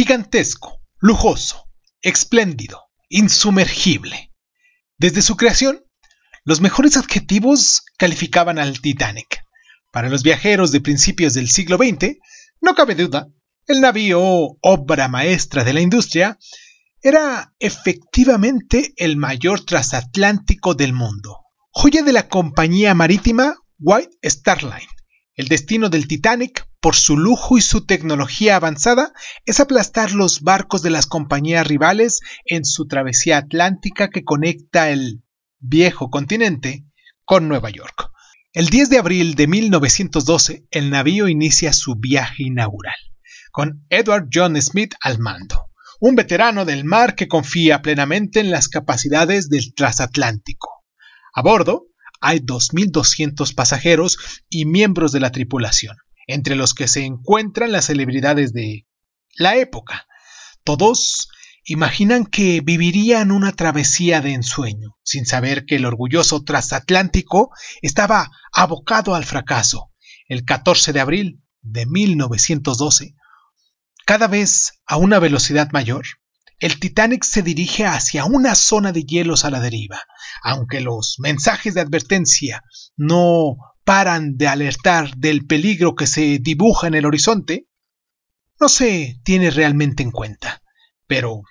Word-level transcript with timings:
Gigantesco, 0.00 0.80
lujoso, 0.98 1.66
espléndido, 2.00 2.84
insumergible. 3.10 4.32
Desde 4.96 5.20
su 5.20 5.36
creación, 5.36 5.84
los 6.42 6.62
mejores 6.62 6.96
adjetivos 6.96 7.82
calificaban 7.98 8.58
al 8.58 8.80
Titanic. 8.80 9.42
Para 9.92 10.08
los 10.08 10.22
viajeros 10.22 10.72
de 10.72 10.80
principios 10.80 11.34
del 11.34 11.50
siglo 11.50 11.76
XX, 11.76 12.16
no 12.62 12.74
cabe 12.74 12.94
duda, 12.94 13.28
el 13.66 13.82
navío, 13.82 14.22
obra 14.62 15.08
maestra 15.08 15.64
de 15.64 15.74
la 15.74 15.82
industria, 15.82 16.38
era 17.02 17.52
efectivamente 17.58 18.94
el 18.96 19.18
mayor 19.18 19.66
transatlántico 19.66 20.72
del 20.74 20.94
mundo, 20.94 21.40
joya 21.72 22.02
de 22.02 22.14
la 22.14 22.26
compañía 22.26 22.94
marítima 22.94 23.54
White 23.78 24.16
Star 24.22 24.62
Line. 24.62 24.88
El 25.34 25.48
destino 25.48 25.90
del 25.90 26.08
Titanic, 26.08 26.69
por 26.80 26.96
su 26.96 27.16
lujo 27.16 27.58
y 27.58 27.60
su 27.60 27.84
tecnología 27.84 28.56
avanzada, 28.56 29.12
es 29.44 29.60
aplastar 29.60 30.12
los 30.12 30.40
barcos 30.40 30.82
de 30.82 30.90
las 30.90 31.06
compañías 31.06 31.66
rivales 31.66 32.20
en 32.44 32.64
su 32.64 32.86
travesía 32.86 33.38
atlántica 33.38 34.08
que 34.08 34.24
conecta 34.24 34.90
el 34.90 35.22
viejo 35.58 36.10
continente 36.10 36.84
con 37.24 37.48
Nueva 37.48 37.70
York. 37.70 38.10
El 38.52 38.66
10 38.68 38.90
de 38.90 38.98
abril 38.98 39.34
de 39.34 39.46
1912, 39.46 40.66
el 40.70 40.90
navío 40.90 41.28
inicia 41.28 41.72
su 41.72 41.96
viaje 41.96 42.42
inaugural, 42.44 42.96
con 43.52 43.84
Edward 43.90 44.28
John 44.32 44.60
Smith 44.60 44.94
al 45.00 45.18
mando 45.18 45.70
un 46.00 46.16
veterano 46.16 46.64
del 46.64 46.84
mar 46.84 47.14
que 47.14 47.28
confía 47.28 47.82
plenamente 47.82 48.40
en 48.40 48.50
las 48.50 48.68
capacidades 48.68 49.50
del 49.50 49.74
transatlántico. 49.74 50.82
A 51.34 51.42
bordo 51.42 51.88
hay 52.22 52.40
2.200 52.40 53.54
pasajeros 53.54 54.18
y 54.48 54.64
miembros 54.64 55.12
de 55.12 55.20
la 55.20 55.30
tripulación, 55.30 55.96
entre 56.32 56.54
los 56.54 56.74
que 56.74 56.88
se 56.88 57.04
encuentran 57.04 57.72
las 57.72 57.86
celebridades 57.86 58.52
de 58.52 58.86
la 59.36 59.56
época. 59.56 60.06
Todos 60.64 61.28
imaginan 61.64 62.26
que 62.26 62.60
vivirían 62.60 63.30
una 63.32 63.52
travesía 63.52 64.20
de 64.20 64.32
ensueño, 64.32 64.96
sin 65.02 65.26
saber 65.26 65.66
que 65.66 65.76
el 65.76 65.86
orgulloso 65.86 66.42
transatlántico 66.42 67.50
estaba 67.82 68.30
abocado 68.52 69.14
al 69.14 69.24
fracaso. 69.24 69.90
El 70.26 70.44
14 70.44 70.92
de 70.92 71.00
abril 71.00 71.42
de 71.62 71.86
1912, 71.86 73.14
cada 74.06 74.28
vez 74.28 74.80
a 74.86 74.96
una 74.96 75.18
velocidad 75.18 75.70
mayor, 75.72 76.04
el 76.58 76.78
Titanic 76.78 77.24
se 77.24 77.42
dirige 77.42 77.86
hacia 77.86 78.24
una 78.24 78.54
zona 78.54 78.92
de 78.92 79.04
hielos 79.04 79.44
a 79.44 79.50
la 79.50 79.60
deriva. 79.60 80.02
Aunque 80.42 80.80
los 80.80 81.16
mensajes 81.18 81.74
de 81.74 81.80
advertencia 81.80 82.62
no 82.96 83.56
paran 83.90 84.36
de 84.36 84.46
alertar 84.46 85.16
del 85.16 85.46
peligro 85.46 85.96
que 85.96 86.06
se 86.06 86.38
dibuja 86.38 86.86
en 86.86 86.94
el 86.94 87.06
horizonte, 87.06 87.66
no 88.60 88.68
se 88.68 89.18
tiene 89.24 89.50
realmente 89.50 90.04
en 90.04 90.12
cuenta. 90.12 90.62
Pero 91.08 91.42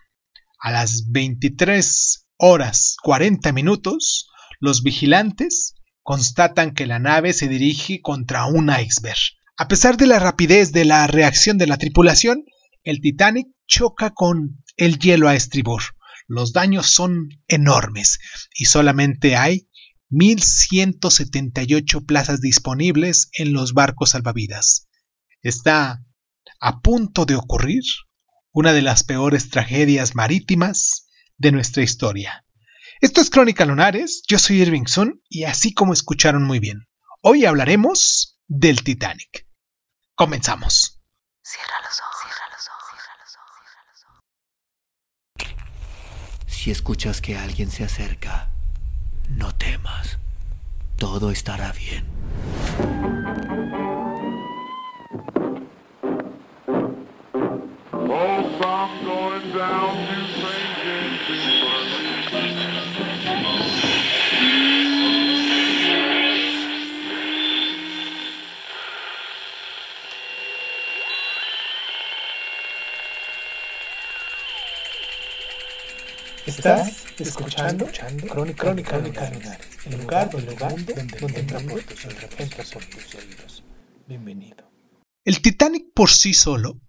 a 0.57 0.71
las 0.71 1.11
23 1.11 2.29
horas 2.37 2.95
40 3.03 3.51
minutos, 3.51 4.29
los 4.61 4.83
vigilantes 4.83 5.73
constatan 6.01 6.73
que 6.73 6.87
la 6.87 6.97
nave 6.97 7.33
se 7.33 7.49
dirige 7.49 7.99
contra 8.01 8.45
un 8.45 8.69
iceberg. 8.69 9.19
A 9.57 9.67
pesar 9.67 9.97
de 9.97 10.07
la 10.07 10.19
rapidez 10.19 10.71
de 10.71 10.85
la 10.85 11.07
reacción 11.07 11.57
de 11.57 11.67
la 11.67 11.75
tripulación, 11.75 12.45
el 12.83 13.01
Titanic 13.01 13.47
choca 13.67 14.11
con 14.11 14.63
el 14.77 14.97
hielo 14.97 15.27
a 15.27 15.35
estribor. 15.35 15.81
Los 16.25 16.53
daños 16.53 16.87
son 16.87 17.27
enormes 17.49 18.17
y 18.57 18.63
solamente 18.63 19.35
hay 19.35 19.67
1.178 20.09 22.05
plazas 22.05 22.41
disponibles 22.41 23.29
en 23.33 23.53
los 23.53 23.73
barcos 23.73 24.11
salvavidas. 24.11 24.87
Está 25.41 26.03
a 26.59 26.81
punto 26.81 27.25
de 27.25 27.35
ocurrir 27.35 27.83
una 28.51 28.73
de 28.73 28.81
las 28.81 29.03
peores 29.03 29.49
tragedias 29.49 30.15
marítimas 30.15 31.07
de 31.37 31.51
nuestra 31.51 31.83
historia. 31.83 32.45
Esto 33.01 33.21
es 33.21 33.29
Crónica 33.29 33.65
Lunares, 33.65 34.23
yo 34.27 34.39
soy 34.39 34.61
Irving 34.61 34.85
Sun 34.85 35.21
y 35.29 35.43
así 35.43 35.73
como 35.73 35.93
escucharon 35.93 36.43
muy 36.43 36.59
bien, 36.59 36.87
hoy 37.21 37.45
hablaremos 37.45 38.39
del 38.47 38.83
Titanic. 38.83 39.47
Comenzamos. 40.15 40.99
Cierra 41.41 41.79
los 41.83 41.99
ojos. 42.01 42.15
Cierra 42.21 42.49
los 42.51 42.67
ojos. 42.67 42.89
Cierra 42.89 43.15
los 43.21 44.03
ojos. 45.45 46.53
Si 46.53 46.71
escuchas 46.71 47.21
que 47.21 47.37
alguien 47.37 47.71
se 47.71 47.85
acerca, 47.85 48.51
no 49.29 49.53
temas. 49.55 50.17
Todo 50.97 51.31
estará 51.31 51.71
bien. 51.71 52.05
Estás 76.45 76.98
escuchando, 77.21 77.85
Crónica, 78.29 78.63
Crónica, 78.63 78.99
Crónica 78.99 79.59
el 79.85 79.97
lugar, 79.97 80.29
donde, 80.29 80.55
donde, 80.55 80.93
donde 81.19 81.39
entra 81.39 81.59
por 81.59 82.85
tus 82.85 83.15
oídos. 83.15 83.63
Bienvenido. 84.07 84.71
El 85.25 85.41
Titanic 85.41 85.85
por 85.93 86.09
sí 86.09 86.33
solo 86.33 86.79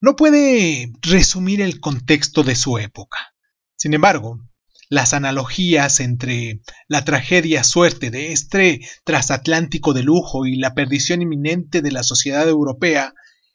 no 0.00 0.16
puede 0.16 0.92
resumir 1.02 1.60
el 1.60 1.80
contexto 1.80 2.42
de 2.42 2.54
su 2.54 2.78
época. 2.78 3.34
Sin 3.76 3.94
embargo, 3.94 4.40
las 4.88 5.14
analogías 5.14 6.00
entre 6.00 6.60
la 6.88 7.04
tragedia 7.04 7.64
suerte 7.64 8.10
de 8.10 8.32
este 8.32 8.80
transatlántico 9.04 9.92
de 9.92 10.02
lujo 10.02 10.46
y 10.46 10.56
la 10.56 10.74
perdición 10.74 11.22
inminente 11.22 11.82
de 11.82 11.92
la 11.92 12.02
sociedad 12.02 12.48
europea 12.48 13.14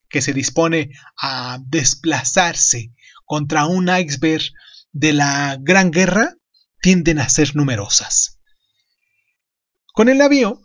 que 0.09 0.21
se 0.21 0.33
dispone 0.33 0.91
a 1.19 1.59
desplazarse 1.65 2.91
contra 3.25 3.65
un 3.65 3.89
iceberg 3.89 4.43
de 4.91 5.13
la 5.13 5.57
Gran 5.59 5.91
Guerra 5.91 6.35
tienden 6.81 7.19
a 7.19 7.29
ser 7.29 7.55
numerosas. 7.55 8.39
Con 9.93 10.09
el 10.09 10.17
navío, 10.17 10.61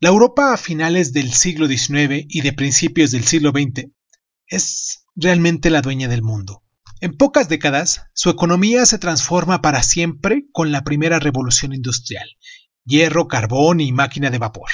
la 0.00 0.10
Europa 0.10 0.52
a 0.52 0.56
finales 0.56 1.12
del 1.12 1.32
siglo 1.32 1.66
XIX 1.66 2.24
y 2.28 2.42
de 2.42 2.52
principios 2.52 3.10
del 3.10 3.24
siglo 3.24 3.50
XX 3.50 3.90
es 4.46 5.04
realmente 5.16 5.70
la 5.70 5.82
dueña 5.82 6.08
del 6.08 6.22
mundo. 6.22 6.62
En 7.00 7.16
pocas 7.16 7.48
décadas, 7.48 8.02
su 8.12 8.30
economía 8.30 8.86
se 8.86 8.98
transforma 8.98 9.60
para 9.62 9.82
siempre 9.82 10.46
con 10.52 10.72
la 10.72 10.82
primera 10.82 11.18
revolución 11.18 11.72
industrial, 11.72 12.28
hierro, 12.84 13.28
carbón 13.28 13.80
y 13.80 13.92
máquina 13.92 14.30
de 14.30 14.38
vapor. 14.38 14.70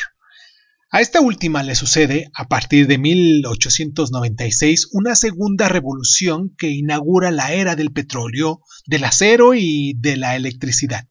A 0.94 1.00
esta 1.00 1.20
última 1.20 1.64
le 1.64 1.74
sucede, 1.74 2.30
a 2.34 2.46
partir 2.46 2.86
de 2.86 2.98
1896, 2.98 4.90
una 4.92 5.16
segunda 5.16 5.68
revolución 5.68 6.54
que 6.56 6.70
inaugura 6.70 7.32
la 7.32 7.52
era 7.52 7.74
del 7.74 7.90
petróleo, 7.90 8.60
del 8.86 9.02
acero 9.02 9.54
y 9.54 9.94
de 9.98 10.16
la 10.16 10.36
electricidad. 10.36 11.08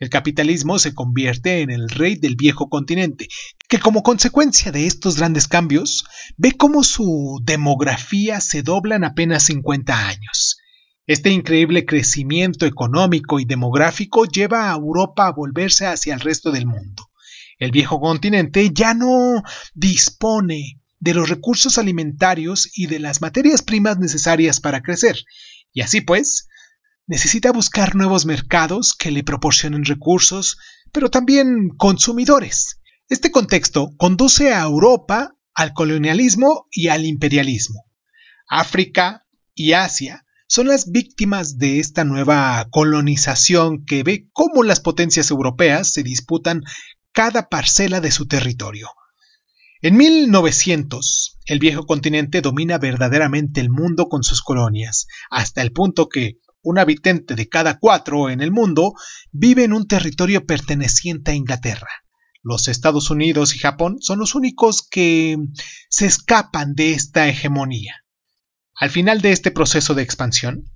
El 0.00 0.10
capitalismo 0.10 0.80
se 0.80 0.92
convierte 0.92 1.60
en 1.60 1.70
el 1.70 1.88
rey 1.88 2.16
del 2.16 2.34
viejo 2.34 2.68
continente, 2.68 3.28
que 3.68 3.78
como 3.78 4.02
consecuencia 4.02 4.72
de 4.72 4.88
estos 4.88 5.18
grandes 5.18 5.46
cambios, 5.46 6.04
ve 6.36 6.56
cómo 6.56 6.82
su 6.82 7.38
demografía 7.44 8.40
se 8.40 8.64
dobla 8.64 8.96
en 8.96 9.04
apenas 9.04 9.44
50 9.44 10.08
años. 10.08 10.56
Este 11.06 11.30
increíble 11.30 11.86
crecimiento 11.86 12.66
económico 12.66 13.38
y 13.38 13.44
demográfico 13.44 14.24
lleva 14.24 14.72
a 14.72 14.74
Europa 14.74 15.28
a 15.28 15.32
volverse 15.32 15.86
hacia 15.86 16.12
el 16.12 16.18
resto 16.18 16.50
del 16.50 16.66
mundo. 16.66 17.11
El 17.62 17.70
viejo 17.70 18.00
continente 18.00 18.72
ya 18.74 18.92
no 18.92 19.40
dispone 19.72 20.80
de 20.98 21.14
los 21.14 21.28
recursos 21.28 21.78
alimentarios 21.78 22.68
y 22.76 22.88
de 22.88 22.98
las 22.98 23.20
materias 23.20 23.62
primas 23.62 24.00
necesarias 24.00 24.58
para 24.58 24.82
crecer, 24.82 25.24
y 25.72 25.82
así 25.82 26.00
pues, 26.00 26.48
necesita 27.06 27.52
buscar 27.52 27.94
nuevos 27.94 28.26
mercados 28.26 28.94
que 28.94 29.12
le 29.12 29.22
proporcionen 29.22 29.84
recursos, 29.84 30.58
pero 30.90 31.08
también 31.08 31.68
consumidores. 31.76 32.80
Este 33.08 33.30
contexto 33.30 33.92
conduce 33.96 34.52
a 34.52 34.62
Europa 34.62 35.36
al 35.54 35.72
colonialismo 35.72 36.66
y 36.72 36.88
al 36.88 37.04
imperialismo. 37.04 37.84
África 38.48 39.24
y 39.54 39.74
Asia 39.74 40.26
son 40.48 40.66
las 40.66 40.90
víctimas 40.90 41.58
de 41.58 41.78
esta 41.78 42.02
nueva 42.02 42.66
colonización 42.72 43.84
que 43.84 44.02
ve 44.02 44.28
cómo 44.32 44.64
las 44.64 44.80
potencias 44.80 45.30
europeas 45.30 45.92
se 45.92 46.02
disputan 46.02 46.64
cada 47.12 47.48
parcela 47.48 48.00
de 48.00 48.10
su 48.10 48.26
territorio. 48.26 48.88
En 49.80 49.96
1900, 49.96 51.38
el 51.46 51.58
viejo 51.58 51.86
continente 51.86 52.40
domina 52.40 52.78
verdaderamente 52.78 53.60
el 53.60 53.70
mundo 53.70 54.08
con 54.08 54.22
sus 54.22 54.42
colonias, 54.42 55.06
hasta 55.30 55.60
el 55.62 55.72
punto 55.72 56.08
que 56.08 56.38
un 56.62 56.78
habitante 56.78 57.34
de 57.34 57.48
cada 57.48 57.78
cuatro 57.78 58.30
en 58.30 58.40
el 58.40 58.52
mundo 58.52 58.94
vive 59.32 59.64
en 59.64 59.72
un 59.72 59.88
territorio 59.88 60.46
perteneciente 60.46 61.32
a 61.32 61.34
Inglaterra. 61.34 61.88
Los 62.42 62.68
Estados 62.68 63.10
Unidos 63.10 63.54
y 63.54 63.58
Japón 63.58 63.96
son 64.00 64.18
los 64.18 64.34
únicos 64.34 64.86
que 64.88 65.36
se 65.88 66.06
escapan 66.06 66.74
de 66.74 66.92
esta 66.92 67.28
hegemonía. 67.28 68.04
Al 68.74 68.90
final 68.90 69.20
de 69.20 69.32
este 69.32 69.50
proceso 69.50 69.94
de 69.94 70.02
expansión, 70.02 70.71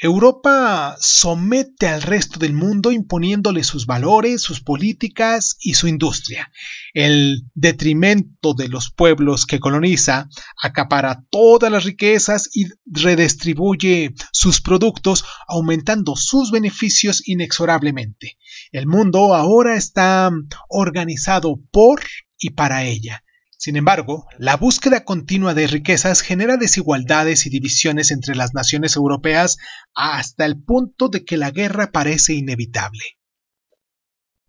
Europa 0.00 0.96
somete 1.00 1.88
al 1.88 2.02
resto 2.02 2.38
del 2.38 2.52
mundo 2.52 2.92
imponiéndole 2.92 3.64
sus 3.64 3.84
valores, 3.84 4.40
sus 4.40 4.60
políticas 4.60 5.56
y 5.60 5.74
su 5.74 5.88
industria. 5.88 6.52
El 6.94 7.42
detrimento 7.54 8.54
de 8.54 8.68
los 8.68 8.92
pueblos 8.92 9.44
que 9.44 9.58
coloniza 9.58 10.28
acapara 10.62 11.24
todas 11.30 11.72
las 11.72 11.82
riquezas 11.82 12.48
y 12.54 12.66
redistribuye 12.86 14.14
sus 14.30 14.60
productos, 14.60 15.24
aumentando 15.48 16.14
sus 16.14 16.52
beneficios 16.52 17.26
inexorablemente. 17.26 18.38
El 18.70 18.86
mundo 18.86 19.34
ahora 19.34 19.74
está 19.76 20.30
organizado 20.68 21.60
por 21.72 22.02
y 22.38 22.50
para 22.50 22.84
ella. 22.84 23.24
Sin 23.60 23.74
embargo, 23.74 24.28
la 24.38 24.56
búsqueda 24.56 25.04
continua 25.04 25.52
de 25.52 25.66
riquezas 25.66 26.20
genera 26.20 26.56
desigualdades 26.56 27.44
y 27.44 27.50
divisiones 27.50 28.12
entre 28.12 28.36
las 28.36 28.54
naciones 28.54 28.94
europeas 28.94 29.56
hasta 29.96 30.44
el 30.44 30.62
punto 30.62 31.08
de 31.08 31.24
que 31.24 31.36
la 31.36 31.50
guerra 31.50 31.90
parece 31.90 32.34
inevitable. 32.34 33.18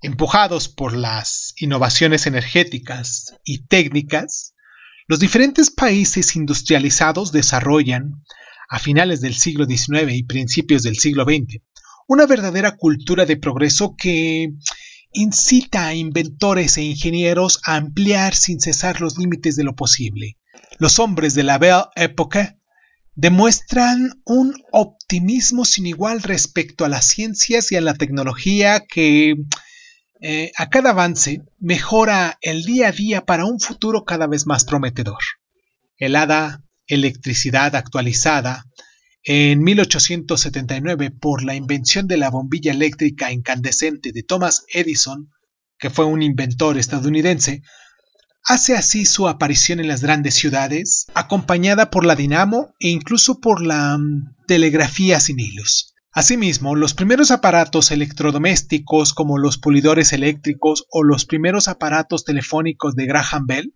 Empujados 0.01 0.69
por 0.69 0.95
las 0.95 1.53
innovaciones 1.57 2.27
energéticas 2.27 3.33
y 3.43 3.65
técnicas, 3.65 4.53
los 5.07 5.19
diferentes 5.19 5.71
países 5.71 6.35
industrializados 6.35 7.31
desarrollan, 7.31 8.23
a 8.69 8.77
finales 8.77 9.21
del 9.21 9.33
siglo 9.33 9.65
XIX 9.65 10.13
y 10.13 10.23
principios 10.23 10.83
del 10.83 10.97
siglo 10.97 11.23
XX, 11.23 11.63
una 12.07 12.27
verdadera 12.27 12.77
cultura 12.77 13.25
de 13.25 13.37
progreso 13.37 13.95
que 13.97 14.53
incita 15.11 15.87
a 15.87 15.93
inventores 15.93 16.77
e 16.77 16.83
ingenieros 16.83 17.61
a 17.65 17.75
ampliar 17.75 18.35
sin 18.35 18.59
cesar 18.59 19.01
los 19.01 19.17
límites 19.17 19.55
de 19.55 19.63
lo 19.63 19.75
posible. 19.75 20.37
Los 20.77 20.99
hombres 20.99 21.33
de 21.33 21.43
la 21.43 21.57
Belle 21.57 21.85
Époque 21.95 22.57
demuestran 23.15 24.21
un 24.25 24.55
optimismo 24.71 25.65
sin 25.65 25.85
igual 25.87 26.21
respecto 26.21 26.85
a 26.85 26.89
las 26.89 27.05
ciencias 27.05 27.71
y 27.71 27.75
a 27.75 27.81
la 27.81 27.93
tecnología 27.93 28.85
que 28.87 29.35
eh, 30.21 30.51
a 30.57 30.69
cada 30.69 30.91
avance 30.91 31.41
mejora 31.59 32.37
el 32.41 32.63
día 32.63 32.89
a 32.89 32.91
día 32.91 33.25
para 33.25 33.45
un 33.45 33.59
futuro 33.59 34.05
cada 34.05 34.27
vez 34.27 34.45
más 34.45 34.63
prometedor. 34.63 35.19
El 35.97 36.15
hada 36.15 36.63
electricidad 36.87 37.75
actualizada 37.75 38.65
en 39.23 39.61
1879, 39.63 41.11
por 41.11 41.43
la 41.43 41.55
invención 41.55 42.07
de 42.07 42.17
la 42.17 42.29
bombilla 42.29 42.71
eléctrica 42.71 43.31
incandescente 43.31 44.11
de 44.13 44.23
Thomas 44.23 44.63
Edison, 44.73 45.29
que 45.77 45.89
fue 45.89 46.05
un 46.05 46.21
inventor 46.21 46.77
estadounidense, 46.77 47.61
hace 48.45 48.75
así 48.75 49.05
su 49.05 49.27
aparición 49.27 49.79
en 49.81 49.89
las 49.89 50.01
grandes 50.01 50.35
ciudades, 50.35 51.07
acompañada 51.15 51.89
por 51.89 52.05
la 52.05 52.15
dinamo 52.15 52.73
e 52.79 52.89
incluso 52.89 53.39
por 53.39 53.61
la 53.61 53.97
mm, 53.97 54.35
telegrafía 54.47 55.19
sin 55.19 55.39
hilos. 55.39 55.95
Asimismo, 56.11 56.75
los 56.75 56.93
primeros 56.93 57.29
aparatos 57.29 57.91
electrodomésticos 57.91 59.13
como 59.13 59.37
los 59.37 59.57
pulidores 59.57 60.13
eléctricos 60.13 60.85
o 60.89 61.03
los 61.03 61.25
primeros 61.25 61.67
aparatos 61.67 62.23
telefónicos 62.23 62.95
de 62.95 63.05
Graham 63.05 63.45
Bell 63.45 63.75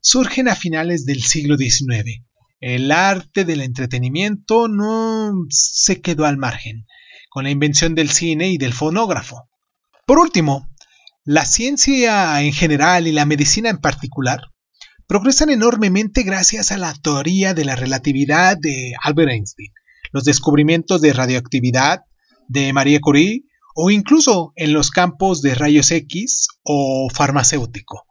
surgen 0.00 0.48
a 0.48 0.56
finales 0.56 1.04
del 1.04 1.22
siglo 1.22 1.56
XIX 1.56 2.24
el 2.60 2.92
arte 2.92 3.44
del 3.44 3.62
entretenimiento 3.62 4.68
no 4.68 5.32
se 5.48 6.00
quedó 6.00 6.26
al 6.26 6.36
margen, 6.36 6.86
con 7.30 7.44
la 7.44 7.50
invención 7.50 7.94
del 7.94 8.10
cine 8.10 8.50
y 8.50 8.58
del 8.58 8.74
fonógrafo. 8.74 9.48
Por 10.06 10.18
último, 10.18 10.68
la 11.24 11.46
ciencia 11.46 12.40
en 12.42 12.52
general 12.52 13.06
y 13.06 13.12
la 13.12 13.24
medicina 13.24 13.70
en 13.70 13.78
particular 13.78 14.40
progresan 15.06 15.50
enormemente 15.50 16.22
gracias 16.22 16.70
a 16.70 16.78
la 16.78 16.92
teoría 16.94 17.54
de 17.54 17.64
la 17.64 17.76
relatividad 17.76 18.56
de 18.60 18.92
Albert 19.02 19.30
Einstein, 19.32 19.72
los 20.12 20.24
descubrimientos 20.24 21.00
de 21.00 21.12
radioactividad 21.12 22.02
de 22.48 22.72
Marie 22.72 23.00
Curie 23.00 23.44
o 23.74 23.90
incluso 23.90 24.52
en 24.56 24.72
los 24.72 24.90
campos 24.90 25.40
de 25.42 25.54
rayos 25.54 25.90
X 25.90 26.48
o 26.62 27.08
farmacéutico. 27.12 28.04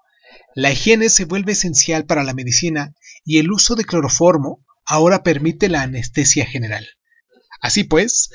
La 0.55 0.71
higiene 0.71 1.09
se 1.09 1.25
vuelve 1.25 1.51
esencial 1.51 2.05
para 2.05 2.23
la 2.23 2.33
medicina 2.33 2.93
y 3.23 3.37
el 3.37 3.51
uso 3.51 3.75
de 3.75 3.85
cloroformo 3.85 4.65
ahora 4.85 5.23
permite 5.23 5.69
la 5.69 5.83
anestesia 5.83 6.45
general. 6.45 6.87
Así 7.61 7.83
pues, 7.83 8.29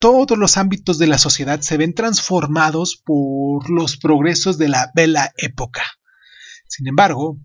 todos 0.00 0.36
los 0.36 0.56
ámbitos 0.56 0.98
de 0.98 1.06
la 1.06 1.18
sociedad 1.18 1.60
se 1.60 1.76
ven 1.76 1.94
transformados 1.94 3.00
por 3.04 3.70
los 3.70 3.96
progresos 3.96 4.58
de 4.58 4.68
la 4.68 4.90
bella 4.94 5.32
época. 5.36 5.82
Sin 6.68 6.88
embargo, 6.88 7.38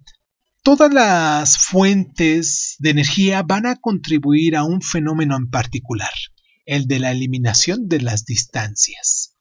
todas 0.63 0.91
las 0.91 1.57
fuentes 1.57 2.75
de 2.79 2.89
energía 2.89 3.43
van 3.43 3.65
a 3.65 3.75
contribuir 3.75 4.55
a 4.55 4.63
un 4.63 4.81
fenómeno 4.81 5.37
en 5.37 5.49
particular, 5.49 6.11
el 6.65 6.87
de 6.87 6.99
la 6.99 7.11
eliminación 7.11 7.87
de 7.87 8.01
las 8.01 8.25
distancias. 8.25 9.35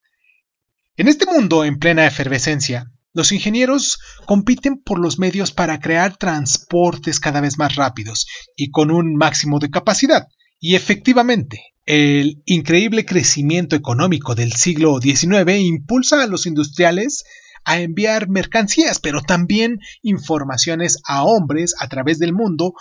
En 0.97 1.09
este 1.09 1.27
mundo 1.27 1.65
en 1.65 1.79
plena 1.79 2.07
efervescencia, 2.07 2.93
los 3.19 3.33
ingenieros 3.33 3.99
compiten 4.27 4.79
por 4.79 5.01
los 5.01 5.19
medios 5.19 5.51
para 5.51 5.81
crear 5.81 6.17
transportes 6.17 7.19
cada 7.19 7.41
vez 7.41 7.59
más 7.59 7.75
rápidos 7.75 8.29
y 8.55 8.71
con 8.71 8.93
un 8.93 9.17
máximo 9.17 9.59
de 9.59 9.71
capacidad. 9.71 10.29
Y 10.61 10.77
efectivamente, 10.77 11.75
el 11.85 12.41
increíble 12.47 13.05
crecimiento 13.05 13.75
económico 13.75 14.37
del 14.37 14.53
siglo 14.53 15.01
XIX 15.01 15.59
impulsa 15.59 16.23
a 16.23 16.29
los 16.29 16.47
industriales 16.47 17.25
a 17.65 17.81
enviar 17.81 18.29
mercancías, 18.29 19.01
pero 19.01 19.21
también 19.21 19.81
informaciones 20.03 20.99
a 21.05 21.25
hombres 21.25 21.75
a 21.81 21.89
través 21.89 22.21
del 22.21 22.33
mundo 22.33 22.75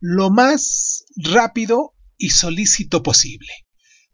lo 0.00 0.28
más 0.30 1.04
rápido 1.14 1.94
y 2.18 2.30
solícito 2.30 3.04
posible. 3.04 3.52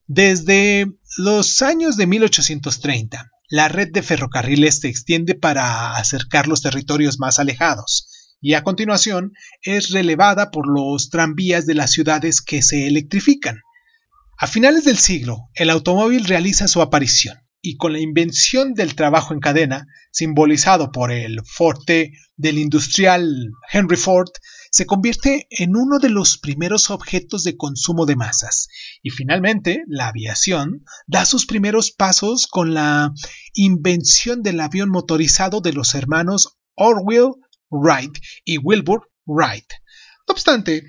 Desde 0.07 0.93
los 1.17 1.63
años 1.63 1.97
de 1.97 2.07
1830, 2.07 3.31
la 3.51 3.69
red 3.69 3.89
de 3.93 4.03
ferrocarriles 4.03 4.79
se 4.79 4.89
extiende 4.89 5.35
para 5.35 5.97
acercar 5.97 6.47
los 6.47 6.63
territorios 6.63 7.19
más 7.19 7.41
alejados 7.41 8.37
y 8.41 8.55
a 8.55 8.63
continuación 8.63 9.33
es 9.63 9.91
relevada 9.91 10.51
por 10.51 10.67
los 10.67 11.11
tranvías 11.11 11.67
de 11.67 11.75
las 11.75 11.91
ciudades 11.91 12.41
que 12.41 12.63
se 12.63 12.87
electrifican. 12.87 13.61
A 14.39 14.47
finales 14.47 14.85
del 14.85 14.97
siglo, 14.97 15.51
el 15.55 15.69
automóvil 15.69 16.25
realiza 16.25 16.69
su 16.69 16.81
aparición 16.81 17.39
y 17.61 17.77
con 17.77 17.93
la 17.93 17.99
invención 17.99 18.73
del 18.73 18.95
trabajo 18.95 19.35
en 19.35 19.41
cadena, 19.41 19.87
simbolizado 20.13 20.93
por 20.93 21.13
el 21.13 21.41
forte 21.45 22.13
del 22.37 22.57
industrial 22.57 23.51
Henry 23.71 23.97
Ford, 23.97 24.31
se 24.71 24.87
convierte 24.87 25.47
en 25.51 25.77
uno 25.77 25.99
de 25.99 26.09
los 26.09 26.39
primeros 26.39 26.91
objetos 26.91 27.45
de 27.45 27.57
consumo 27.57 28.07
de 28.07 28.17
masas. 28.17 28.69
Y 29.03 29.11
finalmente, 29.11 29.83
la 29.87 30.09
aviación 30.09 30.85
da 31.07 31.25
sus 31.25 31.45
primeros 31.47 31.91
pasos 31.91 32.47
con 32.47 32.73
la 32.73 33.13
invención 33.53 34.43
del 34.43 34.61
avión 34.61 34.89
motorizado 34.89 35.61
de 35.61 35.73
los 35.73 35.95
hermanos 35.95 36.59
Orville 36.77 37.33
Wright 37.71 38.17
y 38.45 38.59
Wilbur 38.59 39.11
Wright. 39.27 39.67
No 40.27 40.33
obstante, 40.33 40.85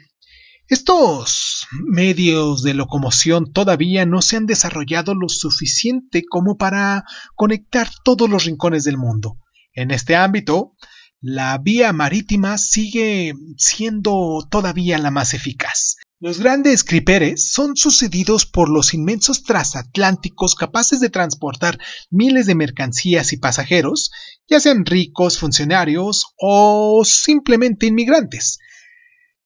estos 0.68 1.68
medios 1.86 2.64
de 2.64 2.74
locomoción 2.74 3.52
todavía 3.52 4.06
no 4.06 4.22
se 4.22 4.38
han 4.38 4.46
desarrollado 4.46 5.16
lo 5.16 5.28
suficiente 5.28 6.24
como 6.24 6.56
para 6.56 7.04
conectar 7.36 7.90
todos 8.06 8.30
los 8.30 8.46
rincones 8.46 8.86
del 8.86 8.98
mundo. 8.98 9.38
En 9.74 9.92
este 9.92 10.16
ámbito, 10.16 10.78
la 11.22 11.56
vía 11.60 11.94
marítima 11.94 12.58
sigue 12.58 13.34
siendo 13.56 14.48
todavía 14.50 14.98
la 14.98 15.12
más 15.12 15.36
eficaz. 15.36 15.98
Los 16.20 16.40
grandes 16.40 16.84
criperes 16.84 17.52
son 17.52 17.76
sucedidos 17.76 18.48
por 18.48 18.70
los 18.70 18.96
inmensos 18.96 19.44
transatlánticos 19.44 20.56
capaces 20.56 21.00
de 21.00 21.10
transportar 21.10 21.80
miles 22.10 22.48
de 22.48 22.56
mercancías 22.56 23.34
y 23.34 23.38
pasajeros, 23.38 24.12
ya 24.48 24.60
sean 24.60 24.86
ricos, 24.86 25.38
funcionarios 25.38 26.26
o 26.40 27.04
simplemente 27.06 27.86
inmigrantes. 27.86 28.58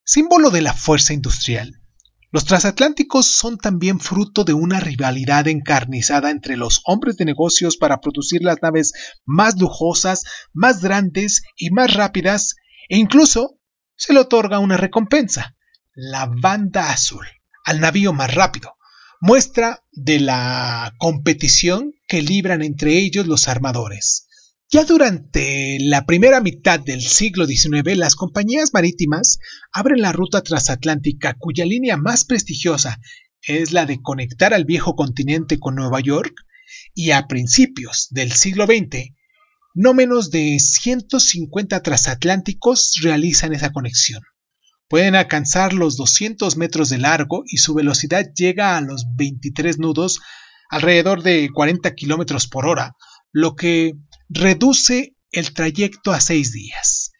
Símbolo 0.05 0.51
de 0.51 0.62
la 0.62 0.74
fuerza 0.74 1.13
industrial, 1.13 1.82
los 2.35 2.43
transatlánticos 2.43 3.27
son 3.27 3.57
también 3.57 4.01
fruto 4.01 4.43
de 4.43 4.51
una 4.51 4.81
rivalidad 4.81 5.47
encarnizada 5.47 6.31
entre 6.31 6.57
los 6.57 6.81
hombres 6.83 7.15
de 7.15 7.23
negocios 7.23 7.77
para 7.77 8.01
producir 8.01 8.43
las 8.43 8.57
naves 8.61 8.91
más 9.23 9.57
lujosas, 9.57 10.25
más 10.51 10.81
grandes 10.81 11.43
y 11.55 11.69
más 11.69 11.93
rápidas, 11.93 12.55
e 12.89 12.97
incluso 12.97 13.57
se 13.95 14.11
le 14.11 14.19
otorga 14.19 14.59
una 14.59 14.75
recompensa, 14.75 15.55
la 15.93 16.25
banda 16.25 16.91
azul, 16.91 17.25
al 17.63 17.79
navío 17.79 18.11
más 18.11 18.35
rápido, 18.35 18.75
muestra 19.21 19.85
de 19.93 20.19
la 20.19 20.93
competición 20.97 21.93
que 22.05 22.21
libran 22.21 22.63
entre 22.63 22.97
ellos 22.97 23.27
los 23.27 23.47
armadores. 23.47 24.25
Ya 24.75 24.84
durante 24.84 25.77
la 25.79 26.05
primera 26.05 26.41
mitad 26.41 26.82
del 26.82 27.00
siglo 27.01 27.46
XIX, 27.46 27.96
las 27.96 28.13
compañías 28.13 28.72
marítimas 28.74 29.39
abren 29.72 30.01
la 30.01 30.12
ruta 30.12 30.41
transatlántica 30.41 31.34
cuya 31.39 31.63
línea 31.63 31.96
más 31.96 32.25
prestigiosa 32.25 33.00
es 33.41 33.72
la 33.72 33.86
de 33.86 34.01
conectar 34.01 34.53
al 34.53 34.65
viejo 34.65 34.98
continente 34.98 35.60
con 35.60 35.75
Nueva 35.75 36.01
York, 36.01 36.34
y 36.94 37.12
a 37.12 37.25
principios 37.27 38.10
del 38.12 38.34
siglo 38.34 38.65
XX, 38.65 39.13
no 39.75 39.94
menos 39.94 40.29
de 40.29 40.60
150 40.60 41.82
transatlánticos 41.82 43.00
realizan 43.01 43.53
esa 43.53 43.72
conexión. 43.72 44.24
Pueden 44.89 45.15
alcanzar 45.15 45.72
los 45.72 45.96
200 45.96 46.58
metros 46.58 46.89
de 46.89 46.98
largo 46.98 47.44
y 47.48 47.60
su 47.60 47.75
velocidad 47.75 48.25
llega 48.36 48.75
a 48.75 48.82
los 48.82 49.05
23 49.15 49.79
nudos 49.79 50.20
alrededor 50.70 51.24
de 51.24 51.50
40 51.53 51.96
kilómetros 51.96 52.48
por 52.48 52.67
hora, 52.67 52.91
lo 53.32 53.55
que 53.55 53.94
reduce 54.29 55.15
el 55.32 55.53
trayecto 55.53 56.12
a 56.12 56.22
seis 56.22 56.51
días. 56.51 57.12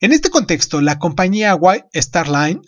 En 0.00 0.12
este 0.12 0.30
contexto, 0.30 0.80
la 0.80 0.98
compañía 0.98 1.54
White 1.54 1.88
Star 1.92 2.28
Line, 2.28 2.60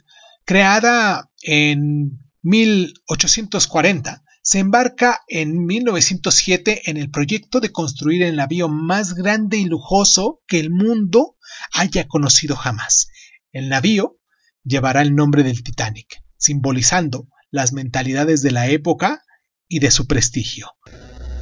creada 0.45 1.31
en 1.43 2.19
1840, 2.43 4.23
se 4.43 4.59
embarca 4.59 5.21
en 5.29 5.65
1907 5.65 6.91
en 6.91 6.97
el 6.97 7.11
proyecto 7.11 7.61
de 7.61 7.71
construir 7.71 8.23
el 8.23 8.37
navío 8.37 8.69
más 8.69 9.15
grande 9.15 9.59
y 9.59 9.67
lujoso 9.67 10.43
que 10.47 10.59
el 10.59 10.71
mundo 10.71 11.37
haya 11.73 12.09
conocido 12.09 12.57
jamás. 12.57 13.09
El 13.53 13.69
navío 13.69 14.19
llevará 14.65 15.03
el 15.03 15.15
nombre 15.15 15.43
del 15.43 15.63
Titanic, 15.63 16.23
simbolizando 16.37 17.29
las 17.51 17.73
mentalidades 17.73 18.43
de 18.43 18.51
la 18.51 18.69
época 18.69 19.23
y 19.69 19.81
de 19.81 19.91
su 19.91 20.07
prestigio. 20.07 20.71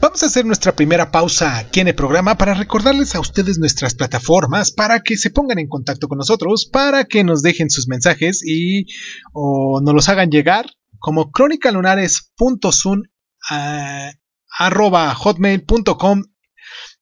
Vamos 0.00 0.23
a 0.23 0.26
hacer 0.26 0.47
nuestra 0.47 0.76
primera 0.76 1.11
pausa 1.11 1.59
aquí 1.59 1.81
en 1.81 1.88
el 1.88 1.95
programa 1.95 2.38
para 2.38 2.55
recordarles 2.55 3.17
a 3.17 3.21
ustedes 3.21 3.59
nuestras 3.59 3.97
plataformas 3.97 4.71
para 4.71 5.00
que 5.00 5.17
se 5.17 5.31
pongan 5.31 5.59
en 5.59 5.69
contacto 5.69 6.07
con 6.07 6.19
nosotros, 6.19 6.67
para 6.73 7.05
que 7.05 7.25
nos 7.25 7.43
dejen 7.43 7.69
sus 7.69 7.88
mensajes 7.88 8.43
y 8.47 8.87
o 9.33 9.81
nos 9.83 9.95
los 9.95 10.09
hagan 10.09 10.31
llegar 10.31 10.67
como 11.00 11.33
crónicalunares.sun 11.33 13.11
uh, 13.50 14.12
hotmail.com 15.14 16.23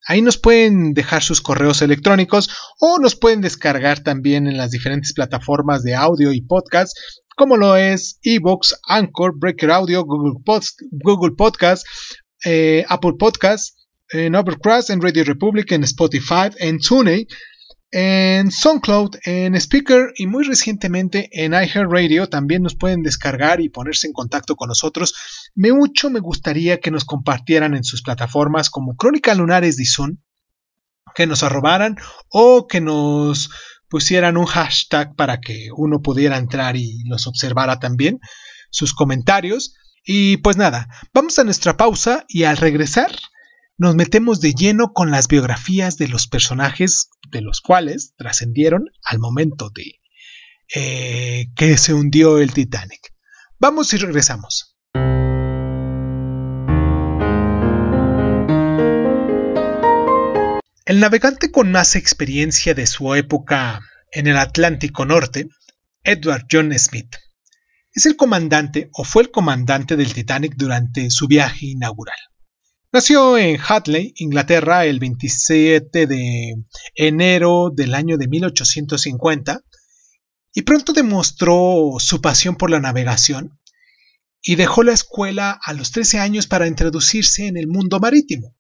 Ahí 0.09 0.23
nos 0.23 0.39
pueden 0.39 0.95
dejar 0.95 1.23
sus 1.23 1.41
correos 1.41 1.83
electrónicos 1.83 2.49
o 2.81 2.99
nos 2.99 3.17
pueden 3.17 3.41
descargar 3.41 4.01
también 4.01 4.47
en 4.47 4.57
las 4.57 4.71
diferentes 4.71 5.13
plataformas 5.13 5.83
de 5.83 5.97
audio 5.97 6.33
y 6.33 6.43
podcast, 6.43 6.97
como 7.37 7.57
lo 7.57 7.77
es 7.77 8.21
Evox, 8.23 8.79
Anchor, 8.87 9.33
Breaker 9.37 9.73
Audio, 9.73 10.05
Google, 10.05 10.41
Google 10.93 11.35
Podcast, 11.37 11.85
eh, 12.45 12.85
Apple 12.89 13.15
Podcast, 13.19 13.77
en 14.11 14.35
Overcast, 14.35 14.91
en 14.91 15.01
Radio 15.01 15.25
Republic, 15.25 15.73
en 15.73 15.85
Spotify, 15.85 16.51
en 16.59 16.79
TuneIn, 16.79 17.27
en 17.91 18.51
SoundCloud, 18.51 19.17
en 19.25 19.55
Speaker 19.55 20.13
y 20.17 20.27
muy 20.27 20.45
recientemente 20.45 21.29
en 21.33 21.53
iHeartRadio 21.53 22.29
también 22.29 22.63
nos 22.63 22.75
pueden 22.75 23.03
descargar 23.03 23.61
y 23.61 23.69
ponerse 23.69 24.07
en 24.07 24.13
contacto 24.13 24.57
con 24.57 24.69
nosotros. 24.69 25.15
Me 25.55 25.73
mucho 25.73 26.11
me 26.11 26.21
gustaría 26.21 26.79
que 26.79 26.91
nos 26.91 27.05
compartieran 27.05 27.75
en 27.75 27.85
sus 27.85 28.03
plataformas 28.03 28.71
como 28.71 28.97
Crónica 28.97 29.35
Lunares 29.35 29.77
Zoom, 29.95 30.19
que 31.15 31.27
nos 31.27 31.43
arrobaran 31.43 31.97
o 32.29 32.67
que 32.67 32.81
nos 32.81 33.51
pusieran 33.89 34.37
un 34.37 34.47
hashtag 34.47 35.15
para 35.15 35.41
que 35.41 35.69
uno 35.75 36.03
pudiera 36.03 36.37
entrar 36.37 36.77
y 36.77 37.05
los 37.07 37.27
observara 37.27 37.79
también, 37.79 38.21
sus 38.71 38.93
comentarios. 38.95 39.75
Y 40.09 40.37
pues 40.37 40.57
nada, 40.57 40.89
vamos 41.13 41.37
a 41.41 41.45
nuestra 41.45 41.77
pausa 41.77 42.25
y 42.29 42.45
al 42.45 42.57
regresar 42.59 43.11
nos 43.77 43.97
metemos 43.97 44.41
de 44.41 44.53
lleno 44.53 44.93
con 44.93 45.11
las 45.11 45.27
biografías 45.27 45.99
de 45.99 46.07
los 46.07 46.29
personajes 46.29 47.11
de 47.33 47.41
los 47.43 47.61
cuales 47.61 48.15
trascendieron 48.17 48.85
al 49.03 49.19
momento 49.19 49.69
de 49.71 50.01
eh, 50.77 51.49
que 51.57 51.77
se 51.77 51.93
hundió 51.93 52.39
el 52.39 52.53
Titanic. 52.53 53.15
Vamos 53.59 53.93
y 53.95 53.97
regresamos. 53.97 54.77
El 60.85 61.01
navegante 61.01 61.51
con 61.51 61.73
más 61.73 61.97
experiencia 61.97 62.75
de 62.75 62.87
su 62.87 63.13
época 63.17 63.81
en 64.13 64.29
el 64.29 64.37
Atlántico 64.37 65.05
Norte, 65.05 65.49
Edward 66.05 66.47
John 66.49 66.73
Smith, 66.79 67.17
es 67.97 68.05
el 68.05 68.15
comandante 68.15 68.91
o 68.93 69.05
fue 69.05 69.23
el 69.23 69.31
comandante 69.31 69.97
del 69.97 70.13
Titanic 70.13 70.55
durante 70.55 71.11
su 71.11 71.27
viaje 71.27 71.67
inaugural. 71.67 72.19
Nació 72.93 73.39
en 73.39 73.59
Hatley, 73.59 74.13
Inglaterra, 74.19 74.85
el 74.85 75.01
27 75.01 76.07
de 76.07 76.55
enero 76.95 77.71
del 77.75 77.95
año 77.95 78.19
de 78.19 78.29
1850 78.29 79.63
y 80.53 80.63
pronto 80.63 80.93
demostró 80.93 81.95
su 81.99 82.21
pasión 82.21 82.57
por 82.57 82.71
la 82.71 82.81
navegación 82.81 83.59
y 84.43 84.57
dejó 84.57 84.83
la 84.83 84.93
escuela 84.93 85.59
a 85.63 85.73
los 85.73 85.91
13 85.91 86.19
años 86.19 86.47
para 86.47 86.69
introducirse 86.69 87.47
en 87.47 87.57
el 87.57 87.67
mundo 87.67 87.99
marítimo. 87.99 88.55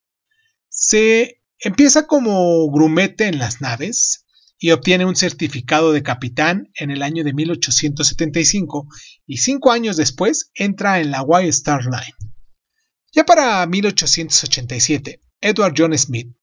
Se 0.70 1.42
empieza 1.58 2.06
como 2.06 2.70
grumete 2.70 3.26
en 3.26 3.38
las 3.38 3.60
naves, 3.60 4.25
y 4.58 4.70
obtiene 4.70 5.04
un 5.04 5.16
certificado 5.16 5.92
de 5.92 6.02
capitán 6.02 6.70
en 6.74 6.90
el 6.90 7.02
año 7.02 7.24
de 7.24 7.34
1875 7.34 8.88
y 9.26 9.38
cinco 9.38 9.70
años 9.70 9.96
después 9.96 10.50
entra 10.54 11.00
en 11.00 11.10
la 11.10 11.22
White 11.22 11.48
Star 11.50 11.84
Line. 11.84 12.14
Ya 13.12 13.24
para 13.24 13.66
1887, 13.66 15.20
Edward 15.40 15.74
John 15.76 15.96
Smith 15.96 16.34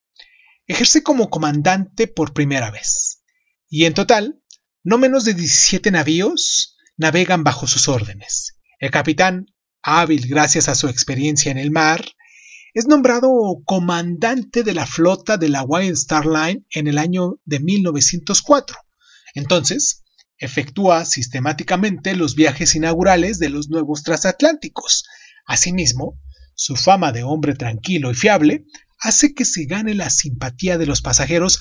ejerce 0.66 1.04
como 1.04 1.30
comandante 1.30 2.08
por 2.08 2.34
primera 2.34 2.72
vez 2.72 3.24
y 3.70 3.86
en 3.86 3.94
total 3.94 4.42
no 4.84 4.98
menos 4.98 5.26
de 5.26 5.34
17 5.34 5.92
navíos 5.92 6.78
navegan 6.98 7.44
bajo 7.44 7.68
sus 7.68 7.88
órdenes. 7.88 8.60
El 8.80 8.92
capitán, 8.92 9.48
hábil 9.82 10.28
gracias 10.28 10.68
a 10.68 10.76
su 10.76 10.88
experiencia 10.88 11.52
en 11.52 11.58
el 11.58 11.72
mar, 11.72 12.06
es 12.74 12.88
nombrado 12.88 13.30
comandante 13.66 14.64
de 14.64 14.74
la 14.74 14.88
flota 14.88 15.38
de 15.38 15.50
la 15.50 15.62
White 15.64 15.94
Star 15.94 16.26
Line 16.26 16.66
en 16.72 16.88
el 16.88 16.98
año 16.98 17.40
de 17.46 17.60
1904. 17.60 18.78
Entonces, 19.36 20.04
efectúa 20.38 21.06
sistemáticamente 21.06 22.16
los 22.16 22.36
viajes 22.36 22.74
inaugurales 22.74 23.38
de 23.38 23.50
los 23.50 23.70
nuevos 23.70 24.02
transatlánticos. 24.02 25.06
Asimismo, 25.46 26.20
su 26.56 26.76
fama 26.76 27.12
de 27.12 27.24
hombre 27.24 27.54
tranquilo 27.54 28.10
y 28.10 28.16
fiable 28.16 28.66
hace 29.00 29.36
que 29.36 29.46
se 29.46 29.66
gane 29.66 29.94
la 29.94 30.10
simpatía 30.10 30.80
de 30.80 30.88
los 30.88 31.02
pasajeros 31.02 31.60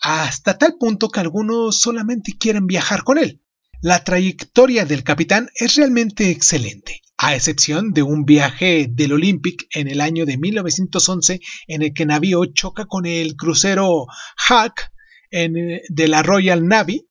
hasta 0.00 0.56
tal 0.56 0.76
punto 0.78 1.10
que 1.10 1.20
algunos 1.20 1.80
solamente 1.80 2.38
quieren 2.38 2.66
viajar 2.66 3.04
con 3.04 3.18
él. 3.18 3.42
La 3.82 4.02
trayectoria 4.02 4.86
del 4.86 5.04
capitán 5.04 5.50
es 5.54 5.74
realmente 5.74 6.30
excelente 6.30 7.02
a 7.18 7.34
excepción 7.34 7.92
de 7.92 8.04
un 8.04 8.24
viaje 8.24 8.86
del 8.88 9.12
Olympic 9.12 9.66
en 9.74 9.88
el 9.88 10.00
año 10.00 10.24
de 10.24 10.38
1911 10.38 11.40
en 11.66 11.82
el 11.82 11.92
que 11.92 12.06
navío 12.06 12.44
choca 12.46 12.86
con 12.86 13.06
el 13.06 13.34
crucero 13.34 14.06
Hack 14.36 14.92
de 15.30 16.08
la 16.08 16.22
Royal 16.22 16.66
Navy, 16.66 17.08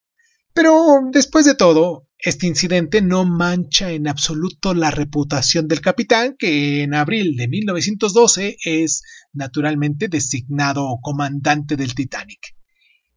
pero 0.53 1.01
después 1.11 1.45
de 1.45 1.55
todo, 1.55 2.07
este 2.17 2.47
incidente 2.47 3.01
no 3.01 3.25
mancha 3.25 3.91
en 3.91 4.07
absoluto 4.07 4.73
la 4.73 4.89
reputación 4.89 5.67
del 5.67 5.81
capitán, 5.81 6.35
que 6.39 6.81
en 6.81 6.95
abril 6.95 7.35
de 7.35 7.47
1912 7.47 8.57
es 8.63 9.03
naturalmente 9.33 10.07
designado 10.07 10.97
comandante 11.01 11.75
del 11.75 11.93
Titanic. 11.93 12.55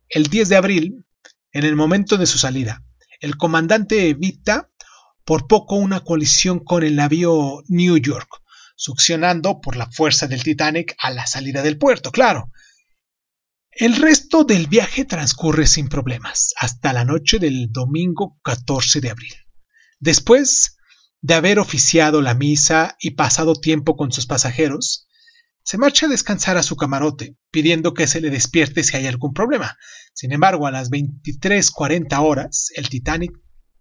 El 0.09 0.25
10 0.25 0.49
de 0.51 0.57
abril, 0.57 1.07
en 1.53 1.65
el 1.65 1.77
momento 1.77 2.19
de 2.19 2.27
su 2.27 2.37
salida, 2.37 2.85
el 3.21 3.37
comandante 3.37 4.09
evita 4.09 4.70
por 5.25 5.47
poco 5.47 5.77
una 5.77 6.01
colisión 6.01 6.59
con 6.61 6.83
el 6.83 6.97
navío 6.97 7.63
New 7.69 7.99
York, 7.99 8.29
succionando 8.77 9.61
por 9.61 9.77
la 9.77 9.91
fuerza 9.91 10.27
del 10.27 10.43
Titanic 10.43 10.95
a 10.99 11.11
la 11.11 11.27
salida 11.27 11.63
del 11.63 11.79
puerto, 11.79 12.11
claro. 12.11 12.51
El 13.71 13.97
resto 13.97 14.45
del 14.45 14.67
viaje 14.67 15.05
transcurre 15.05 15.67
sin 15.67 15.89
problemas, 15.89 16.53
hasta 16.59 16.93
la 16.93 17.05
noche 17.05 17.39
del 17.39 17.71
domingo 17.71 18.39
14 18.43 19.01
de 19.01 19.11
abril. 19.11 19.35
Después 20.01 20.77
de 21.21 21.35
haber 21.35 21.59
oficiado 21.59 22.23
la 22.23 22.35
misa 22.35 22.97
y 22.99 23.13
pasado 23.13 23.55
tiempo 23.55 23.97
con 23.97 24.13
sus 24.13 24.27
pasajeros, 24.27 25.07
se 25.63 25.79
marcha 25.79 26.07
a 26.07 26.09
descansar 26.09 26.57
a 26.57 26.63
su 26.63 26.77
camarote, 26.77 27.37
pidiendo 27.51 27.95
que 27.95 28.07
se 28.07 28.21
le 28.21 28.31
despierte 28.31 28.83
si 28.83 28.97
hay 28.97 29.07
algún 29.07 29.33
problema. 29.33 29.77
Sin 30.15 30.33
embargo, 30.33 30.67
a 30.67 30.71
las 30.71 30.91
23.40 30.91 32.19
horas, 32.19 32.69
el 32.75 32.89
Titanic 32.89 33.33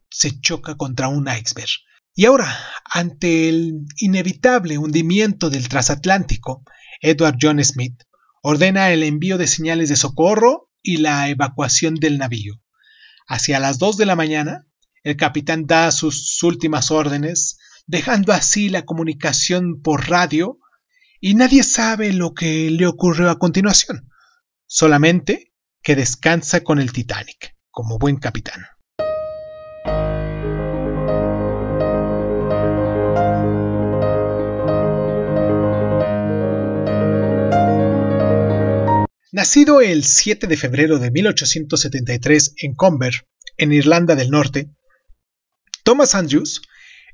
se 0.09 0.39
choca 0.39 0.75
contra 0.75 1.07
un 1.07 1.27
iceberg. 1.27 1.69
Y 2.15 2.25
ahora, 2.25 2.57
ante 2.83 3.49
el 3.49 3.85
inevitable 3.97 4.77
hundimiento 4.77 5.49
del 5.49 5.69
transatlántico, 5.69 6.63
Edward 7.01 7.37
John 7.41 7.63
Smith 7.63 8.03
ordena 8.41 8.91
el 8.91 9.03
envío 9.03 9.37
de 9.37 9.47
señales 9.47 9.89
de 9.89 9.95
socorro 9.95 10.69
y 10.81 10.97
la 10.97 11.29
evacuación 11.29 11.95
del 11.95 12.17
navío. 12.17 12.61
Hacia 13.27 13.59
las 13.59 13.77
2 13.77 13.97
de 13.97 14.05
la 14.05 14.15
mañana, 14.15 14.65
el 15.03 15.15
capitán 15.15 15.65
da 15.65 15.91
sus 15.91 16.41
últimas 16.43 16.91
órdenes, 16.91 17.57
dejando 17.85 18.33
así 18.33 18.69
la 18.69 18.85
comunicación 18.85 19.81
por 19.81 20.09
radio, 20.09 20.59
y 21.21 21.35
nadie 21.35 21.63
sabe 21.63 22.13
lo 22.13 22.33
que 22.33 22.69
le 22.69 22.87
ocurrió 22.87 23.29
a 23.29 23.39
continuación, 23.39 24.09
solamente 24.65 25.53
que 25.81 25.95
descansa 25.95 26.61
con 26.61 26.79
el 26.79 26.91
Titanic, 26.91 27.55
como 27.71 27.97
buen 27.97 28.17
capitán. 28.17 28.65
Nacido 39.31 39.81
el 39.81 40.05
7 40.05 40.47
de 40.47 40.57
febrero 40.57 40.97
de 40.97 41.11
1873 41.11 42.53
en 42.63 42.73
Conver, 42.73 43.27
en 43.57 43.71
Irlanda 43.71 44.15
del 44.15 44.31
Norte, 44.31 44.71
Thomas 45.83 46.15
Andrews 46.15 46.63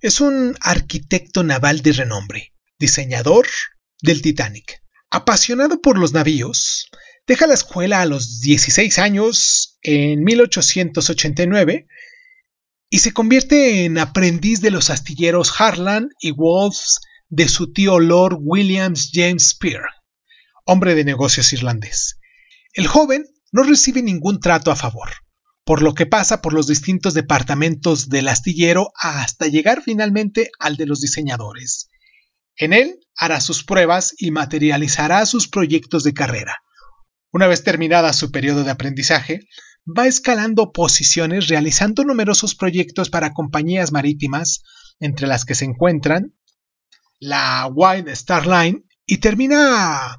es 0.02 0.22
un 0.22 0.56
arquitecto 0.62 1.44
naval 1.44 1.82
de 1.82 1.92
renombre, 1.92 2.54
diseñador 2.80 3.48
del 4.02 4.22
Titanic. 4.22 4.82
Apasionado 5.10 5.82
por 5.82 5.98
los 5.98 6.14
navíos, 6.14 6.90
deja 7.28 7.48
la 7.48 7.54
escuela 7.54 8.00
a 8.00 8.06
los 8.06 8.40
16 8.40 8.98
años 9.00 9.78
en 9.82 10.24
1889 10.24 11.86
y 12.90 13.00
se 13.00 13.12
convierte 13.12 13.84
en 13.84 13.98
aprendiz 13.98 14.62
de 14.62 14.72
los 14.72 14.90
astilleros 14.90 15.52
Harland 15.60 16.12
y 16.22 16.32
Wolves 16.32 17.02
de 17.28 17.50
su 17.50 17.74
tío 17.74 18.00
Lord 18.00 18.38
Williams 18.40 19.10
James 19.14 19.50
Spear, 19.50 19.84
hombre 20.66 20.96
de 20.96 21.06
negocios 21.06 21.54
irlandés. 21.54 22.20
El 22.74 22.88
joven 22.88 23.26
no 23.52 23.64
recibe 23.64 24.02
ningún 24.02 24.40
trato 24.40 24.72
a 24.72 24.76
favor, 24.76 25.10
por 25.64 25.82
lo 25.82 25.94
que 25.94 26.06
pasa 26.06 26.42
por 26.42 26.54
los 26.54 26.68
distintos 26.68 27.14
departamentos 27.14 28.10
del 28.10 28.28
astillero 28.28 28.92
hasta 28.96 29.48
llegar 29.48 29.82
finalmente 29.82 30.52
al 30.60 30.76
de 30.76 30.86
los 30.86 31.00
diseñadores. 31.00 31.90
En 32.58 32.74
él 32.74 33.00
hará 33.16 33.40
sus 33.40 33.64
pruebas 33.64 34.14
y 34.18 34.32
materializará 34.32 35.26
sus 35.26 35.48
proyectos 35.48 36.04
de 36.04 36.14
carrera. 36.14 36.58
Una 37.32 37.48
vez 37.48 37.64
terminada 37.64 38.14
su 38.14 38.32
periodo 38.32 38.64
de 38.64 38.72
aprendizaje, 38.72 39.42
va 39.86 40.08
escalando 40.08 40.72
posiciones 40.72 41.48
realizando 41.48 42.04
numerosos 42.04 42.56
proyectos 42.56 43.10
para 43.10 43.34
compañías 43.34 43.92
marítimas, 43.92 44.64
entre 45.00 45.28
las 45.28 45.46
que 45.46 45.56
se 45.56 45.66
encuentran 45.66 46.34
la 47.20 47.70
White 47.72 48.12
Star 48.12 48.48
Line, 48.48 48.84
y 49.06 49.18
termina 49.18 50.18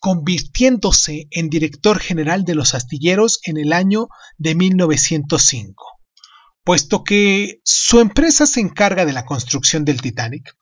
convirtiéndose 0.00 1.28
en 1.30 1.48
director 1.48 1.98
general 1.98 2.44
de 2.44 2.54
los 2.54 2.74
astilleros 2.74 3.40
en 3.44 3.56
el 3.56 3.72
año 3.72 4.08
de 4.36 4.54
1905. 4.54 5.84
Puesto 6.64 7.04
que 7.04 7.60
su 7.64 8.00
empresa 8.00 8.46
se 8.46 8.60
encarga 8.60 9.04
de 9.04 9.12
la 9.12 9.24
construcción 9.24 9.84
del 9.84 10.00
Titanic, 10.00 10.56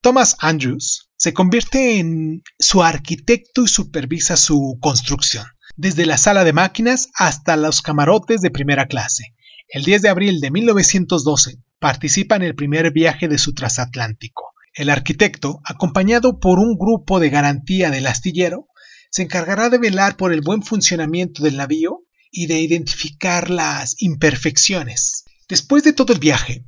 Thomas 0.00 0.36
Andrews 0.40 1.10
se 1.16 1.34
convierte 1.34 1.98
en 1.98 2.42
su 2.58 2.82
arquitecto 2.82 3.64
y 3.64 3.68
supervisa 3.68 4.38
su 4.38 4.78
construcción, 4.80 5.44
desde 5.76 6.06
la 6.06 6.16
sala 6.16 6.44
de 6.44 6.54
máquinas 6.54 7.10
hasta 7.14 7.56
los 7.56 7.82
camarotes 7.82 8.40
de 8.40 8.50
primera 8.50 8.86
clase. 8.86 9.34
El 9.68 9.84
10 9.84 10.00
de 10.02 10.08
abril 10.08 10.40
de 10.40 10.50
1912 10.50 11.58
participa 11.78 12.36
en 12.36 12.42
el 12.42 12.54
primer 12.54 12.92
viaje 12.92 13.28
de 13.28 13.36
su 13.36 13.52
transatlántico. 13.52 14.49
El 14.80 14.88
arquitecto, 14.88 15.60
acompañado 15.66 16.40
por 16.40 16.58
un 16.58 16.78
grupo 16.78 17.20
de 17.20 17.28
garantía 17.28 17.90
del 17.90 18.06
astillero, 18.06 18.68
se 19.10 19.20
encargará 19.20 19.68
de 19.68 19.76
velar 19.76 20.16
por 20.16 20.32
el 20.32 20.40
buen 20.40 20.62
funcionamiento 20.62 21.42
del 21.42 21.58
navío 21.58 22.06
y 22.30 22.46
de 22.46 22.60
identificar 22.60 23.50
las 23.50 24.00
imperfecciones. 24.00 25.24
Después 25.50 25.84
de 25.84 25.92
todo 25.92 26.14
el 26.14 26.18
viaje, 26.18 26.64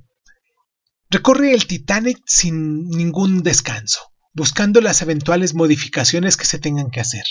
recorre 1.08 1.54
el 1.54 1.66
Titanic 1.66 2.18
sin 2.26 2.86
ningún 2.90 3.42
descanso, 3.42 4.12
buscando 4.34 4.82
las 4.82 5.00
eventuales 5.00 5.54
modificaciones 5.54 6.36
que 6.36 6.44
se 6.44 6.58
tengan 6.58 6.90
que 6.90 7.00
hacer. 7.00 7.24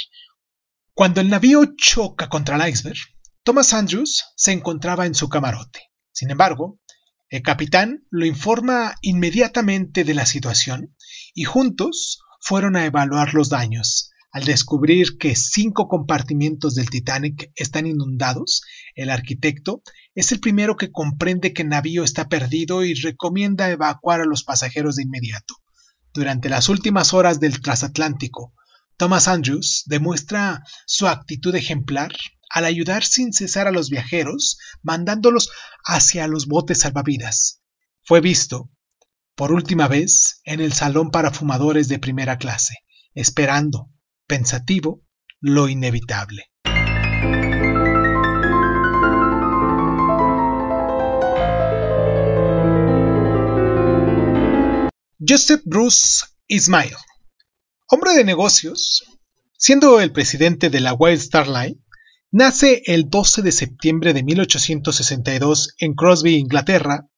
Cuando 0.96 1.22
el 1.22 1.30
navío 1.30 1.76
choca 1.78 2.28
contra 2.28 2.56
el 2.56 2.74
iceberg, 2.74 2.98
Thomas 3.44 3.72
Andrews 3.74 4.24
se 4.36 4.52
encontraba 4.52 5.06
en 5.06 5.14
su 5.14 5.30
camarote. 5.30 5.92
Sin 6.12 6.32
embargo, 6.32 6.80
el 7.32 7.42
capitán 7.44 8.06
lo 8.10 8.26
informa 8.26 8.96
inmediatamente 9.02 10.04
de 10.04 10.14
la 10.14 10.26
situación 10.26 10.96
y 11.34 11.46
juntos 11.46 12.20
fueron 12.42 12.76
a 12.76 12.86
evaluar 12.86 13.34
los 13.34 13.48
daños, 13.48 14.12
al 14.34 14.44
descubrir 14.44 15.18
que 15.18 15.36
cinco 15.36 15.88
compartimientos 15.88 16.76
del 16.76 16.90
Titanic 16.90 17.52
están 17.56 17.88
inundados, 17.88 18.64
el 18.96 19.10
arquitecto 19.10 19.82
es 20.14 20.34
el 20.34 20.42
primero 20.42 20.76
que 20.76 20.92
comprende 20.92 21.54
que 21.54 21.62
el 21.62 21.70
navío 21.70 22.04
está 22.04 22.28
perdido 22.28 22.84
y 22.84 22.96
recomienda 22.96 23.70
evacuar 23.70 24.20
a 24.20 24.26
los 24.26 24.44
pasajeros 24.44 24.98
de 24.98 25.04
inmediato. 25.04 25.56
Durante 26.14 26.50
las 26.50 26.68
últimas 26.68 27.14
horas 27.14 27.40
del 27.40 27.62
transatlántico, 27.62 28.54
Thomas 28.98 29.28
Andrews 29.28 29.84
demuestra 29.86 30.64
su 30.86 31.08
actitud 31.08 31.56
ejemplar 31.56 32.12
al 32.50 32.66
ayudar 32.66 33.04
sin 33.04 33.34
cesar 33.34 33.68
a 33.68 33.72
los 33.72 33.90
viajeros, 33.90 34.58
mandándolos 34.82 35.50
hacia 35.86 36.28
los 36.28 36.48
botes 36.48 36.80
salvavidas. 36.80 37.62
Fue 38.04 38.22
visto, 38.22 38.70
por 39.36 39.52
última 39.52 39.88
vez, 39.88 40.42
en 40.44 40.60
el 40.60 40.74
salón 40.74 41.12
para 41.12 41.32
fumadores 41.32 41.88
de 41.88 42.00
primera 42.00 42.38
clase, 42.38 42.76
esperando, 43.14 43.90
pensativo, 44.28 45.04
lo 45.40 45.70
inevitable. 45.70 46.52
Joseph 55.26 55.62
Bruce 55.66 56.26
Ismail, 56.48 56.96
hombre 57.92 58.14
de 58.14 58.24
negocios, 58.24 59.04
siendo 59.58 60.00
el 60.00 60.14
presidente 60.14 60.70
de 60.70 60.80
la 60.80 60.94
Wild 60.94 61.20
Star 61.20 61.50
Line, 61.50 61.78
nace 62.32 62.82
el 62.86 63.10
12 63.10 63.42
de 63.42 63.52
septiembre 63.52 64.14
de 64.14 64.24
1862 64.24 65.76
en 65.78 65.94
Crosby, 65.94 66.36
Inglaterra, 66.36 67.10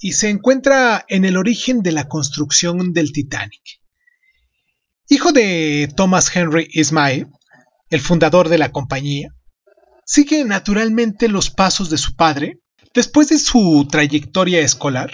y 0.00 0.14
se 0.14 0.28
encuentra 0.28 1.04
en 1.08 1.24
el 1.24 1.36
origen 1.36 1.82
de 1.82 1.92
la 1.92 2.08
construcción 2.08 2.92
del 2.92 3.12
Titanic. 3.12 3.62
Hijo 5.08 5.30
de 5.30 5.88
Thomas 5.96 6.34
Henry 6.34 6.68
Ismay, 6.72 7.26
el 7.88 8.00
fundador 8.00 8.48
de 8.48 8.58
la 8.58 8.72
compañía, 8.72 9.28
sigue 10.04 10.44
naturalmente 10.44 11.28
los 11.28 11.50
pasos 11.50 11.90
de 11.90 11.98
su 11.98 12.16
padre. 12.16 12.58
Después 12.92 13.28
de 13.28 13.38
su 13.38 13.86
trayectoria 13.88 14.60
escolar, 14.60 15.12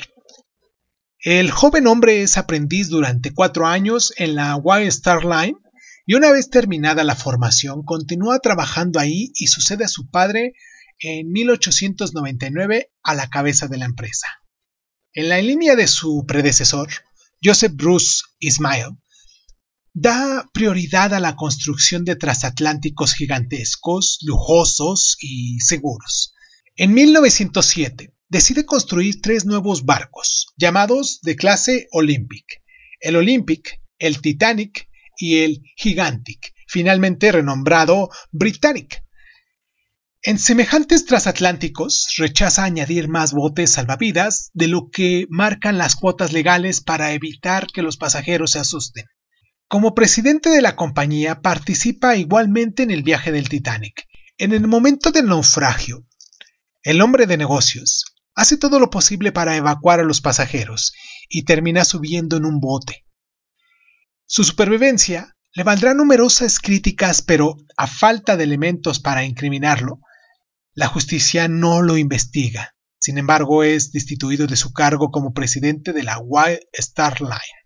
el 1.25 1.51
joven 1.51 1.87
hombre 1.87 2.21
es 2.21 2.37
aprendiz 2.37 2.91
durante 2.91 3.33
cuatro 3.33 3.67
años 3.67 4.13
en 4.19 4.35
la 4.35 4.57
White 4.57 4.89
Star 4.89 5.25
Line 5.25 5.57
y 6.05 6.17
una 6.17 6.31
vez 6.31 6.51
terminada 6.51 7.03
la 7.03 7.17
formación 7.17 7.83
continúa 7.83 8.41
trabajando 8.41 9.01
ahí 9.01 9.33
y 9.35 9.47
sucede 9.47 9.87
a 9.87 9.89
su 9.89 10.11
padre 10.11 10.53
en 10.99 11.33
1899 11.33 12.93
a 13.03 13.15
la 13.15 13.31
cabeza 13.31 13.69
de 13.69 13.79
la 13.79 13.87
empresa. 13.87 14.27
En 15.15 15.31
la 15.31 15.41
línea 15.41 15.77
de 15.77 15.87
su 15.87 16.27
predecesor, 16.29 16.91
Joseph 17.43 17.73
Bruce 17.75 18.25
Ismail, 18.39 18.99
da 19.95 20.51
prioridad 20.53 21.15
a 21.15 21.21
la 21.21 21.37
construcción 21.37 22.05
de 22.05 22.17
transatlánticos 22.17 23.15
gigantescos, 23.15 24.19
lujosos 24.21 25.17
y 25.21 25.59
seguros. 25.61 26.35
En 26.77 26.93
1907 26.93 28.14
decide 28.35 28.67
construir 28.67 29.21
tres 29.23 29.47
nuevos 29.47 29.85
barcos, 29.85 30.49
llamados 30.57 31.21
de 31.23 31.37
clase 31.37 31.87
Olympic, 31.93 32.65
el 32.99 33.15
Olympic, 33.15 33.81
el 34.01 34.21
Titanic 34.21 34.89
y 35.17 35.45
el 35.45 35.63
Gigantic, 35.77 36.53
finalmente 36.67 37.31
renombrado 37.31 38.11
Britannic. 38.33 39.05
En 40.21 40.41
semejantes 40.41 41.07
transatlánticos 41.07 42.09
rechaza 42.17 42.65
añadir 42.65 43.07
más 43.07 43.33
botes 43.33 43.71
salvavidas 43.71 44.51
de 44.53 44.67
lo 44.67 44.91
que 44.91 45.27
marcan 45.31 45.79
las 45.79 45.95
cuotas 45.95 46.33
legales 46.33 46.81
para 46.81 47.13
evitar 47.13 47.69
que 47.69 47.83
los 47.83 47.97
pasajeros 47.97 48.51
se 48.51 48.59
asusten. 48.59 49.05
Como 49.69 49.95
presidente 49.95 50.51
de 50.51 50.61
la 50.61 50.75
compañía 50.75 51.41
participa 51.41 52.17
igualmente 52.17 52.83
en 52.83 52.91
el 52.91 53.05
viaje 53.05 53.31
del 53.31 53.49
Titanic. 53.49 54.09
En 54.39 54.53
el 54.53 54.67
momento 54.67 55.13
del 55.13 55.27
naufragio, 55.27 56.05
el 56.83 57.01
hombre 57.01 57.27
de 57.27 57.37
negocios 57.37 58.14
hace 58.35 58.57
todo 58.57 58.79
lo 58.79 58.91
posible 58.91 59.33
para 59.33 59.57
evacuar 59.57 60.01
a 60.01 60.05
los 60.05 60.21
pasajeros 60.21 60.93
y 61.29 61.45
termina 61.45 61.85
subiendo 61.85 62.37
en 62.37 62.45
un 62.45 62.61
bote. 62.61 63.05
Su 64.27 64.45
supervivencia 64.45 65.37
le 65.55 65.63
valdrá 65.63 65.95
numerosas 65.95 66.59
críticas, 66.59 67.23
pero 67.23 67.57
a 67.77 67.87
falta 67.87 68.37
de 68.37 68.45
elementos 68.45 68.99
para 68.99 69.25
incriminarlo, 69.25 70.01
la 70.75 70.89
justicia 70.89 71.47
no 71.47 71.83
lo 71.83 71.97
investiga. 71.97 72.75
Sin 72.99 73.19
embargo, 73.19 73.63
es 73.63 73.93
destituido 73.93 74.47
de 74.47 74.57
su 74.57 74.73
cargo 74.73 75.11
como 75.11 75.33
presidente 75.33 75.93
de 75.93 76.03
la 76.03 76.19
White 76.19 76.69
Star 76.73 77.21
Line. 77.21 77.65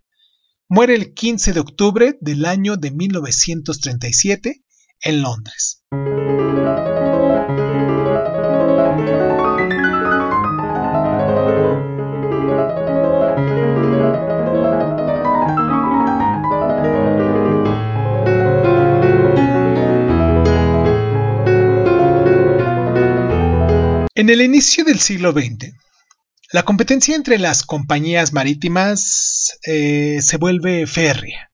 Muere 0.68 0.94
el 0.94 1.14
15 1.14 1.54
de 1.54 1.60
octubre 1.60 2.18
del 2.20 2.44
año 2.44 2.76
de 2.76 2.90
1937 2.90 4.64
en 5.00 5.22
Londres. 5.22 5.84
En 24.18 24.28
el 24.30 24.42
inicio 24.42 24.84
del 24.84 24.98
siglo 24.98 25.30
XX, 25.30 25.72
la 26.52 26.64
competencia 26.64 27.14
entre 27.14 27.38
las 27.38 27.62
compañías 27.62 28.32
marítimas 28.32 29.60
eh, 29.64 30.18
se 30.22 30.36
vuelve 30.38 30.88
férrea. 30.88 31.52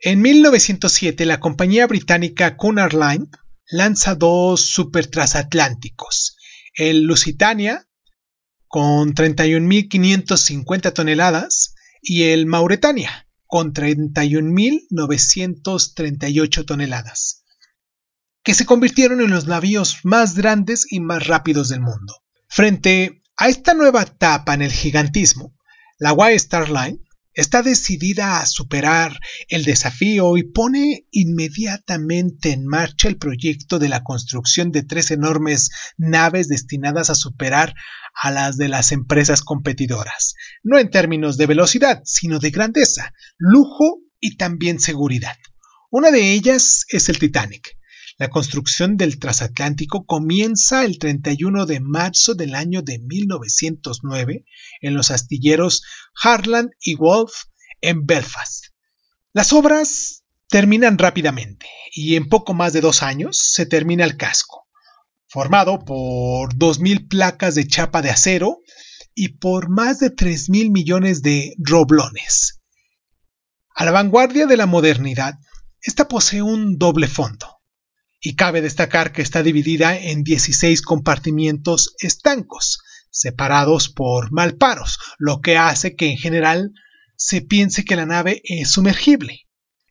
En 0.00 0.22
1907, 0.22 1.24
la 1.26 1.38
compañía 1.38 1.86
británica 1.86 2.56
Cunard 2.56 2.94
Line 2.94 3.28
lanza 3.70 4.16
dos 4.16 4.62
supertransatlánticos, 4.62 6.36
el 6.74 7.04
Lusitania 7.04 7.86
con 8.66 9.14
31.550 9.14 10.92
toneladas 10.92 11.76
y 12.02 12.24
el 12.24 12.46
Mauretania 12.46 13.28
con 13.46 13.72
31.938 13.72 16.66
toneladas, 16.66 17.39
que 18.42 18.54
se 18.54 18.66
convirtieron 18.66 19.20
en 19.20 19.30
los 19.30 19.46
navíos 19.46 19.98
más 20.04 20.34
grandes 20.34 20.86
y 20.90 21.00
más 21.00 21.26
rápidos 21.26 21.68
del 21.68 21.80
mundo. 21.80 22.14
Frente 22.48 23.22
a 23.36 23.48
esta 23.48 23.74
nueva 23.74 24.02
etapa 24.02 24.54
en 24.54 24.62
el 24.62 24.72
gigantismo, 24.72 25.54
la 25.98 26.12
White 26.12 26.36
Star 26.36 26.70
Line 26.70 26.98
está 27.32 27.62
decidida 27.62 28.40
a 28.40 28.46
superar 28.46 29.18
el 29.48 29.64
desafío 29.64 30.36
y 30.36 30.42
pone 30.42 31.06
inmediatamente 31.10 32.52
en 32.52 32.66
marcha 32.66 33.08
el 33.08 33.18
proyecto 33.18 33.78
de 33.78 33.88
la 33.88 34.02
construcción 34.02 34.72
de 34.72 34.82
tres 34.82 35.10
enormes 35.10 35.70
naves 35.96 36.48
destinadas 36.48 37.08
a 37.10 37.14
superar 37.14 37.74
a 38.14 38.30
las 38.30 38.56
de 38.56 38.68
las 38.68 38.92
empresas 38.92 39.42
competidoras, 39.42 40.34
no 40.62 40.78
en 40.78 40.90
términos 40.90 41.36
de 41.36 41.46
velocidad, 41.46 42.02
sino 42.04 42.38
de 42.38 42.50
grandeza, 42.50 43.12
lujo 43.38 44.00
y 44.18 44.36
también 44.36 44.80
seguridad. 44.80 45.36
Una 45.90 46.10
de 46.10 46.32
ellas 46.32 46.84
es 46.88 47.08
el 47.08 47.18
Titanic, 47.18 47.76
la 48.20 48.28
construcción 48.28 48.98
del 48.98 49.18
transatlántico 49.18 50.04
comienza 50.04 50.84
el 50.84 50.98
31 50.98 51.64
de 51.64 51.80
marzo 51.80 52.34
del 52.34 52.54
año 52.54 52.82
de 52.82 52.98
1909 52.98 54.44
en 54.82 54.92
los 54.94 55.10
astilleros 55.10 55.82
Harland 56.22 56.68
y 56.82 56.96
Wolff 56.96 57.44
en 57.80 58.04
Belfast. 58.04 58.66
Las 59.32 59.54
obras 59.54 60.22
terminan 60.50 60.98
rápidamente 60.98 61.66
y 61.94 62.16
en 62.16 62.28
poco 62.28 62.52
más 62.52 62.74
de 62.74 62.82
dos 62.82 63.02
años 63.02 63.38
se 63.38 63.64
termina 63.64 64.04
el 64.04 64.18
casco, 64.18 64.68
formado 65.26 65.78
por 65.78 66.54
2.000 66.54 67.08
placas 67.08 67.54
de 67.54 67.66
chapa 67.66 68.02
de 68.02 68.10
acero 68.10 68.58
y 69.14 69.38
por 69.38 69.70
más 69.70 69.98
de 69.98 70.14
3.000 70.14 70.70
millones 70.70 71.22
de 71.22 71.54
roblones. 71.56 72.60
A 73.74 73.86
la 73.86 73.92
vanguardia 73.92 74.44
de 74.44 74.58
la 74.58 74.66
modernidad, 74.66 75.36
esta 75.80 76.06
posee 76.06 76.42
un 76.42 76.76
doble 76.76 77.08
fondo 77.08 77.59
y 78.20 78.34
cabe 78.34 78.60
destacar 78.60 79.12
que 79.12 79.22
está 79.22 79.42
dividida 79.42 79.98
en 79.98 80.22
16 80.22 80.82
compartimientos 80.82 81.94
estancos, 82.00 82.80
separados 83.10 83.88
por 83.88 84.30
malparos, 84.30 84.98
lo 85.18 85.40
que 85.40 85.56
hace 85.56 85.96
que 85.96 86.10
en 86.10 86.18
general 86.18 86.72
se 87.16 87.40
piense 87.40 87.84
que 87.84 87.96
la 87.96 88.06
nave 88.06 88.42
es 88.44 88.70
sumergible. 88.70 89.46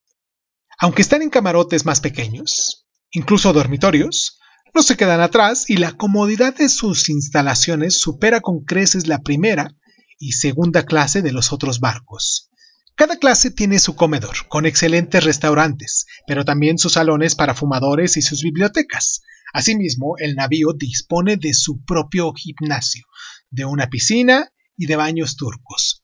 aunque 0.79 1.01
están 1.01 1.21
en 1.21 1.29
camarotes 1.29 1.85
más 1.85 2.01
pequeños, 2.01 2.85
incluso 3.11 3.53
dormitorios, 3.53 4.39
no 4.73 4.83
se 4.83 4.97
quedan 4.97 5.21
atrás 5.21 5.69
y 5.69 5.77
la 5.77 5.93
comodidad 5.93 6.55
de 6.55 6.67
sus 6.67 7.09
instalaciones 7.09 7.97
supera 7.97 8.41
con 8.41 8.65
creces 8.65 9.07
la 9.07 9.19
primera 9.19 9.73
y 10.19 10.33
segunda 10.33 10.83
clase 10.83 11.21
de 11.21 11.31
los 11.31 11.53
otros 11.53 11.79
barcos. 11.79 12.49
Cada 12.95 13.17
clase 13.17 13.51
tiene 13.51 13.79
su 13.79 13.95
comedor, 13.95 14.47
con 14.47 14.65
excelentes 14.65 15.23
restaurantes, 15.23 16.05
pero 16.27 16.45
también 16.45 16.77
sus 16.77 16.93
salones 16.93 17.35
para 17.35 17.53
fumadores 17.53 18.15
y 18.15 18.21
sus 18.21 18.41
bibliotecas. 18.41 19.21
Asimismo, 19.53 20.15
el 20.17 20.35
navío 20.35 20.73
dispone 20.73 21.38
de 21.38 21.53
su 21.53 21.83
propio 21.83 22.33
gimnasio, 22.33 23.05
de 23.49 23.65
una 23.65 23.88
piscina 23.88 24.49
y 24.77 24.85
de 24.85 24.95
baños 24.95 25.35
turcos. 25.35 26.03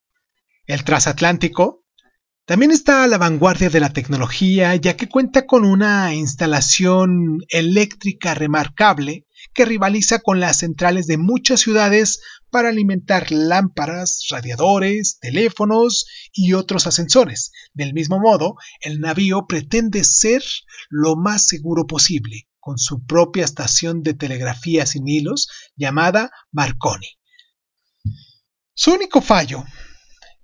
El 0.65 0.83
transatlántico 0.83 1.80
también 2.45 2.71
está 2.71 3.03
a 3.03 3.07
la 3.07 3.17
vanguardia 3.17 3.69
de 3.69 3.79
la 3.79 3.93
tecnología 3.93 4.75
ya 4.75 4.97
que 4.97 5.07
cuenta 5.07 5.45
con 5.45 5.63
una 5.63 6.13
instalación 6.13 7.39
eléctrica 7.49 8.33
remarcable 8.33 9.27
que 9.53 9.65
rivaliza 9.65 10.19
con 10.19 10.39
las 10.39 10.57
centrales 10.57 11.07
de 11.07 11.17
muchas 11.17 11.61
ciudades 11.61 12.21
para 12.49 12.69
alimentar 12.69 13.31
lámparas, 13.31 14.25
radiadores, 14.29 15.19
teléfonos 15.19 16.05
y 16.33 16.53
otros 16.53 16.87
ascensores. 16.87 17.51
Del 17.73 17.93
mismo 17.93 18.19
modo, 18.19 18.55
el 18.81 18.99
navío 18.99 19.45
pretende 19.47 20.03
ser 20.03 20.43
lo 20.89 21.15
más 21.15 21.47
seguro 21.47 21.85
posible, 21.85 22.47
con 22.59 22.77
su 22.77 23.05
propia 23.05 23.45
estación 23.45 24.03
de 24.03 24.13
telegrafía 24.13 24.85
sin 24.85 25.07
hilos 25.07 25.47
llamada 25.75 26.31
Marconi. 26.51 27.07
Su 28.73 28.93
único 28.93 29.21
fallo 29.21 29.63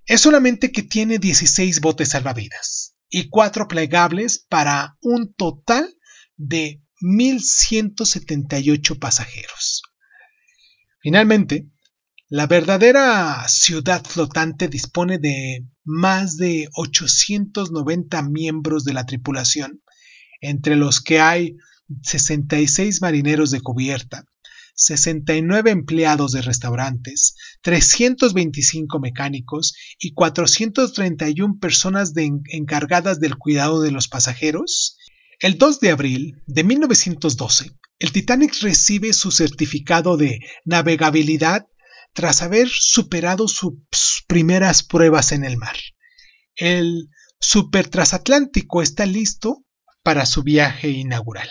es 0.08 0.22
solamente 0.22 0.72
que 0.72 0.82
tiene 0.82 1.18
16 1.18 1.80
botes 1.80 2.08
salvavidas 2.08 2.96
y 3.10 3.28
4 3.28 3.68
plegables 3.68 4.44
para 4.48 4.96
un 5.02 5.34
total 5.34 5.94
de 6.36 6.82
1.178 7.02 8.98
pasajeros. 8.98 9.82
Finalmente, 11.00 11.68
la 12.28 12.46
verdadera 12.46 13.46
ciudad 13.48 14.02
flotante 14.04 14.68
dispone 14.68 15.18
de 15.18 15.66
más 15.84 16.38
de 16.38 16.68
890 16.72 18.22
miembros 18.22 18.84
de 18.84 18.94
la 18.94 19.04
tripulación, 19.04 19.82
entre 20.40 20.76
los 20.76 21.02
que 21.02 21.20
hay 21.20 21.56
66 22.02 23.02
marineros 23.02 23.50
de 23.50 23.60
cubierta, 23.60 24.24
69 24.78 25.70
empleados 25.70 26.30
de 26.32 26.40
restaurantes, 26.40 27.34
325 27.62 29.00
mecánicos 29.00 29.74
y 29.98 30.12
431 30.14 31.58
personas 31.58 32.12
encargadas 32.16 33.18
del 33.18 33.36
cuidado 33.36 33.82
de 33.82 33.90
los 33.90 34.06
pasajeros, 34.06 34.96
el 35.40 35.58
2 35.58 35.80
de 35.80 35.90
abril 35.90 36.42
de 36.46 36.62
1912, 36.62 37.72
el 37.98 38.12
Titanic 38.12 38.54
recibe 38.62 39.12
su 39.12 39.32
certificado 39.32 40.16
de 40.16 40.38
navegabilidad 40.64 41.66
tras 42.12 42.42
haber 42.42 42.68
superado 42.68 43.48
sus 43.48 43.74
primeras 44.28 44.84
pruebas 44.84 45.32
en 45.32 45.44
el 45.44 45.56
mar. 45.56 45.76
El 46.54 47.08
supertransatlántico 47.40 48.82
está 48.82 49.06
listo 49.06 49.64
para 50.04 50.24
su 50.26 50.44
viaje 50.44 50.90
inaugural. 50.90 51.48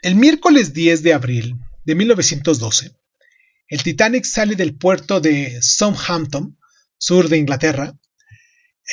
El 0.00 0.14
miércoles 0.14 0.74
10 0.74 1.02
de 1.02 1.12
abril 1.12 1.56
de 1.84 1.96
1912, 1.96 2.92
el 3.66 3.82
Titanic 3.82 4.24
sale 4.24 4.54
del 4.54 4.76
puerto 4.76 5.18
de 5.20 5.60
Southampton, 5.60 6.56
sur 6.96 7.28
de 7.28 7.36
Inglaterra, 7.36 7.98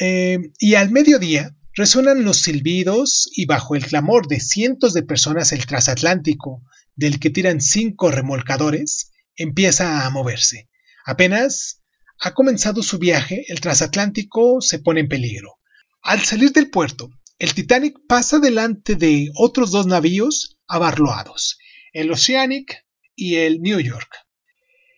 eh, 0.02 0.40
y 0.58 0.74
al 0.74 0.90
mediodía 0.90 1.56
resuenan 1.76 2.24
los 2.24 2.38
silbidos 2.42 3.30
y 3.36 3.46
bajo 3.46 3.76
el 3.76 3.86
clamor 3.86 4.28
de 4.28 4.40
cientos 4.40 4.96
de 4.96 5.04
personas 5.04 5.52
el 5.52 5.68
transatlántico, 5.68 6.64
del 6.96 7.20
que 7.20 7.30
tiran 7.30 7.62
cinco 7.62 8.10
remolcadores, 8.10 9.12
empieza 9.36 10.08
a 10.08 10.10
moverse. 10.10 10.70
Apenas 11.06 11.84
ha 12.20 12.34
comenzado 12.34 12.82
su 12.82 12.98
viaje, 12.98 13.46
el 13.50 13.62
transatlántico 13.62 14.60
se 14.60 14.80
pone 14.80 15.02
en 15.02 15.08
peligro. 15.08 15.60
Al 16.02 16.22
salir 16.22 16.52
del 16.52 16.72
puerto, 16.72 17.12
el 17.38 17.54
Titanic 17.54 17.98
pasa 18.08 18.40
delante 18.40 18.96
de 18.96 19.30
otros 19.36 19.72
dos 19.72 19.88
navíos 19.88 20.58
abarloados, 20.68 21.58
el 21.92 22.12
Oceanic 22.12 22.86
y 23.16 23.36
el 23.36 23.62
New 23.62 23.80
York. 23.80 24.10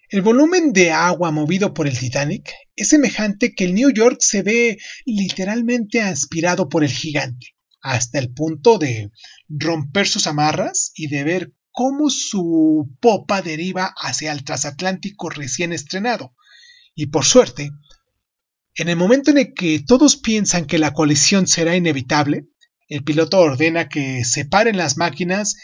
El 0.09 0.21
volumen 0.21 0.71
de 0.71 0.91
agua 0.91 1.31
movido 1.31 1.73
por 1.73 1.87
el 1.87 1.97
Titanic 1.97 2.53
es 2.75 2.89
semejante 2.89 3.55
que 3.55 3.65
el 3.65 3.73
New 3.73 3.89
York 3.91 4.17
se 4.19 4.43
ve 4.43 4.77
literalmente 5.05 6.01
aspirado 6.01 6.69
por 6.69 6.83
el 6.83 6.91
gigante, 6.91 7.55
hasta 7.81 8.19
el 8.19 8.31
punto 8.31 8.77
de 8.77 9.09
romper 9.49 10.07
sus 10.07 10.27
amarras 10.27 10.91
y 10.95 11.07
de 11.07 11.23
ver 11.23 11.53
cómo 11.71 12.09
su 12.09 12.95
popa 13.01 13.41
deriva 13.41 13.93
hacia 13.97 14.31
el 14.31 14.43
transatlántico 14.43 15.29
recién 15.29 15.73
estrenado. 15.73 16.35
Y 16.95 17.07
por 17.07 17.25
suerte, 17.25 17.71
en 18.77 18.89
el 18.89 18.95
momento 18.95 19.31
en 19.31 19.39
el 19.39 19.53
que 19.53 19.79
todos 19.85 20.17
piensan 20.17 20.65
que 20.65 20.77
la 20.77 20.93
colisión 20.93 21.47
será 21.47 21.75
inevitable, 21.75 22.47
el 22.87 23.03
piloto 23.03 23.39
ordena 23.39 23.89
que 23.89 24.23
se 24.23 24.45
paren 24.45 24.77
las 24.77 24.97
máquinas 24.97 25.55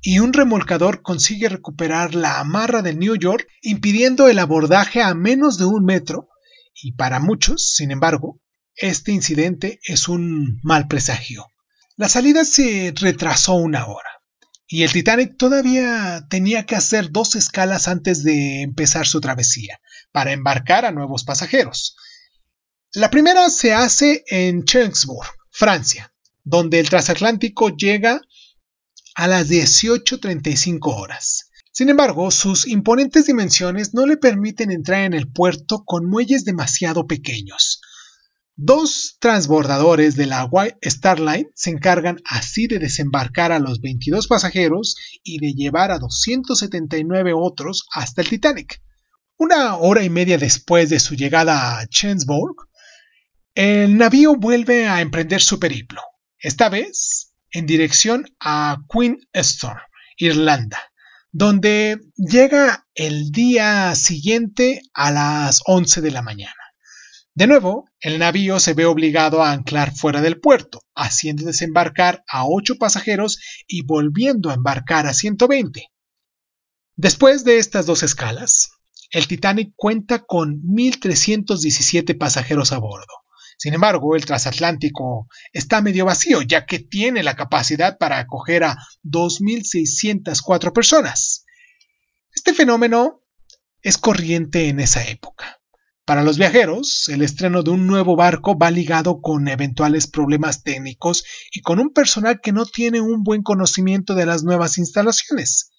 y 0.00 0.18
un 0.18 0.32
remolcador 0.32 1.02
consigue 1.02 1.48
recuperar 1.48 2.16
la 2.16 2.40
amarra 2.40 2.82
del 2.82 2.98
New 2.98 3.16
York, 3.16 3.46
impidiendo 3.62 4.28
el 4.28 4.40
abordaje 4.40 5.00
a 5.02 5.14
menos 5.14 5.56
de 5.56 5.66
un 5.66 5.84
metro, 5.84 6.28
y 6.74 6.92
para 6.92 7.20
muchos, 7.20 7.74
sin 7.74 7.92
embargo, 7.92 8.40
este 8.74 9.12
incidente 9.12 9.78
es 9.84 10.08
un 10.08 10.60
mal 10.62 10.88
presagio. 10.88 11.46
La 11.96 12.08
salida 12.08 12.44
se 12.44 12.92
retrasó 12.94 13.54
una 13.54 13.86
hora, 13.86 14.10
y 14.66 14.82
el 14.82 14.92
Titanic 14.92 15.36
todavía 15.36 16.26
tenía 16.28 16.66
que 16.66 16.76
hacer 16.76 17.10
dos 17.10 17.34
escalas 17.36 17.88
antes 17.88 18.22
de 18.22 18.62
empezar 18.62 19.06
su 19.06 19.20
travesía, 19.20 19.80
para 20.12 20.32
embarcar 20.32 20.84
a 20.84 20.92
nuevos 20.92 21.24
pasajeros. 21.24 21.96
La 22.94 23.10
primera 23.10 23.50
se 23.50 23.74
hace 23.74 24.24
en 24.28 24.64
Cherbourg, 24.64 25.28
Francia, 25.50 26.14
donde 26.42 26.80
el 26.80 26.88
transatlántico 26.88 27.76
llega 27.76 28.22
a 29.14 29.26
las 29.26 29.50
18.35 29.50 30.78
horas. 30.96 31.50
Sin 31.70 31.90
embargo, 31.90 32.30
sus 32.30 32.66
imponentes 32.66 33.26
dimensiones 33.26 33.92
no 33.92 34.06
le 34.06 34.16
permiten 34.16 34.70
entrar 34.70 35.02
en 35.02 35.12
el 35.12 35.30
puerto 35.30 35.84
con 35.84 36.08
muelles 36.08 36.46
demasiado 36.46 37.06
pequeños. 37.06 37.82
Dos 38.56 39.18
transbordadores 39.20 40.16
de 40.16 40.24
la 40.24 40.46
White 40.46 40.78
Star 40.80 41.20
Line 41.20 41.50
se 41.54 41.68
encargan 41.68 42.22
así 42.24 42.68
de 42.68 42.78
desembarcar 42.78 43.52
a 43.52 43.58
los 43.58 43.82
22 43.82 44.28
pasajeros 44.28 44.96
y 45.22 45.40
de 45.40 45.52
llevar 45.52 45.90
a 45.90 45.98
279 45.98 47.34
otros 47.34 47.86
hasta 47.92 48.22
el 48.22 48.30
Titanic. 48.30 48.80
Una 49.36 49.76
hora 49.76 50.02
y 50.02 50.08
media 50.08 50.38
después 50.38 50.88
de 50.88 50.98
su 50.98 51.14
llegada 51.14 51.78
a 51.78 51.86
Chensburg, 51.86 52.67
el 53.58 53.96
navío 53.96 54.36
vuelve 54.36 54.86
a 54.86 55.00
emprender 55.00 55.42
su 55.42 55.58
periplo, 55.58 56.00
esta 56.38 56.68
vez 56.68 57.34
en 57.50 57.66
dirección 57.66 58.24
a 58.38 58.84
Queenstown, 58.88 59.78
Irlanda, 60.16 60.78
donde 61.32 61.98
llega 62.14 62.86
el 62.94 63.32
día 63.32 63.96
siguiente 63.96 64.82
a 64.94 65.10
las 65.10 65.62
11 65.66 66.02
de 66.02 66.10
la 66.12 66.22
mañana. 66.22 66.54
De 67.34 67.48
nuevo, 67.48 67.90
el 67.98 68.20
navío 68.20 68.60
se 68.60 68.74
ve 68.74 68.86
obligado 68.86 69.42
a 69.42 69.50
anclar 69.50 69.92
fuera 69.92 70.20
del 70.20 70.38
puerto, 70.38 70.84
haciendo 70.94 71.44
desembarcar 71.44 72.22
a 72.28 72.46
8 72.46 72.76
pasajeros 72.78 73.40
y 73.66 73.82
volviendo 73.82 74.50
a 74.50 74.54
embarcar 74.54 75.08
a 75.08 75.14
120. 75.14 75.90
Después 76.94 77.42
de 77.42 77.58
estas 77.58 77.86
dos 77.86 78.04
escalas, 78.04 78.70
el 79.10 79.26
Titanic 79.26 79.72
cuenta 79.74 80.20
con 80.20 80.62
1.317 80.62 82.16
pasajeros 82.16 82.70
a 82.70 82.78
bordo, 82.78 83.14
sin 83.58 83.74
embargo, 83.74 84.14
el 84.14 84.24
transatlántico 84.24 85.26
está 85.52 85.82
medio 85.82 86.04
vacío, 86.04 86.42
ya 86.42 86.64
que 86.64 86.78
tiene 86.78 87.24
la 87.24 87.34
capacidad 87.34 87.98
para 87.98 88.20
acoger 88.20 88.62
a 88.62 88.78
2.604 89.02 90.72
personas. 90.72 91.44
Este 92.32 92.54
fenómeno 92.54 93.24
es 93.82 93.98
corriente 93.98 94.68
en 94.68 94.78
esa 94.78 95.08
época. 95.08 95.60
Para 96.04 96.22
los 96.22 96.38
viajeros, 96.38 97.08
el 97.08 97.20
estreno 97.20 97.64
de 97.64 97.70
un 97.70 97.88
nuevo 97.88 98.14
barco 98.14 98.56
va 98.56 98.70
ligado 98.70 99.20
con 99.20 99.48
eventuales 99.48 100.06
problemas 100.06 100.62
técnicos 100.62 101.24
y 101.52 101.60
con 101.60 101.80
un 101.80 101.92
personal 101.92 102.40
que 102.40 102.52
no 102.52 102.64
tiene 102.64 103.00
un 103.00 103.24
buen 103.24 103.42
conocimiento 103.42 104.14
de 104.14 104.24
las 104.24 104.44
nuevas 104.44 104.78
instalaciones. 104.78 105.72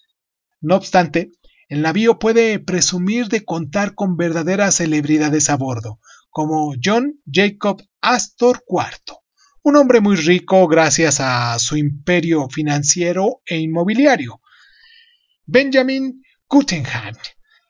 No 0.60 0.76
obstante, 0.76 1.30
el 1.70 1.80
navío 1.80 2.18
puede 2.18 2.58
presumir 2.58 3.28
de 3.28 3.42
contar 3.42 3.94
con 3.94 4.18
verdaderas 4.18 4.74
celebridades 4.74 5.48
a 5.48 5.56
bordo, 5.56 5.98
como 6.30 6.74
John 6.82 7.20
Jacob 7.30 7.82
Astor 8.00 8.64
IV, 8.68 9.16
un 9.62 9.76
hombre 9.76 10.00
muy 10.00 10.16
rico 10.16 10.66
gracias 10.68 11.20
a 11.20 11.58
su 11.58 11.76
imperio 11.76 12.48
financiero 12.48 13.42
e 13.44 13.58
inmobiliario. 13.58 14.40
Benjamin 15.44 16.22
Guggenheim, 16.48 17.16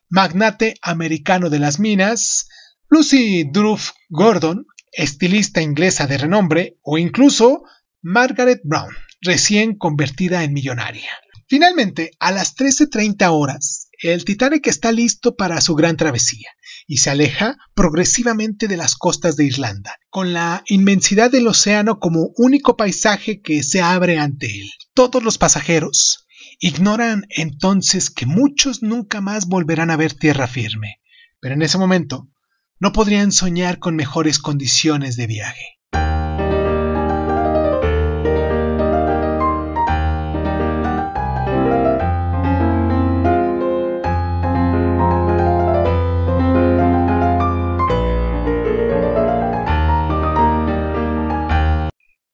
magnate 0.08 0.76
americano 0.82 1.50
de 1.50 1.58
las 1.58 1.80
minas, 1.80 2.48
Lucy 2.88 3.44
Druff 3.50 3.90
Gordon, 4.08 4.66
estilista 4.92 5.62
inglesa 5.62 6.06
de 6.06 6.18
renombre, 6.18 6.78
o 6.82 6.98
incluso 6.98 7.62
Margaret 8.02 8.60
Brown, 8.64 8.94
recién 9.20 9.76
convertida 9.76 10.44
en 10.44 10.52
millonaria. 10.52 11.10
Finalmente, 11.48 12.12
a 12.20 12.30
las 12.30 12.54
13.30 12.56 13.28
horas, 13.32 13.88
el 14.02 14.24
Titanic 14.24 14.66
está 14.66 14.92
listo 14.92 15.34
para 15.34 15.60
su 15.60 15.74
gran 15.74 15.96
travesía 15.96 16.48
y 16.90 16.96
se 16.96 17.10
aleja 17.10 17.56
progresivamente 17.72 18.66
de 18.66 18.76
las 18.76 18.96
costas 18.96 19.36
de 19.36 19.44
Irlanda, 19.44 19.94
con 20.10 20.32
la 20.32 20.64
inmensidad 20.66 21.30
del 21.30 21.46
océano 21.46 22.00
como 22.00 22.32
único 22.36 22.76
paisaje 22.76 23.40
que 23.40 23.62
se 23.62 23.80
abre 23.80 24.18
ante 24.18 24.46
él. 24.46 24.68
Todos 24.92 25.22
los 25.22 25.38
pasajeros 25.38 26.26
ignoran 26.58 27.26
entonces 27.28 28.10
que 28.10 28.26
muchos 28.26 28.82
nunca 28.82 29.20
más 29.20 29.46
volverán 29.46 29.92
a 29.92 29.96
ver 29.96 30.14
tierra 30.14 30.48
firme, 30.48 30.96
pero 31.38 31.54
en 31.54 31.62
ese 31.62 31.78
momento 31.78 32.28
no 32.80 32.90
podrían 32.90 33.30
soñar 33.30 33.78
con 33.78 33.94
mejores 33.94 34.40
condiciones 34.40 35.14
de 35.16 35.28
viaje. 35.28 35.79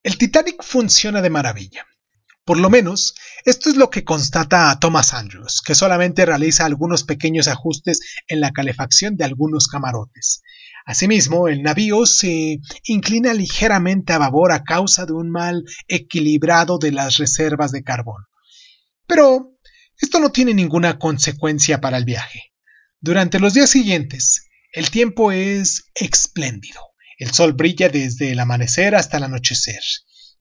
El 0.06 0.18
Titanic 0.18 0.62
funciona 0.62 1.20
de 1.20 1.30
maravilla. 1.30 1.84
Por 2.44 2.60
lo 2.60 2.70
menos, 2.70 3.16
esto 3.44 3.70
es 3.70 3.74
lo 3.74 3.90
que 3.90 4.04
constata 4.04 4.78
Thomas 4.80 5.12
Andrews, 5.12 5.60
que 5.66 5.74
solamente 5.74 6.24
realiza 6.24 6.64
algunos 6.64 7.02
pequeños 7.02 7.48
ajustes 7.48 8.02
en 8.28 8.40
la 8.40 8.52
calefacción 8.52 9.16
de 9.16 9.24
algunos 9.24 9.66
camarotes. 9.66 10.42
Asimismo, 10.84 11.48
el 11.48 11.64
navío 11.64 12.06
se 12.06 12.60
inclina 12.84 13.34
ligeramente 13.34 14.12
a 14.12 14.18
babor 14.18 14.52
a 14.52 14.62
causa 14.62 15.06
de 15.06 15.12
un 15.12 15.28
mal 15.28 15.64
equilibrado 15.88 16.78
de 16.78 16.92
las 16.92 17.16
reservas 17.16 17.72
de 17.72 17.82
carbón. 17.82 18.26
Pero 19.08 19.58
esto 20.00 20.20
no 20.20 20.30
tiene 20.30 20.54
ninguna 20.54 21.00
consecuencia 21.00 21.80
para 21.80 21.96
el 21.96 22.04
viaje. 22.04 22.52
Durante 23.00 23.40
los 23.40 23.54
días 23.54 23.70
siguientes, 23.70 24.46
el 24.70 24.88
tiempo 24.92 25.32
es 25.32 25.90
espléndido. 25.96 26.85
El 27.16 27.32
sol 27.32 27.54
brilla 27.54 27.88
desde 27.88 28.32
el 28.32 28.40
amanecer 28.40 28.94
hasta 28.94 29.16
el 29.16 29.24
anochecer 29.24 29.82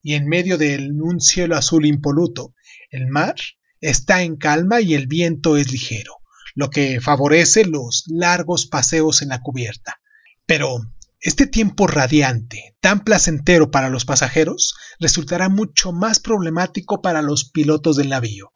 y 0.05 0.13
en 0.13 0.27
medio 0.27 0.59
de 0.59 0.77
un 1.01 1.19
cielo 1.19 1.57
azul 1.57 1.85
impoluto, 1.85 2.53
el 2.91 3.07
mar 3.07 3.35
está 3.81 4.21
en 4.21 4.35
calma 4.35 4.79
y 4.79 4.93
el 4.93 5.07
viento 5.07 5.57
es 5.57 5.71
ligero, 5.71 6.17
lo 6.53 6.69
que 6.69 7.01
favorece 7.01 7.65
los 7.65 8.03
largos 8.07 8.67
paseos 8.67 9.23
en 9.23 9.29
la 9.29 9.41
cubierta. 9.41 9.99
Pero 10.45 10.79
este 11.19 11.47
tiempo 11.47 11.87
radiante, 11.87 12.75
tan 12.81 13.03
placentero 13.03 13.71
para 13.71 13.89
los 13.89 14.05
pasajeros, 14.05 14.75
resultará 14.99 15.49
mucho 15.49 15.91
más 15.91 16.19
problemático 16.19 17.01
para 17.01 17.23
los 17.23 17.49
pilotos 17.49 17.95
del 17.95 18.09
navío. 18.09 18.51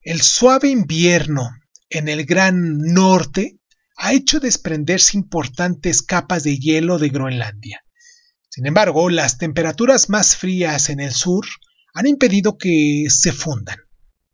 El 0.00 0.22
suave 0.22 0.68
invierno 0.68 1.50
en 1.90 2.08
el 2.08 2.26
gran 2.26 2.78
norte 2.78 3.57
ha 3.98 4.14
hecho 4.14 4.40
desprenderse 4.40 5.18
importantes 5.18 6.02
capas 6.02 6.44
de 6.44 6.58
hielo 6.58 6.98
de 6.98 7.10
Groenlandia, 7.10 7.82
sin 8.58 8.66
embargo, 8.66 9.08
las 9.08 9.38
temperaturas 9.38 10.08
más 10.08 10.34
frías 10.34 10.88
en 10.88 10.98
el 10.98 11.12
sur 11.12 11.46
han 11.94 12.08
impedido 12.08 12.58
que 12.58 13.04
se 13.08 13.30
fundan. 13.30 13.78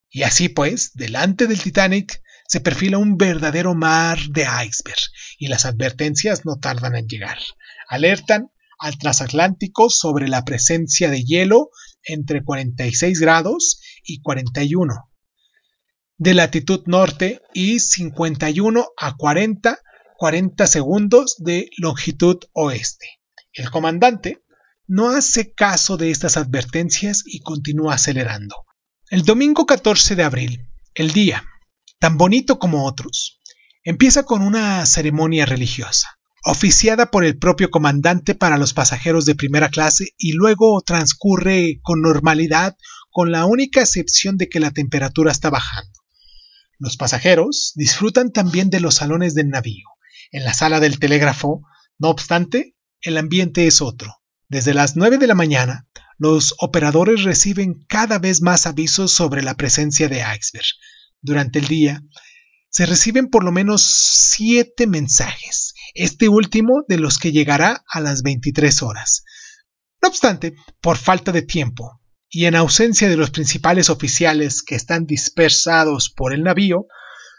Y 0.08 0.22
así 0.22 0.48
pues, 0.48 0.92
delante 0.94 1.46
del 1.46 1.60
Titanic 1.60 2.22
se 2.48 2.60
perfila 2.60 2.96
un 2.96 3.18
verdadero 3.18 3.74
mar 3.74 4.18
de 4.30 4.42
iceberg 4.42 5.00
y 5.38 5.48
las 5.48 5.66
advertencias 5.66 6.46
no 6.46 6.56
tardan 6.56 6.96
en 6.96 7.06
llegar. 7.06 7.38
Alertan 7.88 8.50
al 8.78 8.96
transatlántico 8.96 9.90
sobre 9.90 10.26
la 10.28 10.42
presencia 10.46 11.10
de 11.10 11.22
hielo 11.22 11.68
entre 12.04 12.42
46 12.42 13.20
grados 13.20 13.82
y 14.04 14.22
41 14.22 15.10
de 16.16 16.34
latitud 16.34 16.82
norte 16.86 17.40
y 17.52 17.80
51 17.80 18.86
a 18.96 19.16
40, 19.16 19.78
40 20.16 20.66
segundos 20.66 21.36
de 21.38 21.68
longitud 21.78 22.38
oeste. 22.52 23.06
El 23.52 23.70
comandante 23.70 24.42
no 24.86 25.10
hace 25.10 25.52
caso 25.52 25.96
de 25.96 26.10
estas 26.10 26.36
advertencias 26.36 27.22
y 27.26 27.40
continúa 27.40 27.94
acelerando. 27.94 28.56
El 29.10 29.22
domingo 29.22 29.66
14 29.66 30.14
de 30.14 30.22
abril, 30.22 30.68
el 30.94 31.12
día, 31.12 31.44
tan 31.98 32.16
bonito 32.16 32.58
como 32.58 32.86
otros, 32.86 33.40
empieza 33.82 34.24
con 34.24 34.42
una 34.42 34.84
ceremonia 34.86 35.46
religiosa, 35.46 36.18
oficiada 36.44 37.10
por 37.10 37.24
el 37.24 37.38
propio 37.38 37.70
comandante 37.70 38.34
para 38.34 38.58
los 38.58 38.72
pasajeros 38.72 39.26
de 39.26 39.34
primera 39.34 39.68
clase 39.68 40.08
y 40.16 40.32
luego 40.32 40.80
transcurre 40.82 41.80
con 41.82 42.02
normalidad 42.02 42.76
con 43.10 43.30
la 43.30 43.46
única 43.46 43.80
excepción 43.80 44.36
de 44.36 44.48
que 44.48 44.60
la 44.60 44.70
temperatura 44.70 45.32
está 45.32 45.50
bajando. 45.50 46.03
Los 46.78 46.96
pasajeros 46.96 47.72
disfrutan 47.76 48.32
también 48.32 48.70
de 48.70 48.80
los 48.80 48.96
salones 48.96 49.34
del 49.34 49.48
navío. 49.48 49.86
En 50.32 50.44
la 50.44 50.54
sala 50.54 50.80
del 50.80 50.98
telégrafo, 50.98 51.62
no 51.98 52.08
obstante, 52.08 52.74
el 53.00 53.16
ambiente 53.18 53.66
es 53.66 53.80
otro. 53.80 54.16
Desde 54.48 54.74
las 54.74 54.96
9 54.96 55.18
de 55.18 55.26
la 55.26 55.34
mañana, 55.34 55.86
los 56.18 56.54
operadores 56.58 57.22
reciben 57.22 57.84
cada 57.88 58.18
vez 58.18 58.40
más 58.40 58.66
avisos 58.66 59.12
sobre 59.12 59.42
la 59.42 59.54
presencia 59.54 60.08
de 60.08 60.18
iceberg. 60.18 60.66
Durante 61.20 61.58
el 61.58 61.68
día, 61.68 62.02
se 62.70 62.86
reciben 62.86 63.28
por 63.28 63.44
lo 63.44 63.52
menos 63.52 63.82
siete 63.82 64.86
mensajes, 64.86 65.74
este 65.94 66.28
último 66.28 66.84
de 66.88 66.98
los 66.98 67.18
que 67.18 67.30
llegará 67.30 67.84
a 67.88 68.00
las 68.00 68.22
23 68.22 68.82
horas. 68.82 69.24
No 70.02 70.08
obstante, 70.08 70.54
por 70.80 70.98
falta 70.98 71.30
de 71.30 71.42
tiempo 71.42 72.00
y 72.34 72.46
en 72.46 72.56
ausencia 72.56 73.08
de 73.08 73.16
los 73.16 73.30
principales 73.30 73.90
oficiales 73.90 74.64
que 74.64 74.74
están 74.74 75.06
dispersados 75.06 76.10
por 76.10 76.34
el 76.34 76.42
navío, 76.42 76.88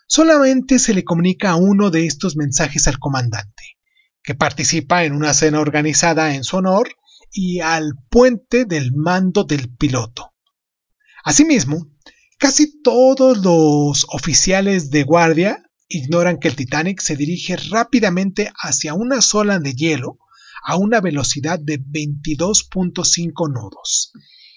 solamente 0.08 0.80
se 0.80 0.94
le 0.94 1.04
comunica 1.04 1.56
uno 1.56 1.92
de 1.92 2.06
estos 2.06 2.38
mensajes 2.38 2.88
al 2.88 2.98
comandante, 2.98 3.78
que 4.24 4.36
participa 4.36 5.04
en 5.04 5.12
una 5.12 5.34
cena 5.34 5.60
organizada 5.60 6.34
en 6.34 6.46
su 6.46 6.56
honor 6.56 6.88
y 7.30 7.60
al 7.60 7.92
puente 8.10 8.64
del 8.64 8.94
mando 8.94 9.44
del 9.44 9.70
piloto. 9.76 10.34
Asimismo, 11.26 11.92
casi 12.40 12.82
todos 12.82 13.40
los 13.40 14.06
oficiales 14.08 14.92
de 14.92 15.04
guardia 15.04 15.62
ignoran 15.90 16.40
que 16.40 16.48
el 16.48 16.56
Titanic 16.56 17.02
se 17.02 17.18
dirige 17.18 17.58
rápidamente 17.58 18.50
hacia 18.64 18.94
una 18.94 19.20
sola 19.20 19.60
de 19.60 19.74
hielo 19.74 20.20
a 20.64 20.78
una 20.78 21.02
velocidad 21.02 21.60
de 21.60 21.82
22.5 21.82 23.52
nudos. 23.52 24.14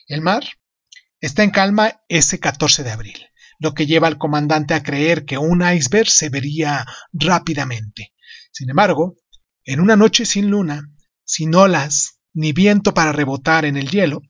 El 0.08 0.22
mar 0.22 0.42
está 1.20 1.42
en 1.42 1.50
calma 1.50 2.00
ese 2.08 2.40
14 2.40 2.82
de 2.82 2.90
abril, 2.90 3.26
lo 3.58 3.74
que 3.74 3.86
lleva 3.86 4.08
al 4.08 4.16
comandante 4.16 4.72
a 4.72 4.82
creer 4.82 5.26
que 5.26 5.36
un 5.36 5.60
iceberg 5.60 6.08
se 6.08 6.30
vería 6.30 6.86
rápidamente. 7.12 8.14
Sin 8.50 8.70
embargo, 8.70 9.16
en 9.64 9.80
una 9.80 9.96
noche 9.96 10.24
sin 10.24 10.48
luna, 10.48 10.90
sin 11.24 11.54
olas 11.54 12.20
ni 12.32 12.54
viento 12.54 12.94
para 12.94 13.12
rebotar 13.12 13.66
en 13.66 13.76
el 13.76 13.90
hielo, 13.90 14.22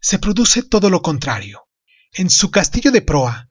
se 0.00 0.18
produce 0.18 0.62
todo 0.62 0.88
lo 0.88 1.02
contrario. 1.02 1.68
En 2.14 2.30
su 2.30 2.50
castillo 2.50 2.90
de 2.90 3.02
proa, 3.02 3.50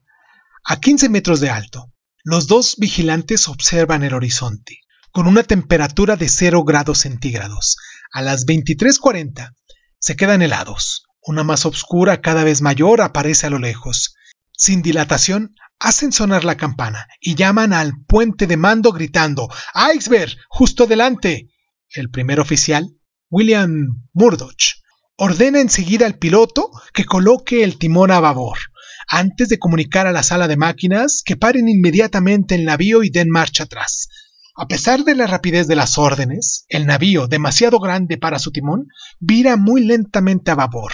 a 0.64 0.80
15 0.80 1.10
metros 1.10 1.38
de 1.38 1.50
alto, 1.50 1.92
los 2.24 2.48
dos 2.48 2.74
vigilantes 2.76 3.46
observan 3.46 4.02
el 4.02 4.14
horizonte, 4.14 4.80
con 5.12 5.28
una 5.28 5.44
temperatura 5.44 6.16
de 6.16 6.28
0 6.28 6.64
grados 6.64 6.98
centígrados. 6.98 7.76
A 8.12 8.20
las 8.20 8.46
23.40 8.46 9.54
se 10.00 10.16
quedan 10.16 10.42
helados. 10.42 11.04
Una 11.22 11.44
masa 11.44 11.68
oscura 11.68 12.20
cada 12.20 12.44
vez 12.44 12.62
mayor 12.62 13.00
aparece 13.00 13.46
a 13.46 13.50
lo 13.50 13.58
lejos. 13.58 14.14
Sin 14.52 14.82
dilatación, 14.82 15.54
hacen 15.78 16.12
sonar 16.12 16.44
la 16.44 16.56
campana 16.56 17.06
y 17.20 17.34
llaman 17.34 17.72
al 17.72 17.92
puente 18.06 18.46
de 18.46 18.56
mando 18.56 18.92
gritando 18.92 19.48
¡Iceberg! 19.94 20.36
¡Justo 20.48 20.86
delante! 20.86 21.50
El 21.88 22.10
primer 22.10 22.40
oficial 22.40 22.94
William 23.30 24.02
Murdoch, 24.12 24.80
ordena 25.16 25.60
enseguida 25.60 26.06
al 26.06 26.18
piloto 26.18 26.70
que 26.92 27.04
coloque 27.04 27.62
el 27.62 27.78
timón 27.78 28.10
a 28.10 28.18
babor, 28.18 28.58
antes 29.08 29.48
de 29.48 29.58
comunicar 29.58 30.06
a 30.06 30.12
la 30.12 30.22
sala 30.22 30.48
de 30.48 30.56
máquinas 30.56 31.22
que 31.24 31.36
paren 31.36 31.68
inmediatamente 31.68 32.54
el 32.54 32.64
navío 32.64 33.02
y 33.02 33.10
den 33.10 33.30
marcha 33.30 33.64
atrás. 33.64 34.08
A 34.62 34.68
pesar 34.68 35.04
de 35.04 35.14
la 35.14 35.26
rapidez 35.26 35.68
de 35.68 35.74
las 35.74 35.96
órdenes, 35.96 36.66
el 36.68 36.84
navío, 36.84 37.26
demasiado 37.26 37.80
grande 37.80 38.18
para 38.18 38.38
su 38.38 38.52
timón, 38.52 38.88
vira 39.18 39.56
muy 39.56 39.86
lentamente 39.86 40.50
a 40.50 40.54
babor. 40.54 40.92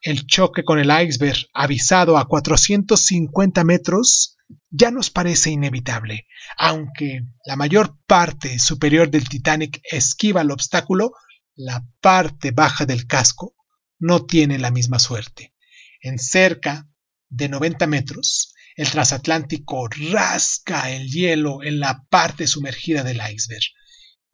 El 0.00 0.26
choque 0.26 0.64
con 0.64 0.78
el 0.78 0.90
iceberg, 0.90 1.36
avisado 1.52 2.16
a 2.16 2.26
450 2.26 3.62
metros, 3.62 4.38
ya 4.70 4.90
nos 4.90 5.10
parece 5.10 5.50
inevitable. 5.50 6.26
Aunque 6.56 7.26
la 7.44 7.56
mayor 7.56 7.94
parte 8.06 8.58
superior 8.58 9.10
del 9.10 9.28
Titanic 9.28 9.82
esquiva 9.84 10.40
el 10.40 10.50
obstáculo, 10.50 11.12
la 11.54 11.84
parte 12.00 12.52
baja 12.52 12.86
del 12.86 13.06
casco 13.06 13.54
no 13.98 14.24
tiene 14.24 14.58
la 14.58 14.70
misma 14.70 14.98
suerte. 14.98 15.52
En 16.00 16.18
cerca 16.18 16.88
de 17.28 17.50
90 17.50 17.86
metros, 17.86 18.53
el 18.76 18.90
transatlántico 18.90 19.88
rasca 19.88 20.90
el 20.90 21.08
hielo 21.08 21.62
en 21.62 21.78
la 21.78 22.04
parte 22.08 22.46
sumergida 22.46 23.04
del 23.04 23.18
iceberg. 23.18 23.62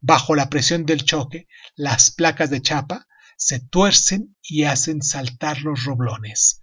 Bajo 0.00 0.34
la 0.34 0.48
presión 0.48 0.86
del 0.86 1.04
choque, 1.04 1.46
las 1.76 2.10
placas 2.10 2.48
de 2.48 2.62
chapa 2.62 3.06
se 3.36 3.60
tuercen 3.60 4.36
y 4.42 4.64
hacen 4.64 5.02
saltar 5.02 5.60
los 5.62 5.84
roblones. 5.84 6.62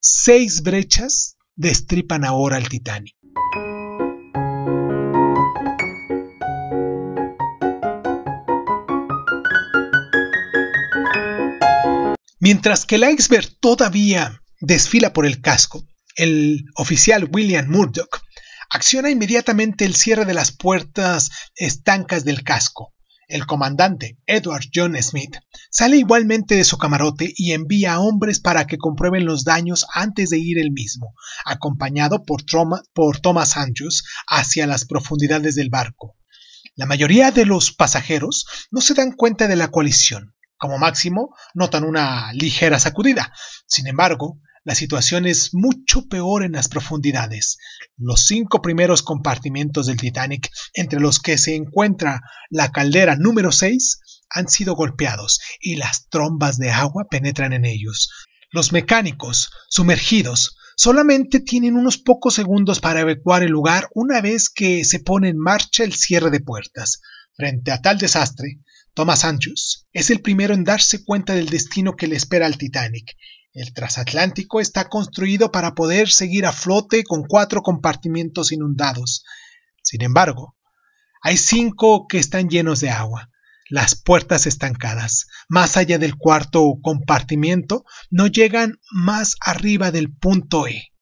Seis 0.00 0.62
brechas 0.62 1.36
destripan 1.54 2.24
ahora 2.24 2.58
el 2.58 2.68
Titanic. 2.68 3.14
Mientras 12.38 12.84
que 12.84 12.96
el 12.96 13.04
iceberg 13.04 13.48
todavía 13.60 14.42
desfila 14.60 15.14
por 15.14 15.24
el 15.24 15.40
casco, 15.40 15.86
el 16.14 16.64
oficial 16.76 17.28
William 17.32 17.68
Murdoch 17.68 18.20
acciona 18.70 19.10
inmediatamente 19.10 19.84
el 19.84 19.94
cierre 19.94 20.24
de 20.24 20.34
las 20.34 20.52
puertas 20.52 21.30
estancas 21.54 22.24
del 22.24 22.42
casco. 22.42 22.94
El 23.26 23.46
comandante 23.46 24.18
Edward 24.26 24.64
John 24.72 25.00
Smith 25.02 25.36
sale 25.70 25.96
igualmente 25.96 26.56
de 26.56 26.64
su 26.64 26.76
camarote 26.76 27.32
y 27.36 27.52
envía 27.52 27.94
a 27.94 28.00
hombres 28.00 28.38
para 28.38 28.66
que 28.66 28.76
comprueben 28.76 29.24
los 29.24 29.44
daños 29.44 29.86
antes 29.94 30.30
de 30.30 30.38
ir 30.38 30.58
él 30.58 30.72
mismo, 30.72 31.14
acompañado 31.46 32.24
por, 32.24 32.42
por 32.92 33.20
Thomas 33.20 33.56
Andrews 33.56 34.04
hacia 34.28 34.66
las 34.66 34.84
profundidades 34.84 35.54
del 35.54 35.70
barco. 35.70 36.16
La 36.76 36.86
mayoría 36.86 37.30
de 37.30 37.46
los 37.46 37.72
pasajeros 37.72 38.44
no 38.70 38.80
se 38.80 38.94
dan 38.94 39.12
cuenta 39.12 39.48
de 39.48 39.56
la 39.56 39.68
colisión, 39.68 40.34
como 40.56 40.78
máximo, 40.78 41.34
notan 41.54 41.84
una 41.84 42.32
ligera 42.32 42.78
sacudida. 42.78 43.32
Sin 43.66 43.86
embargo, 43.86 44.40
la 44.64 44.74
situación 44.74 45.26
es 45.26 45.52
mucho 45.52 46.08
peor 46.08 46.42
en 46.42 46.52
las 46.52 46.68
profundidades. 46.68 47.58
Los 47.98 48.26
cinco 48.26 48.62
primeros 48.62 49.02
compartimentos 49.02 49.86
del 49.86 49.98
Titanic, 49.98 50.48
entre 50.72 51.00
los 51.00 51.20
que 51.20 51.36
se 51.36 51.54
encuentra 51.54 52.22
la 52.48 52.72
caldera 52.72 53.14
número 53.16 53.52
6, 53.52 54.00
han 54.30 54.48
sido 54.48 54.74
golpeados 54.74 55.40
y 55.60 55.76
las 55.76 56.08
trombas 56.08 56.56
de 56.58 56.70
agua 56.70 57.06
penetran 57.10 57.52
en 57.52 57.66
ellos. 57.66 58.10
Los 58.50 58.72
mecánicos, 58.72 59.50
sumergidos, 59.68 60.56
solamente 60.76 61.40
tienen 61.40 61.76
unos 61.76 61.98
pocos 61.98 62.34
segundos 62.34 62.80
para 62.80 63.00
evacuar 63.00 63.42
el 63.42 63.50
lugar 63.50 63.88
una 63.94 64.22
vez 64.22 64.48
que 64.48 64.84
se 64.84 64.98
pone 64.98 65.28
en 65.28 65.38
marcha 65.38 65.84
el 65.84 65.92
cierre 65.92 66.30
de 66.30 66.40
puertas. 66.40 67.02
Frente 67.36 67.70
a 67.70 67.82
tal 67.82 67.98
desastre, 67.98 68.60
Thomas 68.94 69.24
Andrews 69.24 69.86
es 69.92 70.08
el 70.08 70.22
primero 70.22 70.54
en 70.54 70.64
darse 70.64 71.04
cuenta 71.04 71.34
del 71.34 71.50
destino 71.50 71.96
que 71.96 72.06
le 72.06 72.16
espera 72.16 72.46
al 72.46 72.56
Titanic. 72.56 73.14
El 73.54 73.72
transatlántico 73.72 74.60
está 74.60 74.88
construido 74.88 75.52
para 75.52 75.76
poder 75.76 76.10
seguir 76.10 76.44
a 76.44 76.52
flote 76.52 77.04
con 77.04 77.22
cuatro 77.22 77.62
compartimientos 77.62 78.50
inundados. 78.50 79.24
Sin 79.80 80.02
embargo, 80.02 80.56
hay 81.22 81.36
cinco 81.36 82.06
que 82.08 82.18
están 82.18 82.48
llenos 82.50 82.80
de 82.80 82.90
agua, 82.90 83.30
las 83.70 83.94
puertas 83.94 84.48
estancadas. 84.48 85.28
Más 85.48 85.76
allá 85.76 85.98
del 85.98 86.16
cuarto 86.16 86.64
compartimiento, 86.82 87.84
no 88.10 88.26
llegan 88.26 88.80
más 88.90 89.36
arriba 89.40 89.92
del 89.92 90.12
punto 90.12 90.66
E, 90.66 90.92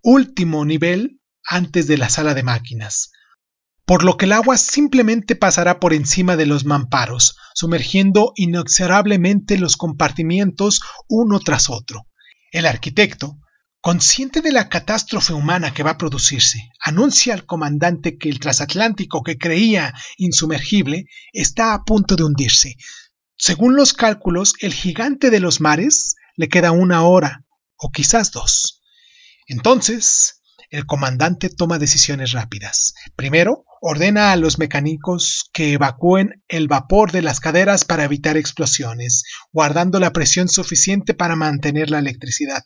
último 0.00 0.64
nivel 0.64 1.20
antes 1.44 1.88
de 1.88 1.98
la 1.98 2.08
sala 2.08 2.34
de 2.34 2.44
máquinas 2.44 3.10
por 3.86 4.02
lo 4.02 4.16
que 4.16 4.24
el 4.24 4.32
agua 4.32 4.56
simplemente 4.56 5.36
pasará 5.36 5.78
por 5.78 5.92
encima 5.92 6.36
de 6.36 6.46
los 6.46 6.64
mamparos, 6.64 7.36
sumergiendo 7.54 8.32
inexorablemente 8.36 9.58
los 9.58 9.76
compartimientos 9.76 10.80
uno 11.08 11.38
tras 11.40 11.68
otro. 11.68 12.06
El 12.50 12.66
arquitecto, 12.66 13.38
consciente 13.80 14.40
de 14.40 14.52
la 14.52 14.70
catástrofe 14.70 15.34
humana 15.34 15.74
que 15.74 15.82
va 15.82 15.90
a 15.90 15.98
producirse, 15.98 16.70
anuncia 16.80 17.34
al 17.34 17.44
comandante 17.44 18.16
que 18.16 18.30
el 18.30 18.40
transatlántico 18.40 19.22
que 19.22 19.36
creía 19.36 19.92
insumergible 20.16 21.04
está 21.32 21.74
a 21.74 21.84
punto 21.84 22.16
de 22.16 22.24
hundirse. 22.24 22.76
Según 23.36 23.76
los 23.76 23.92
cálculos, 23.92 24.54
el 24.60 24.72
gigante 24.72 25.28
de 25.28 25.40
los 25.40 25.60
mares 25.60 26.14
le 26.36 26.48
queda 26.48 26.72
una 26.72 27.02
hora, 27.02 27.44
o 27.76 27.90
quizás 27.90 28.32
dos. 28.32 28.80
Entonces, 29.46 30.40
el 30.70 30.86
comandante 30.86 31.50
toma 31.50 31.78
decisiones 31.78 32.32
rápidas. 32.32 32.94
Primero, 33.16 33.64
ordena 33.80 34.32
a 34.32 34.36
los 34.36 34.58
mecánicos 34.58 35.50
que 35.52 35.72
evacúen 35.72 36.42
el 36.48 36.68
vapor 36.68 37.12
de 37.12 37.22
las 37.22 37.40
caderas 37.40 37.84
para 37.84 38.04
evitar 38.04 38.36
explosiones, 38.36 39.24
guardando 39.52 40.00
la 40.00 40.12
presión 40.12 40.48
suficiente 40.48 41.14
para 41.14 41.36
mantener 41.36 41.90
la 41.90 41.98
electricidad. 41.98 42.64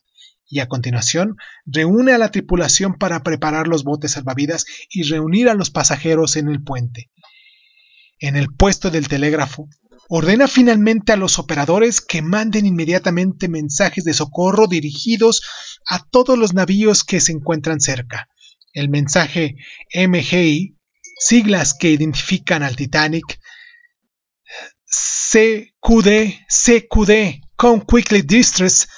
Y 0.50 0.60
a 0.60 0.66
continuación, 0.66 1.36
reúne 1.66 2.12
a 2.12 2.18
la 2.18 2.30
tripulación 2.30 2.94
para 2.94 3.22
preparar 3.22 3.68
los 3.68 3.84
botes 3.84 4.12
salvavidas 4.12 4.64
y 4.88 5.02
reunir 5.02 5.48
a 5.48 5.54
los 5.54 5.70
pasajeros 5.70 6.36
en 6.36 6.48
el 6.48 6.62
puente. 6.62 7.10
En 8.18 8.36
el 8.36 8.48
puesto 8.54 8.90
del 8.90 9.08
telégrafo, 9.08 9.68
ordena 10.08 10.48
finalmente 10.48 11.12
a 11.12 11.16
los 11.16 11.38
operadores 11.38 12.00
que 12.00 12.22
manden 12.22 12.64
inmediatamente 12.64 13.48
mensajes 13.48 14.04
de 14.04 14.14
socorro 14.14 14.66
dirigidos 14.66 15.42
a 15.88 16.04
todos 16.04 16.38
los 16.38 16.54
navíos 16.54 17.04
que 17.04 17.20
se 17.20 17.32
encuentran 17.32 17.80
cerca. 17.80 18.28
El 18.72 18.88
mensaje 18.88 19.56
MGI 19.94 20.78
siglas 21.18 21.74
que 21.74 21.90
identifican 21.90 22.62
al 22.62 22.76
Titanic, 22.76 23.40
CQD, 24.86 26.46
CQD, 26.48 27.40
Come 27.56 27.84
Quickly 27.86 28.22
Distress, 28.22 28.88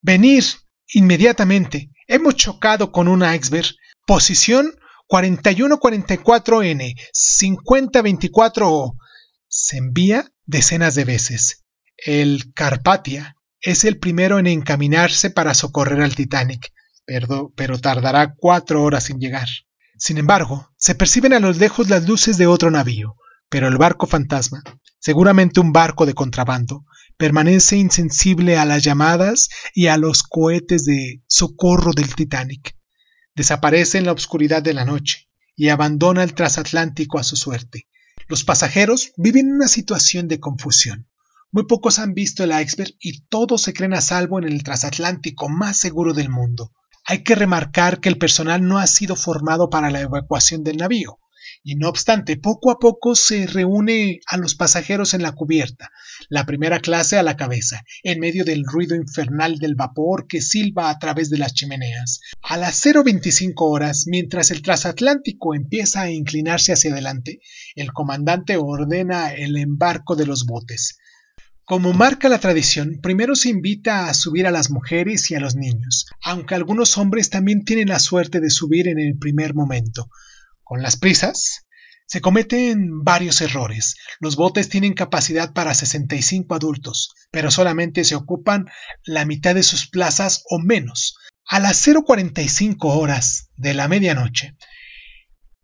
venir 0.00 0.44
inmediatamente. 0.88 1.90
Hemos 2.06 2.36
chocado 2.36 2.90
con 2.90 3.06
un 3.08 3.22
iceberg. 3.22 3.68
Posición 4.06 4.72
4144N, 5.08 6.94
5024O. 7.12 8.96
Se 9.48 9.76
envía 9.76 10.32
decenas 10.46 10.94
de 10.94 11.04
veces. 11.04 11.64
El 11.98 12.54
Carpatia 12.54 13.36
es 13.60 13.84
el 13.84 13.98
primero 13.98 14.38
en 14.38 14.46
encaminarse 14.46 15.30
para 15.30 15.54
socorrer 15.54 16.00
al 16.00 16.14
Titanic, 16.14 16.72
pero, 17.04 17.78
tardará 17.80 18.34
cuatro 18.36 18.82
horas 18.82 19.10
en 19.10 19.18
llegar. 19.18 19.48
Sin 19.96 20.18
embargo, 20.18 20.70
se 20.76 20.94
perciben 20.94 21.32
a 21.32 21.40
lo 21.40 21.52
lejos 21.52 21.88
las 21.88 22.06
luces 22.06 22.36
de 22.38 22.46
otro 22.46 22.70
navío, 22.70 23.16
pero 23.48 23.66
el 23.66 23.78
barco 23.78 24.06
fantasma, 24.06 24.62
seguramente 24.98 25.60
un 25.60 25.72
barco 25.72 26.06
de 26.06 26.14
contrabando, 26.14 26.84
permanece 27.16 27.76
insensible 27.76 28.58
a 28.58 28.64
las 28.64 28.84
llamadas 28.84 29.48
y 29.74 29.88
a 29.88 29.96
los 29.96 30.22
cohetes 30.22 30.84
de 30.84 31.22
socorro 31.26 31.92
del 31.92 32.14
Titanic. 32.14 32.76
Desaparece 33.34 33.98
en 33.98 34.04
la 34.04 34.12
oscuridad 34.12 34.62
de 34.62 34.74
la 34.74 34.84
noche 34.84 35.28
y 35.56 35.70
abandona 35.70 36.22
el 36.22 36.34
transatlántico 36.34 37.18
a 37.18 37.24
su 37.24 37.36
suerte. 37.36 37.88
Los 38.28 38.44
pasajeros 38.44 39.12
viven 39.16 39.50
una 39.50 39.66
situación 39.66 40.28
de 40.28 40.38
confusión. 40.38 41.07
Muy 41.50 41.64
pocos 41.66 41.98
han 41.98 42.12
visto 42.12 42.44
el 42.44 42.50
iceberg 42.50 42.94
y 43.00 43.22
todos 43.22 43.62
se 43.62 43.72
creen 43.72 43.94
a 43.94 44.02
salvo 44.02 44.38
en 44.38 44.44
el 44.44 44.62
transatlántico 44.62 45.48
más 45.48 45.78
seguro 45.78 46.12
del 46.12 46.28
mundo. 46.28 46.72
Hay 47.06 47.22
que 47.22 47.34
remarcar 47.34 48.00
que 48.00 48.10
el 48.10 48.18
personal 48.18 48.66
no 48.66 48.78
ha 48.78 48.86
sido 48.86 49.16
formado 49.16 49.70
para 49.70 49.90
la 49.90 50.02
evacuación 50.02 50.62
del 50.62 50.76
navío, 50.76 51.20
y 51.64 51.76
no 51.76 51.88
obstante, 51.88 52.36
poco 52.36 52.70
a 52.70 52.78
poco 52.78 53.14
se 53.14 53.46
reúne 53.46 54.20
a 54.26 54.36
los 54.36 54.54
pasajeros 54.54 55.14
en 55.14 55.22
la 55.22 55.32
cubierta, 55.32 55.90
la 56.28 56.44
primera 56.44 56.80
clase 56.80 57.16
a 57.16 57.22
la 57.22 57.36
cabeza, 57.36 57.82
en 58.02 58.20
medio 58.20 58.44
del 58.44 58.64
ruido 58.64 58.94
infernal 58.94 59.58
del 59.58 59.74
vapor 59.74 60.26
que 60.26 60.42
silba 60.42 60.90
a 60.90 60.98
través 60.98 61.30
de 61.30 61.38
las 61.38 61.54
chimeneas. 61.54 62.20
A 62.42 62.58
las 62.58 62.84
0.25 62.84 63.54
horas, 63.56 64.04
mientras 64.06 64.50
el 64.50 64.60
transatlántico 64.60 65.54
empieza 65.54 66.02
a 66.02 66.10
inclinarse 66.10 66.74
hacia 66.74 66.92
adelante, 66.92 67.40
el 67.74 67.94
comandante 67.94 68.58
ordena 68.58 69.32
el 69.32 69.56
embarco 69.56 70.14
de 70.14 70.26
los 70.26 70.44
botes. 70.44 70.98
Como 71.68 71.92
marca 71.92 72.30
la 72.30 72.38
tradición, 72.38 72.98
primero 73.02 73.36
se 73.36 73.50
invita 73.50 74.08
a 74.08 74.14
subir 74.14 74.46
a 74.46 74.50
las 74.50 74.70
mujeres 74.70 75.30
y 75.30 75.34
a 75.34 75.40
los 75.40 75.54
niños, 75.54 76.06
aunque 76.24 76.54
algunos 76.54 76.96
hombres 76.96 77.28
también 77.28 77.66
tienen 77.66 77.88
la 77.88 77.98
suerte 77.98 78.40
de 78.40 78.48
subir 78.48 78.88
en 78.88 78.98
el 78.98 79.18
primer 79.18 79.54
momento. 79.54 80.08
Con 80.64 80.80
las 80.80 80.96
prisas, 80.96 81.66
se 82.06 82.22
cometen 82.22 83.04
varios 83.04 83.42
errores. 83.42 83.96
Los 84.18 84.36
botes 84.36 84.70
tienen 84.70 84.94
capacidad 84.94 85.52
para 85.52 85.74
65 85.74 86.54
adultos, 86.54 87.10
pero 87.30 87.50
solamente 87.50 88.02
se 88.04 88.14
ocupan 88.14 88.64
la 89.04 89.26
mitad 89.26 89.54
de 89.54 89.62
sus 89.62 89.90
plazas 89.90 90.44
o 90.48 90.58
menos. 90.58 91.18
A 91.44 91.60
las 91.60 91.86
0.45 91.86 92.76
horas 92.96 93.50
de 93.58 93.74
la 93.74 93.88
medianoche, 93.88 94.56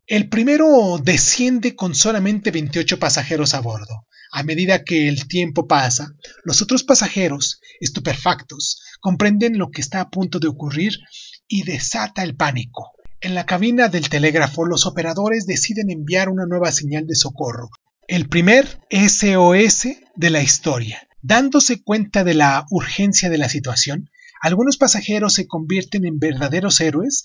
el 0.06 0.28
primero 0.28 0.98
desciende 1.02 1.74
con 1.74 1.94
solamente 1.94 2.50
28 2.50 2.98
pasajeros 2.98 3.54
a 3.54 3.60
bordo. 3.60 4.06
A 4.36 4.42
medida 4.42 4.82
que 4.82 5.06
el 5.06 5.28
tiempo 5.28 5.68
pasa, 5.68 6.08
los 6.42 6.60
otros 6.60 6.82
pasajeros, 6.82 7.60
estupefactos, 7.78 8.82
comprenden 8.98 9.58
lo 9.58 9.70
que 9.70 9.80
está 9.80 10.00
a 10.00 10.10
punto 10.10 10.40
de 10.40 10.48
ocurrir 10.48 10.98
y 11.46 11.62
desata 11.62 12.24
el 12.24 12.34
pánico. 12.34 12.90
En 13.20 13.36
la 13.36 13.46
cabina 13.46 13.86
del 13.86 14.08
telégrafo, 14.08 14.64
los 14.64 14.86
operadores 14.86 15.46
deciden 15.46 15.88
enviar 15.88 16.28
una 16.28 16.46
nueva 16.46 16.72
señal 16.72 17.06
de 17.06 17.14
socorro, 17.14 17.70
el 18.08 18.28
primer 18.28 18.80
SOS 18.90 19.86
de 20.16 20.30
la 20.30 20.42
historia. 20.42 21.06
Dándose 21.22 21.84
cuenta 21.84 22.24
de 22.24 22.34
la 22.34 22.66
urgencia 22.70 23.30
de 23.30 23.38
la 23.38 23.48
situación, 23.48 24.10
algunos 24.40 24.78
pasajeros 24.78 25.34
se 25.34 25.46
convierten 25.46 26.06
en 26.06 26.18
verdaderos 26.18 26.80
héroes 26.80 27.22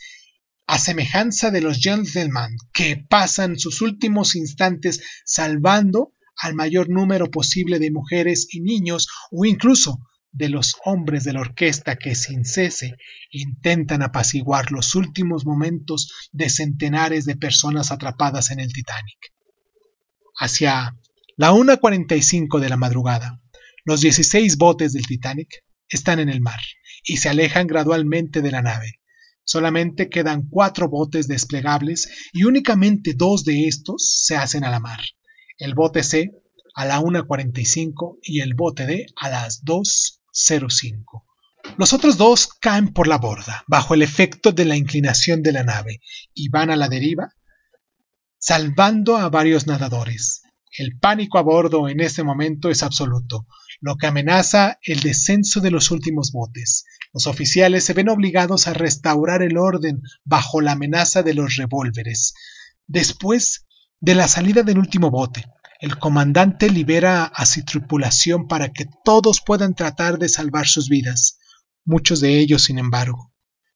a 0.68 0.78
semejanza 0.78 1.50
de 1.50 1.62
los 1.62 1.80
gentlemen 1.80 2.56
que 2.72 3.04
pasan 3.10 3.58
sus 3.58 3.82
últimos 3.82 4.36
instantes 4.36 5.02
salvando 5.26 6.14
al 6.40 6.56
mayor 6.56 6.90
número 6.90 7.30
posible 7.30 7.80
de 7.80 7.92
mujeres 7.92 8.48
y 8.52 8.62
niños 8.62 9.08
o 9.30 9.46
incluso 9.46 10.00
de 10.32 10.50
los 10.50 10.76
hombres 10.86 11.24
de 11.24 11.34
la 11.34 11.42
orquesta 11.42 11.98
que 11.98 12.16
sin 12.16 12.46
cese 12.46 12.96
intentan 13.32 14.04
apaciguar 14.04 14.72
los 14.72 14.96
últimos 14.96 15.46
momentos 15.46 16.30
de 16.32 16.50
centenares 16.50 17.26
de 17.26 17.36
personas 17.36 17.92
atrapadas 17.92 18.52
en 18.52 18.60
el 18.60 18.72
Titanic. 18.72 19.34
Hacia 20.38 20.96
la 21.36 21.52
1.45 21.52 22.60
de 22.60 22.70
la 22.70 22.78
madrugada, 22.78 23.42
los 23.84 24.02
16 24.02 24.58
botes 24.58 24.94
del 24.94 25.08
Titanic 25.08 25.64
están 25.90 26.20
en 26.20 26.30
el 26.30 26.42
mar 26.42 26.60
y 27.04 27.18
se 27.18 27.30
alejan 27.30 27.68
gradualmente 27.68 28.42
de 28.42 28.52
la 28.52 28.62
nave. 28.62 29.02
Solamente 29.44 30.10
quedan 30.10 30.48
cuatro 30.48 30.90
botes 30.90 31.28
desplegables 31.28 32.30
y 32.32 32.44
únicamente 32.44 33.14
dos 33.16 33.44
de 33.44 33.68
estos 33.68 34.24
se 34.24 34.36
hacen 34.36 34.64
a 34.64 34.70
la 34.70 34.80
mar 34.80 35.00
el 35.60 35.76
bote 35.76 36.04
C 36.04 36.32
a 36.74 36.86
la 36.86 37.00
1.45 37.00 38.18
y 38.24 38.40
el 38.42 38.56
bote 38.56 38.86
D 38.86 39.06
a 39.16 39.30
las 39.30 39.64
2.05. 39.64 41.24
Los 41.78 41.94
otros 41.94 42.18
dos 42.18 42.48
caen 42.48 42.94
por 42.94 43.08
la 43.08 43.18
borda, 43.18 43.64
bajo 43.68 43.94
el 43.94 44.02
efecto 44.02 44.52
de 44.52 44.66
la 44.66 44.78
inclinación 44.78 45.44
de 45.44 45.52
la 45.52 45.64
nave, 45.64 46.02
y 46.34 46.50
van 46.50 46.72
a 46.72 46.76
la 46.76 46.88
deriva, 46.88 47.36
salvando 48.40 49.18
a 49.18 49.30
varios 49.30 49.68
nadadores. 49.68 50.42
El 50.72 50.98
pánico 50.98 51.38
a 51.38 51.42
bordo 51.42 51.90
en 51.90 52.00
ese 52.00 52.24
momento 52.24 52.70
es 52.70 52.82
absoluto, 52.82 53.46
lo 53.82 53.98
que 53.98 54.08
amenaza 54.08 54.80
el 54.84 55.02
descenso 55.02 55.60
de 55.60 55.72
los 55.72 55.92
últimos 55.92 56.32
botes. 56.32 56.86
Los 57.12 57.28
oficiales 57.28 57.84
se 57.84 57.94
ven 57.94 58.08
obligados 58.08 58.68
a 58.68 58.74
restaurar 58.74 59.42
el 59.42 59.58
orden 59.58 60.02
bajo 60.24 60.62
la 60.62 60.74
amenaza 60.74 61.24
de 61.24 61.34
los 61.34 61.56
revólveres. 61.56 62.34
Después 62.88 63.66
de 64.02 64.16
la 64.16 64.28
salida 64.28 64.64
del 64.64 64.78
último 64.78 65.12
bote, 65.12 65.46
el 65.80 65.98
comandante 65.98 66.70
libera 66.70 67.26
a 67.26 67.46
su 67.46 67.64
tripulación 67.64 68.48
para 68.48 68.72
que 68.72 68.86
todos 69.04 69.42
puedan 69.46 69.76
tratar 69.76 70.18
de 70.18 70.30
salvar 70.30 70.68
sus 70.68 70.90
vidas. 70.90 71.40
Muchos 71.86 72.20
de 72.20 72.38
ellos, 72.40 72.64
sin 72.64 72.80
embargo, 72.80 73.34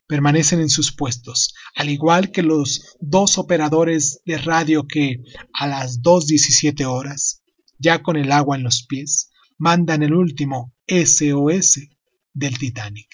permanecen 0.07 0.59
en 0.59 0.69
sus 0.69 0.95
puestos, 0.95 1.53
al 1.76 1.89
igual 1.89 2.32
que 2.32 2.43
los 2.43 2.95
dos 2.99 3.38
operadores 3.38 4.21
de 4.26 4.38
radio 4.38 4.86
que, 4.88 5.24
a 5.53 5.67
las 5.67 6.01
2.17 6.01 6.86
horas, 6.86 7.41
ya 7.78 8.03
con 8.03 8.17
el 8.17 8.32
agua 8.32 8.57
en 8.57 8.63
los 8.63 8.86
pies, 8.86 9.30
mandan 9.57 10.03
el 10.03 10.13
último 10.13 10.74
SOS 10.88 11.80
del 12.34 12.57
Titanic. 12.57 13.07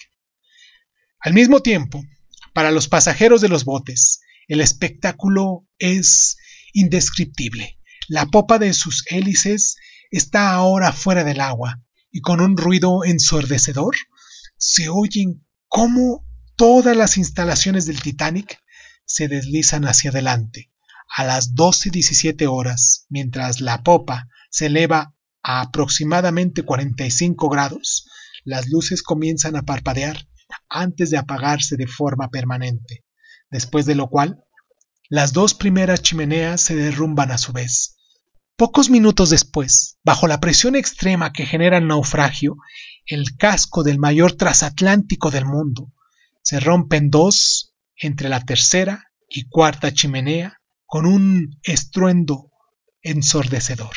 Al 1.20 1.32
mismo 1.32 1.60
tiempo, 1.60 2.02
para 2.52 2.70
los 2.70 2.88
pasajeros 2.88 3.40
de 3.40 3.48
los 3.48 3.64
botes, 3.64 4.20
el 4.48 4.60
espectáculo 4.60 5.68
es 5.78 6.36
indescriptible. 6.72 7.78
La 8.08 8.26
popa 8.26 8.58
de 8.58 8.72
sus 8.72 9.04
hélices 9.10 9.76
está 10.10 10.52
ahora 10.52 10.92
fuera 10.92 11.24
del 11.24 11.40
agua 11.40 11.80
y 12.10 12.20
con 12.20 12.40
un 12.40 12.56
ruido 12.56 13.04
ensordecedor 13.04 13.94
se 14.56 14.88
oyen 14.88 15.46
cómo 15.68 16.26
todas 16.56 16.96
las 16.96 17.16
instalaciones 17.16 17.86
del 17.86 18.02
Titanic 18.02 18.58
se 19.04 19.28
deslizan 19.28 19.84
hacia 19.84 20.10
adelante. 20.10 20.70
A 21.16 21.24
las 21.24 21.54
12.17 21.54 22.46
horas, 22.48 23.06
mientras 23.08 23.60
la 23.60 23.82
popa 23.82 24.28
se 24.50 24.66
eleva 24.66 25.14
a 25.42 25.62
aproximadamente 25.62 26.62
45 26.62 27.48
grados, 27.48 28.06
las 28.44 28.68
luces 28.68 29.02
comienzan 29.02 29.56
a 29.56 29.62
parpadear 29.62 30.28
antes 30.68 31.10
de 31.10 31.18
apagarse 31.18 31.76
de 31.76 31.86
forma 31.86 32.28
permanente, 32.28 33.04
después 33.50 33.86
de 33.86 33.94
lo 33.94 34.08
cual 34.08 34.44
las 35.10 35.32
dos 35.32 35.54
primeras 35.54 36.02
chimeneas 36.02 36.60
se 36.60 36.76
derrumban 36.76 37.32
a 37.32 37.38
su 37.38 37.52
vez. 37.52 37.96
Pocos 38.56 38.90
minutos 38.90 39.28
después, 39.28 39.98
bajo 40.04 40.28
la 40.28 40.38
presión 40.38 40.76
extrema 40.76 41.32
que 41.32 41.46
genera 41.46 41.78
el 41.78 41.88
naufragio, 41.88 42.56
el 43.06 43.36
casco 43.36 43.82
del 43.82 43.98
mayor 43.98 44.34
transatlántico 44.34 45.32
del 45.32 45.46
mundo 45.46 45.92
se 46.42 46.60
rompe 46.60 46.96
en 46.96 47.10
dos 47.10 47.74
entre 47.96 48.28
la 48.28 48.44
tercera 48.44 49.10
y 49.28 49.48
cuarta 49.48 49.92
chimenea 49.92 50.60
con 50.86 51.06
un 51.06 51.58
estruendo 51.64 52.52
ensordecedor. 53.02 53.96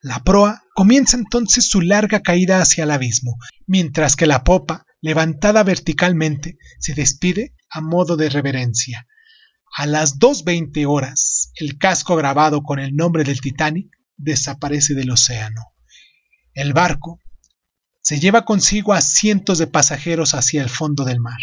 La 0.00 0.22
proa 0.22 0.62
comienza 0.74 1.16
entonces 1.16 1.68
su 1.68 1.80
larga 1.80 2.20
caída 2.20 2.60
hacia 2.60 2.84
el 2.84 2.92
abismo, 2.92 3.36
mientras 3.66 4.14
que 4.14 4.26
la 4.26 4.44
popa, 4.44 4.86
levantada 5.00 5.64
verticalmente, 5.64 6.56
se 6.78 6.94
despide 6.94 7.54
a 7.68 7.80
modo 7.80 8.16
de 8.16 8.28
reverencia. 8.28 9.08
A 9.74 9.86
las 9.86 10.18
2.20 10.18 10.86
horas, 10.86 11.50
el 11.54 11.78
casco 11.78 12.14
grabado 12.14 12.62
con 12.62 12.78
el 12.78 12.94
nombre 12.94 13.24
del 13.24 13.40
Titanic 13.40 13.86
desaparece 14.18 14.94
del 14.94 15.10
océano. 15.10 15.62
El 16.52 16.74
barco 16.74 17.20
se 18.02 18.20
lleva 18.20 18.44
consigo 18.44 18.92
a 18.92 19.00
cientos 19.00 19.56
de 19.56 19.66
pasajeros 19.66 20.34
hacia 20.34 20.62
el 20.62 20.68
fondo 20.68 21.04
del 21.04 21.20
mar. 21.20 21.38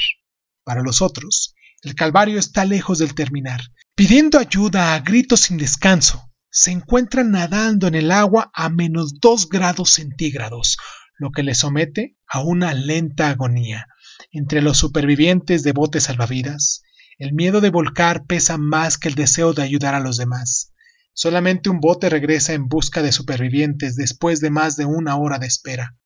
Para 0.64 0.84
los 0.84 1.02
otros, 1.02 1.56
el 1.82 1.96
calvario 1.96 2.38
está 2.38 2.66
lejos 2.66 3.00
del 3.00 3.16
terminar. 3.16 3.62
Pidiendo 3.96 4.38
ayuda 4.38 4.94
a 4.94 5.00
gritos 5.00 5.40
sin 5.40 5.58
descanso, 5.58 6.32
se 6.52 6.70
encuentran 6.70 7.32
nadando 7.32 7.88
en 7.88 7.96
el 7.96 8.12
agua 8.12 8.52
a 8.54 8.70
menos 8.70 9.20
dos 9.20 9.50
grados 9.50 9.94
centígrados, 9.94 10.78
lo 11.18 11.32
que 11.32 11.42
les 11.42 11.58
somete 11.58 12.16
a 12.28 12.42
una 12.42 12.76
lenta 12.76 13.30
agonía. 13.30 13.88
Entre 14.32 14.62
los 14.62 14.78
supervivientes 14.78 15.64
de 15.64 15.72
botes 15.72 16.04
salvavidas, 16.04 16.84
el 17.20 17.34
miedo 17.34 17.59
de 17.59 17.70
volcar 17.70 18.26
pesa 18.26 18.57
más 18.57 18.97
que 18.97 19.09
el 19.09 19.15
deseo 19.15 19.53
de 19.53 19.61
ayudar 19.61 19.93
a 19.93 19.99
los 19.99 20.15
demás. 20.15 20.74
Solamente 21.13 21.70
un 21.70 21.82
bote 21.82 22.09
regresa 22.09 22.53
en 22.53 22.70
busca 22.70 23.01
de 23.01 23.11
supervivientes 23.11 23.97
después 23.97 24.39
de 24.39 24.49
más 24.49 24.78
de 24.78 24.86
una 24.86 25.17
hora 25.17 25.38
de 25.38 25.45
espera. 25.47 25.97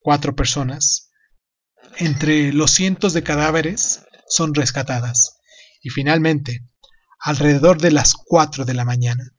Cuatro 0.00 0.34
personas, 0.34 1.12
entre 1.98 2.52
los 2.52 2.72
cientos 2.72 3.12
de 3.12 3.22
cadáveres, 3.22 4.02
son 4.28 4.52
rescatadas. 4.52 5.38
Y 5.82 5.90
finalmente, 5.90 6.66
alrededor 7.20 7.80
de 7.80 7.92
las 7.92 8.14
cuatro 8.14 8.64
de 8.64 8.74
la 8.74 8.84
mañana, 8.84 9.32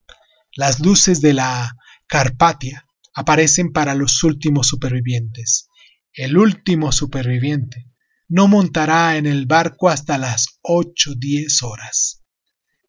las 0.56 0.80
luces 0.80 1.20
de 1.20 1.34
la 1.34 1.76
Carpatia 2.08 2.88
aparecen 3.14 3.74
para 3.74 3.96
los 3.96 4.24
últimos 4.24 4.68
supervivientes. 4.68 5.68
El 6.14 6.38
último 6.38 6.94
superviviente 6.94 7.91
no 8.32 8.48
montará 8.48 9.18
en 9.18 9.26
el 9.26 9.46
barco 9.46 9.90
hasta 9.90 10.18
las 10.18 10.62
8-10 10.64 11.64
horas. 11.64 12.24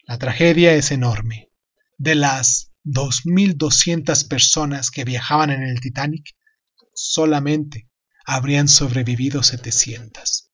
La 0.07 0.16
tragedia 0.16 0.72
es 0.74 0.93
enorme. 0.93 1.51
De 1.99 2.14
las 2.14 2.70
2.200 2.84 4.28
personas 4.28 4.93
que 4.93 5.03
viajaban 5.03 5.51
en 5.51 5.64
el 5.64 5.80
Titanic, 5.80 6.36
solamente 6.95 7.90
habrían 8.24 8.68
sobrevivido 8.68 9.43
700. 9.43 10.53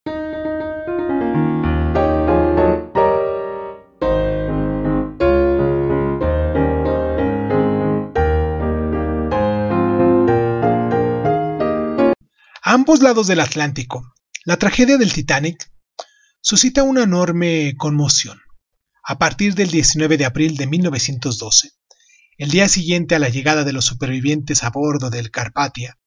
A 12.63 12.73
ambos 12.73 13.03
lados 13.03 13.27
del 13.27 13.41
Atlántico, 13.41 14.15
la 14.49 14.57
tragedia 14.57 14.97
del 14.97 15.13
Titanic 15.13 15.71
suscita 16.41 16.83
una 16.83 17.03
enorme 17.03 17.75
conmoción. 17.77 18.41
A 19.05 19.19
partir 19.19 19.55
del 19.55 19.71
19 19.71 20.17
de 20.17 20.25
abril 20.25 20.57
de 20.57 20.67
1912, 20.67 21.73
el 22.39 22.51
día 22.51 22.67
siguiente 22.67 23.15
a 23.15 23.19
la 23.19 23.29
llegada 23.29 23.65
de 23.65 23.75
los 23.75 23.85
supervivientes 23.85 24.65
a 24.65 24.71
bordo 24.71 25.11
del 25.11 25.31
Carpatia, 25.31 25.99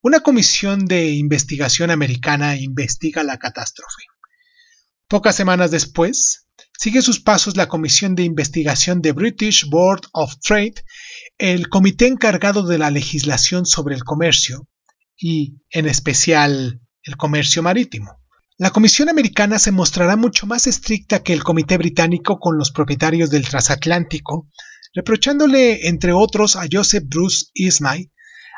una 0.00 0.20
comisión 0.20 0.84
de 0.84 1.10
investigación 1.10 1.90
americana 1.90 2.54
investiga 2.54 3.24
la 3.24 3.38
catástrofe. 3.38 4.04
Pocas 5.08 5.34
semanas 5.34 5.72
después, 5.72 6.46
sigue 6.78 7.02
sus 7.02 7.18
pasos 7.18 7.56
la 7.56 7.66
comisión 7.66 8.14
de 8.14 8.22
investigación 8.22 9.02
de 9.02 9.10
British 9.10 9.68
Board 9.68 10.02
of 10.12 10.36
Trade, 10.40 10.84
el 11.36 11.68
comité 11.68 12.06
encargado 12.06 12.62
de 12.62 12.78
la 12.78 12.92
legislación 12.92 13.66
sobre 13.66 13.96
el 13.96 14.04
comercio 14.04 14.68
y, 15.16 15.56
en 15.70 15.86
especial, 15.86 16.80
el 17.04 17.16
comercio 17.16 17.62
marítimo. 17.62 18.20
La 18.58 18.70
Comisión 18.70 19.08
Americana 19.08 19.58
se 19.58 19.72
mostrará 19.72 20.16
mucho 20.16 20.46
más 20.46 20.66
estricta 20.66 21.22
que 21.22 21.32
el 21.32 21.42
Comité 21.42 21.78
Británico 21.78 22.38
con 22.38 22.58
los 22.58 22.70
propietarios 22.70 23.30
del 23.30 23.48
transatlántico, 23.48 24.48
reprochándole, 24.94 25.88
entre 25.88 26.12
otros, 26.12 26.56
a 26.56 26.66
Joseph 26.70 27.04
Bruce 27.06 27.46
Ismay 27.54 28.12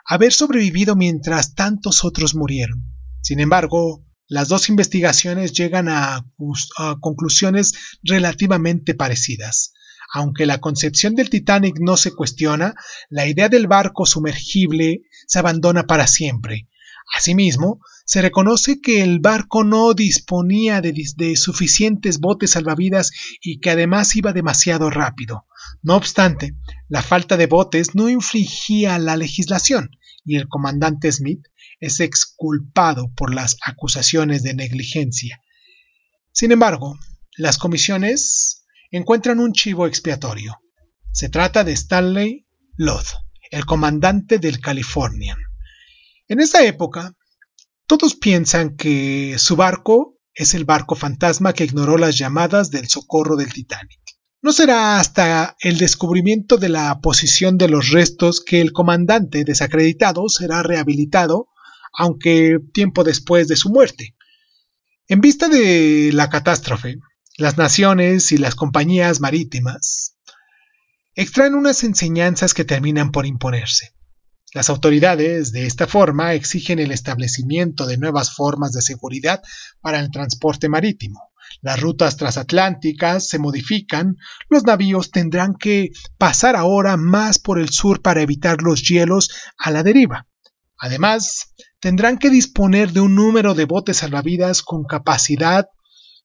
haber 0.04 0.32
sobrevivido 0.32 0.96
mientras 0.96 1.54
tantos 1.54 2.04
otros 2.04 2.34
murieron. 2.34 2.84
Sin 3.22 3.40
embargo, 3.40 4.04
las 4.28 4.48
dos 4.48 4.68
investigaciones 4.68 5.52
llegan 5.52 5.88
a, 5.88 6.26
a, 6.78 6.96
conclusiones 7.00 7.72
relativamente 8.02 8.94
parecidas. 8.94 9.72
Aunque 10.12 10.46
la 10.46 10.58
concepción 10.58 11.14
del 11.14 11.30
Titanic 11.30 11.76
no 11.80 11.96
se 11.96 12.12
cuestiona, 12.12 12.74
la 13.08 13.26
idea 13.26 13.48
del 13.48 13.66
barco 13.66 14.06
sumergible 14.06 15.02
se 15.26 15.38
abandona 15.38 15.84
para 15.86 16.06
siempre. 16.06 16.68
Asimismo, 17.14 17.80
se 18.04 18.22
reconoce 18.22 18.80
que 18.80 19.00
el 19.00 19.20
barco 19.20 19.62
no 19.62 19.94
disponía 19.94 20.80
de, 20.80 21.36
suficientes 21.36 22.18
botes 22.18 22.50
salvavidas 22.50 23.12
y 23.40 23.60
que 23.60 23.70
además 23.70 24.16
iba 24.16 24.32
demasiado 24.32 24.90
rápido. 24.90 25.46
No 25.80 25.94
obstante, 25.94 26.56
la 26.88 27.02
falta 27.02 27.36
de 27.36 27.46
botes 27.46 27.94
no 27.94 28.08
infringía 28.08 28.98
la 28.98 29.16
legislación 29.16 29.90
y 30.24 30.36
el 30.36 30.48
comandante 30.48 31.12
Smith 31.12 31.46
es 31.78 32.00
exculpado 32.00 33.12
por 33.14 33.32
las 33.32 33.58
acusaciones 33.64 34.42
de 34.42 34.54
negligencia. 34.54 35.40
Sin 36.32 36.50
embargo, 36.50 36.98
las 37.36 37.58
comisiones 37.58 38.64
encuentran 38.90 39.38
un 39.38 39.52
chivo 39.52 39.86
expiatorio. 39.86 40.60
Se 41.12 41.28
trata 41.28 41.62
de 41.62 41.74
Stanley 41.74 42.48
Lodd, 42.76 43.06
el 43.52 43.64
comandante 43.66 44.40
del 44.40 44.58
Californian. 44.58 45.38
En 46.28 46.40
esa 46.40 46.64
época, 46.64 47.14
todos 47.86 48.14
piensan 48.14 48.76
que 48.76 49.36
su 49.38 49.56
barco 49.56 50.18
es 50.32 50.54
el 50.54 50.64
barco 50.64 50.94
fantasma 50.94 51.52
que 51.52 51.64
ignoró 51.64 51.98
las 51.98 52.16
llamadas 52.16 52.70
del 52.70 52.88
socorro 52.88 53.36
del 53.36 53.52
Titanic. 53.52 54.00
No 54.40 54.52
será 54.52 54.98
hasta 54.98 55.56
el 55.60 55.78
descubrimiento 55.78 56.56
de 56.56 56.68
la 56.68 57.00
posición 57.00 57.56
de 57.56 57.68
los 57.68 57.90
restos 57.90 58.42
que 58.44 58.60
el 58.60 58.72
comandante 58.72 59.44
desacreditado 59.44 60.28
será 60.28 60.62
rehabilitado, 60.62 61.48
aunque 61.92 62.58
tiempo 62.72 63.04
después 63.04 63.48
de 63.48 63.56
su 63.56 63.70
muerte. 63.70 64.14
En 65.08 65.20
vista 65.20 65.48
de 65.48 66.10
la 66.12 66.30
catástrofe, 66.30 66.98
las 67.36 67.58
naciones 67.58 68.32
y 68.32 68.38
las 68.38 68.54
compañías 68.54 69.20
marítimas 69.20 70.16
extraen 71.14 71.54
unas 71.54 71.84
enseñanzas 71.84 72.54
que 72.54 72.64
terminan 72.64 73.12
por 73.12 73.26
imponerse. 73.26 73.93
Las 74.54 74.70
autoridades, 74.70 75.50
de 75.50 75.66
esta 75.66 75.88
forma, 75.88 76.32
exigen 76.32 76.78
el 76.78 76.92
establecimiento 76.92 77.86
de 77.86 77.98
nuevas 77.98 78.32
formas 78.32 78.70
de 78.70 78.82
seguridad 78.82 79.42
para 79.80 79.98
el 79.98 80.12
transporte 80.12 80.68
marítimo. 80.68 81.32
Las 81.60 81.80
rutas 81.80 82.16
transatlánticas 82.16 83.26
se 83.26 83.40
modifican, 83.40 84.14
los 84.48 84.62
navíos 84.62 85.10
tendrán 85.10 85.54
que 85.54 85.90
pasar 86.18 86.54
ahora 86.54 86.96
más 86.96 87.40
por 87.40 87.58
el 87.58 87.70
sur 87.70 88.00
para 88.00 88.22
evitar 88.22 88.62
los 88.62 88.88
hielos 88.88 89.28
a 89.58 89.72
la 89.72 89.82
deriva. 89.82 90.28
Además, 90.78 91.52
tendrán 91.80 92.16
que 92.16 92.30
disponer 92.30 92.92
de 92.92 93.00
un 93.00 93.16
número 93.16 93.54
de 93.54 93.64
botes 93.64 93.96
salvavidas 93.98 94.62
con 94.62 94.84
capacidad 94.84 95.66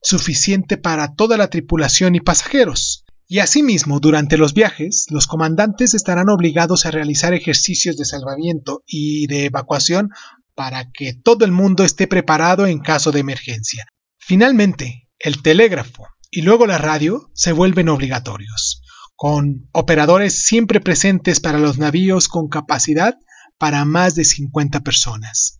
suficiente 0.03 0.77
para 0.77 1.15
toda 1.15 1.35
la 1.35 1.49
tripulación 1.49 2.13
y 2.13 2.19
pasajeros. 2.19 3.05
Y 3.31 3.37
asimismo, 3.39 3.99
durante 3.99 4.37
los 4.37 4.55
viajes, 4.55 5.05
los 5.11 5.27
comandantes 5.27 5.93
estarán 5.93 6.29
obligados 6.29 6.87
a 6.87 6.91
realizar 6.91 7.35
ejercicios 7.35 7.95
de 7.95 8.03
salvamiento 8.03 8.83
y 8.87 9.27
de 9.27 9.45
evacuación 9.45 10.09
para 10.55 10.89
que 10.91 11.13
todo 11.13 11.45
el 11.45 11.51
mundo 11.51 11.83
esté 11.83 12.07
preparado 12.07 12.65
en 12.65 12.79
caso 12.79 13.11
de 13.11 13.19
emergencia. 13.19 13.85
Finalmente, 14.17 15.07
el 15.19 15.43
telégrafo 15.43 16.07
y 16.31 16.41
luego 16.41 16.65
la 16.65 16.79
radio 16.79 17.29
se 17.35 17.51
vuelven 17.51 17.89
obligatorios, 17.89 18.81
con 19.15 19.69
operadores 19.73 20.41
siempre 20.41 20.81
presentes 20.81 21.39
para 21.39 21.59
los 21.59 21.77
navíos 21.77 22.29
con 22.29 22.49
capacidad 22.49 23.13
para 23.59 23.85
más 23.85 24.15
de 24.15 24.25
50 24.25 24.79
personas. 24.79 25.59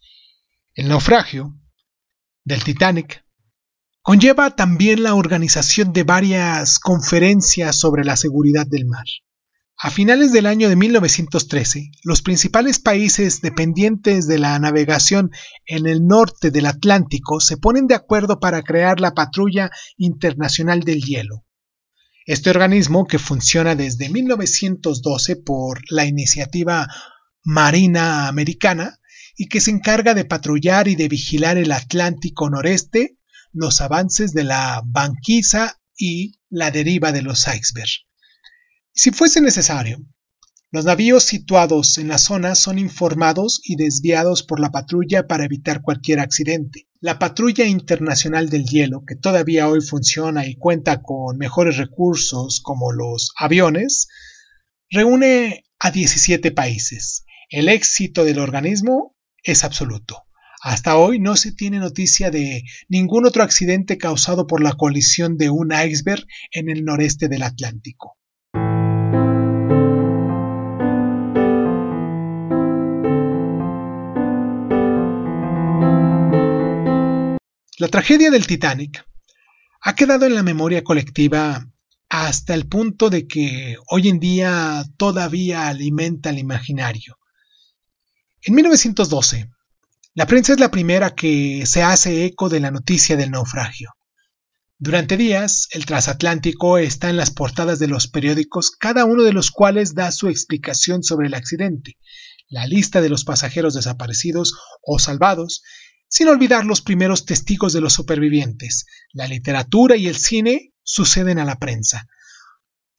El 0.73 0.87
naufragio 0.87 1.53
del 2.43 2.63
Titanic 2.63 3.23
Conlleva 4.09 4.55
también 4.55 5.03
la 5.03 5.13
organización 5.13 5.93
de 5.93 6.01
varias 6.01 6.79
conferencias 6.79 7.79
sobre 7.79 8.03
la 8.03 8.15
seguridad 8.15 8.65
del 8.65 8.87
mar. 8.87 9.05
A 9.77 9.91
finales 9.91 10.31
del 10.31 10.47
año 10.47 10.67
de 10.67 10.75
1913, 10.75 11.91
los 12.01 12.23
principales 12.23 12.79
países 12.79 13.41
dependientes 13.41 14.25
de 14.25 14.39
la 14.39 14.57
navegación 14.57 15.29
en 15.67 15.85
el 15.85 16.07
norte 16.07 16.49
del 16.49 16.65
Atlántico 16.65 17.39
se 17.39 17.57
ponen 17.57 17.85
de 17.85 17.93
acuerdo 17.93 18.39
para 18.39 18.63
crear 18.63 18.99
la 18.99 19.13
Patrulla 19.13 19.69
Internacional 19.95 20.79
del 20.79 21.03
Hielo. 21.03 21.45
Este 22.25 22.49
organismo, 22.49 23.05
que 23.05 23.19
funciona 23.19 23.75
desde 23.75 24.09
1912 24.09 25.35
por 25.35 25.81
la 25.91 26.05
iniciativa 26.05 26.87
Marina 27.43 28.27
Americana 28.27 28.97
y 29.37 29.49
que 29.49 29.61
se 29.61 29.69
encarga 29.69 30.15
de 30.15 30.25
patrullar 30.25 30.87
y 30.87 30.95
de 30.95 31.07
vigilar 31.07 31.59
el 31.59 31.71
Atlántico 31.71 32.49
noreste, 32.49 33.18
los 33.51 33.81
avances 33.81 34.33
de 34.33 34.43
la 34.43 34.81
banquisa 34.85 35.79
y 35.97 36.39
la 36.49 36.71
deriva 36.71 37.11
de 37.11 37.21
los 37.21 37.47
icebergs. 37.47 38.05
Si 38.93 39.11
fuese 39.11 39.41
necesario, 39.41 39.99
los 40.71 40.85
navíos 40.85 41.23
situados 41.23 41.97
en 41.97 42.09
la 42.09 42.19
zona 42.19 42.53
son 42.53 42.77
informados 42.77 43.59
y 43.63 43.75
desviados 43.75 44.43
por 44.43 44.59
la 44.59 44.71
patrulla 44.71 45.25
para 45.25 45.45
evitar 45.45 45.81
cualquier 45.81 46.19
accidente. 46.19 46.87
La 47.01 47.17
Patrulla 47.17 47.65
Internacional 47.65 48.49
del 48.49 48.65
Hielo, 48.65 49.03
que 49.07 49.15
todavía 49.15 49.67
hoy 49.67 49.81
funciona 49.81 50.45
y 50.45 50.55
cuenta 50.57 51.01
con 51.01 51.37
mejores 51.37 51.77
recursos 51.77 52.61
como 52.61 52.91
los 52.91 53.31
aviones, 53.37 54.09
reúne 54.91 55.63
a 55.79 55.91
17 55.91 56.51
países. 56.51 57.25
El 57.49 57.69
éxito 57.69 58.23
del 58.23 58.37
organismo 58.37 59.15
es 59.41 59.63
absoluto. 59.63 60.25
Hasta 60.61 60.97
hoy 60.97 61.19
no 61.19 61.37
se 61.37 61.53
tiene 61.53 61.79
noticia 61.79 62.31
de 62.31 62.63
ningún 62.89 63.25
otro 63.25 63.43
accidente 63.43 63.97
causado 63.97 64.45
por 64.45 64.61
la 64.61 64.73
colisión 64.73 65.37
de 65.37 65.49
un 65.49 65.71
iceberg 65.71 66.25
en 66.51 66.69
el 66.69 66.83
noreste 66.83 67.29
del 67.29 67.43
Atlántico. 67.43 68.17
La 77.77 77.87
tragedia 77.87 78.29
del 78.29 78.45
Titanic 78.45 79.05
ha 79.81 79.95
quedado 79.95 80.25
en 80.25 80.35
la 80.35 80.43
memoria 80.43 80.83
colectiva 80.83 81.65
hasta 82.09 82.53
el 82.53 82.67
punto 82.67 83.09
de 83.09 83.25
que 83.25 83.77
hoy 83.87 84.09
en 84.09 84.19
día 84.19 84.83
todavía 84.97 85.69
alimenta 85.69 86.31
el 86.31 86.39
imaginario. 86.39 87.17
En 88.41 88.55
1912, 88.55 89.49
la 90.19 90.27
prensa 90.27 90.51
es 90.51 90.59
la 90.59 90.69
primera 90.69 91.15
que 91.15 91.63
se 91.65 91.81
hace 91.81 92.25
eco 92.25 92.49
de 92.49 92.59
la 92.59 92.71
noticia 92.71 93.15
del 93.15 93.31
naufragio. 93.31 93.93
Durante 94.77 95.15
días, 95.15 95.69
el 95.71 95.85
transatlántico 95.85 96.77
está 96.77 97.09
en 97.09 97.15
las 97.15 97.31
portadas 97.31 97.79
de 97.79 97.87
los 97.87 98.09
periódicos, 98.09 98.69
cada 98.69 99.05
uno 99.05 99.23
de 99.23 99.31
los 99.31 99.49
cuales 99.49 99.95
da 99.95 100.11
su 100.11 100.27
explicación 100.27 101.03
sobre 101.03 101.27
el 101.27 101.35
accidente, 101.35 101.95
la 102.49 102.67
lista 102.67 102.99
de 102.99 103.07
los 103.07 103.23
pasajeros 103.23 103.75
desaparecidos 103.75 104.55
o 104.83 104.99
salvados 104.99 105.63
sin 106.09 106.27
olvidar 106.27 106.65
los 106.65 106.81
primeros 106.81 107.23
testigos 107.23 107.71
de 107.71 107.79
los 107.79 107.93
supervivientes. 107.93 108.87
La 109.13 109.25
literatura 109.25 109.95
y 109.95 110.07
el 110.07 110.17
cine 110.17 110.73
suceden 110.83 111.39
a 111.39 111.45
la 111.45 111.59
prensa. 111.59 112.09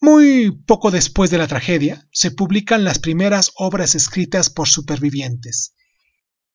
Muy 0.01 0.53
poco 0.53 0.91
después 0.91 1.31
de 1.31 1.37
la 1.37 1.49
tragedia, 1.49 2.09
se 2.13 2.31
publican 2.31 2.83
las 2.83 2.99
primeras 2.99 3.51
obras 3.57 3.95
escritas 3.95 4.49
por 4.49 4.71
supervivientes. 4.71 5.75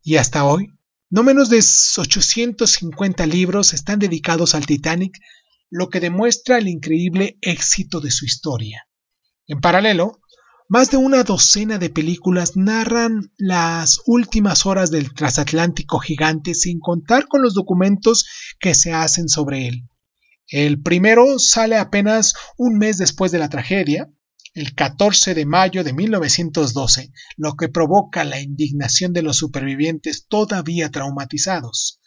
Y 0.07 0.17
hasta 0.17 0.45
hoy, 0.45 0.67
no 1.09 1.23
menos 1.23 1.49
de 1.49 1.57
850 1.57 3.25
libros 3.25 3.73
están 3.73 3.97
dedicados 3.97 4.53
al 4.53 4.67
Titanic, 4.67 5.17
lo 5.71 5.89
que 5.89 5.99
demuestra 5.99 6.59
el 6.59 6.67
increíble 6.67 7.39
éxito 7.41 8.01
de 8.01 8.11
su 8.11 8.23
historia. 8.23 8.87
En 9.47 9.61
paralelo, 9.61 10.21
más 10.69 10.91
de 10.91 10.97
una 10.97 11.23
docena 11.23 11.79
de 11.79 11.89
películas 11.89 12.55
narran 12.55 13.31
las 13.35 13.99
últimas 14.05 14.67
horas 14.67 14.91
del 14.91 15.11
transatlántico 15.11 15.97
gigante 15.97 16.53
sin 16.53 16.79
contar 16.79 17.27
con 17.27 17.41
los 17.41 17.55
documentos 17.55 18.27
que 18.59 18.75
se 18.75 18.93
hacen 18.93 19.27
sobre 19.27 19.67
él. 19.67 19.89
El 20.47 20.83
primero 20.83 21.39
sale 21.39 21.77
apenas 21.77 22.35
un 22.57 22.77
mes 22.77 22.99
después 22.99 23.31
de 23.31 23.39
la 23.39 23.49
tragedia, 23.49 24.07
el 24.55 24.73
14 24.73 25.35
de 25.35 25.45
mayo 25.45 25.83
de 25.83 25.93
1912, 25.93 27.11
lo 27.35 27.55
que 27.55 27.67
provoca 27.67 28.23
la 28.23 28.39
indignación 28.39 29.11
de 29.11 29.21
los 29.21 29.37
supervivientes 29.37 30.27
todavía 30.27 30.89
traumatizados. 30.89 31.99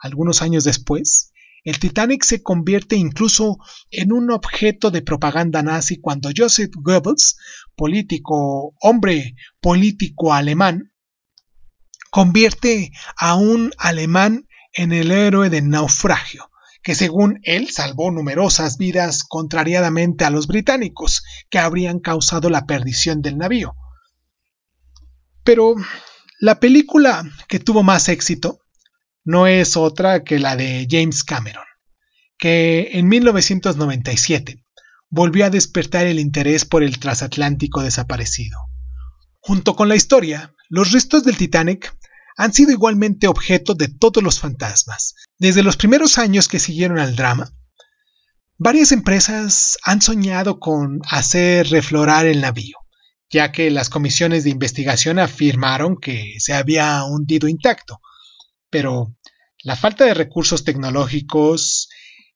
Algunos 0.00 0.42
años 0.42 0.64
después, 0.64 1.32
el 1.62 1.78
Titanic 1.78 2.24
se 2.24 2.42
convierte 2.42 2.96
incluso 2.96 3.58
en 3.92 4.12
un 4.12 4.32
objeto 4.32 4.90
de 4.90 5.02
propaganda 5.02 5.62
nazi 5.62 6.00
cuando 6.00 6.30
Joseph 6.36 6.72
Goebbels, 6.74 7.36
político, 7.76 8.74
hombre 8.80 9.36
político 9.60 10.34
alemán, 10.34 10.92
convierte 12.10 12.90
a 13.16 13.36
un 13.36 13.72
alemán 13.78 14.48
en 14.72 14.92
el 14.92 15.12
héroe 15.12 15.50
del 15.50 15.68
naufragio, 15.68 16.50
que 16.82 16.94
según 16.94 17.40
él 17.44 17.70
salvó 17.70 18.10
numerosas 18.10 18.76
vidas 18.76 19.24
contrariadamente 19.24 20.24
a 20.24 20.30
los 20.30 20.46
británicos, 20.46 21.22
que 21.48 21.58
habrían 21.58 22.00
causado 22.00 22.50
la 22.50 22.66
perdición 22.66 23.22
del 23.22 23.38
navío. 23.38 23.74
Pero 25.44 25.74
la 26.40 26.58
película 26.58 27.24
que 27.48 27.60
tuvo 27.60 27.82
más 27.82 28.08
éxito 28.08 28.58
no 29.24 29.46
es 29.46 29.76
otra 29.76 30.24
que 30.24 30.38
la 30.38 30.56
de 30.56 30.86
James 30.90 31.22
Cameron, 31.22 31.64
que 32.36 32.90
en 32.94 33.08
1997 33.08 34.64
volvió 35.08 35.44
a 35.44 35.50
despertar 35.50 36.06
el 36.06 36.18
interés 36.18 36.64
por 36.64 36.82
el 36.82 36.98
transatlántico 36.98 37.82
desaparecido. 37.82 38.58
Junto 39.40 39.76
con 39.76 39.88
la 39.88 39.96
historia, 39.96 40.52
los 40.68 40.92
restos 40.92 41.24
del 41.24 41.36
Titanic 41.36 41.94
han 42.36 42.52
sido 42.52 42.72
igualmente 42.72 43.28
objeto 43.28 43.74
de 43.74 43.88
todos 43.88 44.22
los 44.22 44.38
fantasmas. 44.38 45.14
Desde 45.38 45.62
los 45.62 45.76
primeros 45.76 46.18
años 46.18 46.48
que 46.48 46.58
siguieron 46.58 46.98
al 46.98 47.16
drama, 47.16 47.52
varias 48.58 48.92
empresas 48.92 49.78
han 49.84 50.02
soñado 50.02 50.60
con 50.60 51.00
hacer 51.10 51.68
reflorar 51.68 52.26
el 52.26 52.40
navío, 52.40 52.78
ya 53.30 53.52
que 53.52 53.70
las 53.70 53.90
comisiones 53.90 54.44
de 54.44 54.50
investigación 54.50 55.18
afirmaron 55.18 55.96
que 55.96 56.34
se 56.38 56.52
había 56.52 57.04
hundido 57.04 57.48
intacto, 57.48 58.00
pero 58.70 59.14
la 59.62 59.76
falta 59.76 60.04
de 60.04 60.14
recursos 60.14 60.64
tecnológicos 60.64 61.88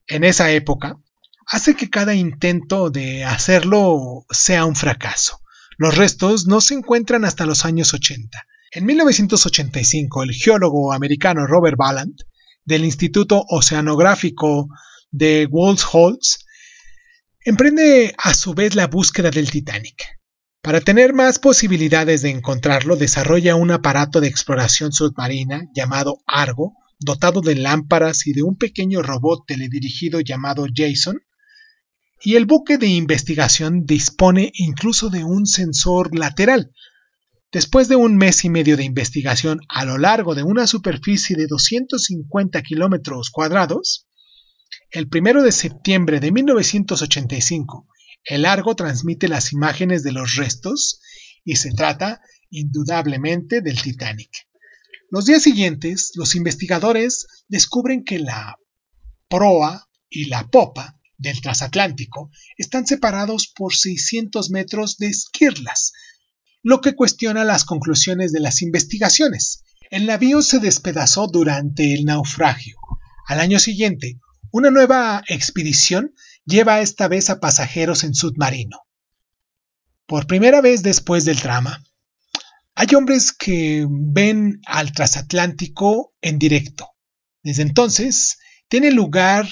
en 0.06 0.24
esa 0.24 0.50
época 0.52 0.98
hace 1.46 1.74
que 1.74 1.90
cada 1.90 2.14
intento 2.14 2.90
de 2.90 3.24
hacerlo 3.24 4.26
sea 4.30 4.64
un 4.64 4.76
fracaso. 4.76 5.40
Los 5.78 5.96
restos 5.96 6.46
no 6.46 6.60
se 6.60 6.74
encuentran 6.74 7.24
hasta 7.24 7.46
los 7.46 7.64
años 7.64 7.94
80. 7.94 8.46
En 8.76 8.84
1985, 8.84 10.22
el 10.22 10.34
geólogo 10.34 10.92
americano 10.92 11.46
Robert 11.46 11.78
Ballant, 11.78 12.20
del 12.62 12.84
Instituto 12.84 13.42
Oceanográfico 13.48 14.68
de 15.10 15.48
Walls 15.50 16.44
emprende 17.42 18.14
a 18.18 18.34
su 18.34 18.52
vez 18.52 18.74
la 18.74 18.86
búsqueda 18.86 19.30
del 19.30 19.50
Titanic. 19.50 20.04
Para 20.60 20.82
tener 20.82 21.14
más 21.14 21.38
posibilidades 21.38 22.20
de 22.20 22.28
encontrarlo, 22.28 22.96
desarrolla 22.96 23.54
un 23.54 23.70
aparato 23.70 24.20
de 24.20 24.28
exploración 24.28 24.92
submarina 24.92 25.62
llamado 25.74 26.18
Argo, 26.26 26.74
dotado 26.98 27.40
de 27.40 27.54
lámparas 27.54 28.26
y 28.26 28.34
de 28.34 28.42
un 28.42 28.58
pequeño 28.58 29.00
robot 29.00 29.46
teledirigido 29.46 30.20
llamado 30.20 30.66
Jason, 30.70 31.18
y 32.20 32.34
el 32.34 32.44
buque 32.44 32.76
de 32.76 32.88
investigación 32.88 33.86
dispone 33.86 34.52
incluso 34.52 35.08
de 35.08 35.24
un 35.24 35.46
sensor 35.46 36.14
lateral. 36.14 36.72
Después 37.56 37.88
de 37.88 37.96
un 37.96 38.18
mes 38.18 38.44
y 38.44 38.50
medio 38.50 38.76
de 38.76 38.84
investigación 38.84 39.60
a 39.70 39.86
lo 39.86 39.96
largo 39.96 40.34
de 40.34 40.42
una 40.42 40.66
superficie 40.66 41.34
de 41.36 41.46
250 41.46 42.60
kilómetros 42.60 43.30
cuadrados, 43.30 44.06
el 44.90 45.08
1 45.10 45.42
de 45.42 45.52
septiembre 45.52 46.20
de 46.20 46.32
1985 46.32 47.88
el 48.24 48.42
largo 48.42 48.76
transmite 48.76 49.26
las 49.26 49.54
imágenes 49.54 50.02
de 50.02 50.12
los 50.12 50.34
restos 50.34 51.00
y 51.46 51.56
se 51.56 51.72
trata 51.72 52.20
indudablemente 52.50 53.62
del 53.62 53.80
Titanic. 53.80 54.28
Los 55.10 55.24
días 55.24 55.42
siguientes, 55.42 56.10
los 56.14 56.34
investigadores 56.34 57.26
descubren 57.48 58.04
que 58.04 58.18
la 58.18 58.58
proa 59.30 59.88
y 60.10 60.26
la 60.26 60.46
popa 60.46 61.00
del 61.16 61.40
transatlántico 61.40 62.30
están 62.58 62.86
separados 62.86 63.48
por 63.48 63.74
600 63.74 64.50
metros 64.50 64.98
de 64.98 65.06
esquirlas, 65.06 65.94
lo 66.66 66.80
que 66.80 66.96
cuestiona 66.96 67.44
las 67.44 67.64
conclusiones 67.64 68.32
de 68.32 68.40
las 68.40 68.60
investigaciones. 68.60 69.62
El 69.88 70.04
navío 70.04 70.42
se 70.42 70.58
despedazó 70.58 71.28
durante 71.28 71.94
el 71.94 72.04
naufragio. 72.04 72.76
Al 73.28 73.38
año 73.38 73.60
siguiente, 73.60 74.18
una 74.50 74.72
nueva 74.72 75.22
expedición 75.28 76.12
lleva 76.44 76.80
esta 76.80 77.06
vez 77.06 77.30
a 77.30 77.38
pasajeros 77.38 78.02
en 78.02 78.16
submarino. 78.16 78.80
Por 80.06 80.26
primera 80.26 80.60
vez 80.60 80.82
después 80.82 81.24
del 81.24 81.38
drama, 81.38 81.84
hay 82.74 82.96
hombres 82.96 83.30
que 83.30 83.86
ven 83.88 84.60
al 84.66 84.90
transatlántico 84.90 86.16
en 86.20 86.40
directo. 86.40 86.88
Desde 87.44 87.62
entonces, 87.62 88.38
tiene 88.66 88.90
lugar 88.90 89.48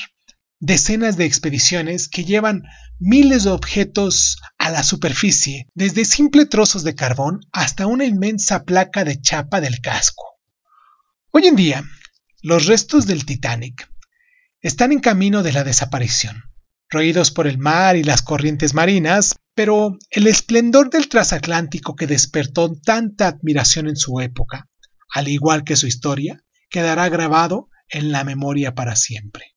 decenas 0.59 1.17
de 1.17 1.27
expediciones 1.27 2.09
que 2.09 2.25
llevan 2.25 2.65
miles 2.99 3.45
de 3.45 3.51
objetos 3.51 4.39
a 4.59 4.71
la 4.71 4.83
superficie, 4.83 5.69
desde 5.75 6.05
simples 6.05 6.49
trozos 6.49 6.85
de 6.85 6.95
carbón 6.95 7.41
hasta 7.53 7.87
una 7.87 8.05
inmensa 8.05 8.65
placa 8.65 9.05
de 9.05 9.21
chapa 9.21 9.61
del 9.61 9.81
casco. 9.81 10.25
Hoy 11.31 11.47
en 11.47 11.57
día, 11.57 11.85
los 12.43 12.67
restos 12.67 13.07
del 13.07 13.25
Titanic 13.25 13.89
están 14.61 14.93
en 14.93 15.01
camino 15.01 15.43
de 15.43 15.53
la 15.53 15.65
desaparición 15.65 16.43
roídos 16.95 17.31
por 17.31 17.47
el 17.47 17.59
mar 17.59 17.97
y 17.97 18.05
las 18.05 18.23
corrientes 18.23 18.73
marinas, 18.73 19.35
pero 19.55 19.99
el 20.11 20.27
esplendor 20.27 20.91
del 20.91 21.09
transatlántico 21.09 21.97
que 21.97 22.07
despertó 22.07 22.73
tanta 22.75 23.29
admiración 23.29 23.89
en 23.89 23.97
su 23.97 24.21
época, 24.21 24.69
al 25.13 25.29
igual 25.29 25.65
que 25.65 25.77
su 25.77 25.87
historia, 25.87 26.43
quedará 26.71 27.09
grabado 27.09 27.69
en 27.89 28.13
la 28.13 28.25
memoria 28.25 28.75
para 28.75 28.97
siempre. 28.97 29.55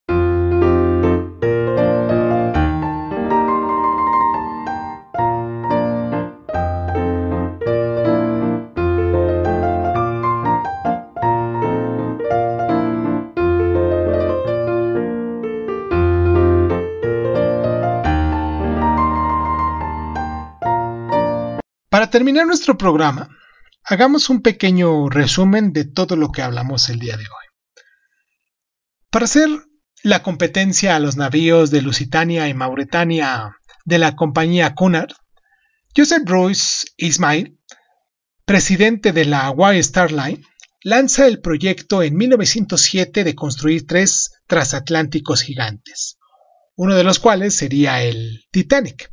Para 22.07 22.19
terminar 22.19 22.47
nuestro 22.47 22.77
programa, 22.77 23.37
hagamos 23.83 24.29
un 24.29 24.41
pequeño 24.41 25.09
resumen 25.09 25.73
de 25.73 25.83
todo 25.83 26.15
lo 26.15 26.31
que 26.31 26.41
hablamos 26.41 26.87
el 26.87 26.99
día 26.99 27.17
de 27.17 27.23
hoy. 27.23 27.83
Para 29.11 29.25
hacer 29.25 29.49
la 30.03 30.23
competencia 30.23 30.95
a 30.95 30.99
los 30.99 31.17
navíos 31.17 31.69
de 31.69 31.81
Lusitania 31.81 32.47
y 32.47 32.53
Mauretania 32.53 33.57
de 33.83 33.97
la 33.97 34.15
compañía 34.15 34.73
Cunard, 34.73 35.11
Joseph 35.93 36.23
Royce 36.25 36.87
Ismail, 36.95 37.59
presidente 38.45 39.11
de 39.11 39.25
la 39.25 39.49
White 39.49 39.79
Star 39.79 40.13
Line, 40.13 40.41
lanza 40.83 41.27
el 41.27 41.41
proyecto 41.41 42.03
en 42.03 42.15
1907 42.15 43.25
de 43.25 43.35
construir 43.35 43.85
tres 43.85 44.31
transatlánticos 44.47 45.41
gigantes, 45.41 46.19
uno 46.77 46.95
de 46.95 47.03
los 47.03 47.19
cuales 47.19 47.57
sería 47.57 48.01
el 48.01 48.45
Titanic. 48.49 49.11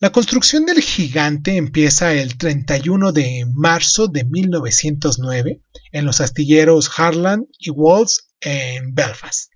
La 0.00 0.12
construcción 0.12 0.64
del 0.64 0.80
gigante 0.80 1.56
empieza 1.56 2.12
el 2.12 2.38
31 2.38 3.10
de 3.10 3.44
marzo 3.52 4.06
de 4.06 4.24
1909 4.24 5.60
en 5.90 6.04
los 6.04 6.20
astilleros 6.20 6.88
Harland 6.96 7.46
y 7.58 7.70
Walls 7.70 8.28
en 8.40 8.94
Belfast. 8.94 9.50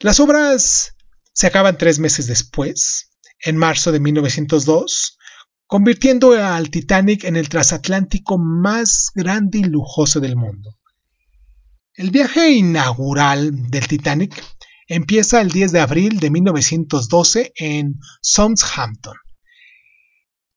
Las 0.00 0.18
obras 0.18 0.96
se 1.32 1.46
acaban 1.46 1.78
tres 1.78 2.00
meses 2.00 2.26
después, 2.26 3.12
en 3.44 3.56
marzo 3.56 3.92
de 3.92 4.00
1902, 4.00 5.18
convirtiendo 5.68 6.32
al 6.32 6.70
Titanic 6.70 7.22
en 7.22 7.36
el 7.36 7.48
transatlántico 7.48 8.38
más 8.38 9.12
grande 9.14 9.58
y 9.58 9.64
lujoso 9.64 10.18
del 10.18 10.34
mundo. 10.34 10.80
El 11.94 12.10
viaje 12.10 12.50
inaugural 12.50 13.70
del 13.70 13.86
Titanic 13.86 14.42
empieza 14.86 15.40
el 15.40 15.50
10 15.50 15.72
de 15.72 15.80
abril 15.80 16.20
de 16.20 16.30
1912 16.30 17.52
en 17.56 17.94
Southampton. 18.20 19.16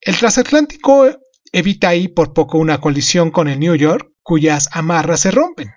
El 0.01 0.17
transatlántico 0.17 1.09
evita 1.51 1.89
ahí 1.89 2.07
por 2.07 2.33
poco 2.33 2.57
una 2.57 2.79
colisión 2.79 3.31
con 3.31 3.47
el 3.47 3.59
New 3.59 3.75
York, 3.75 4.11
cuyas 4.21 4.69
amarras 4.71 5.21
se 5.21 5.31
rompen, 5.31 5.71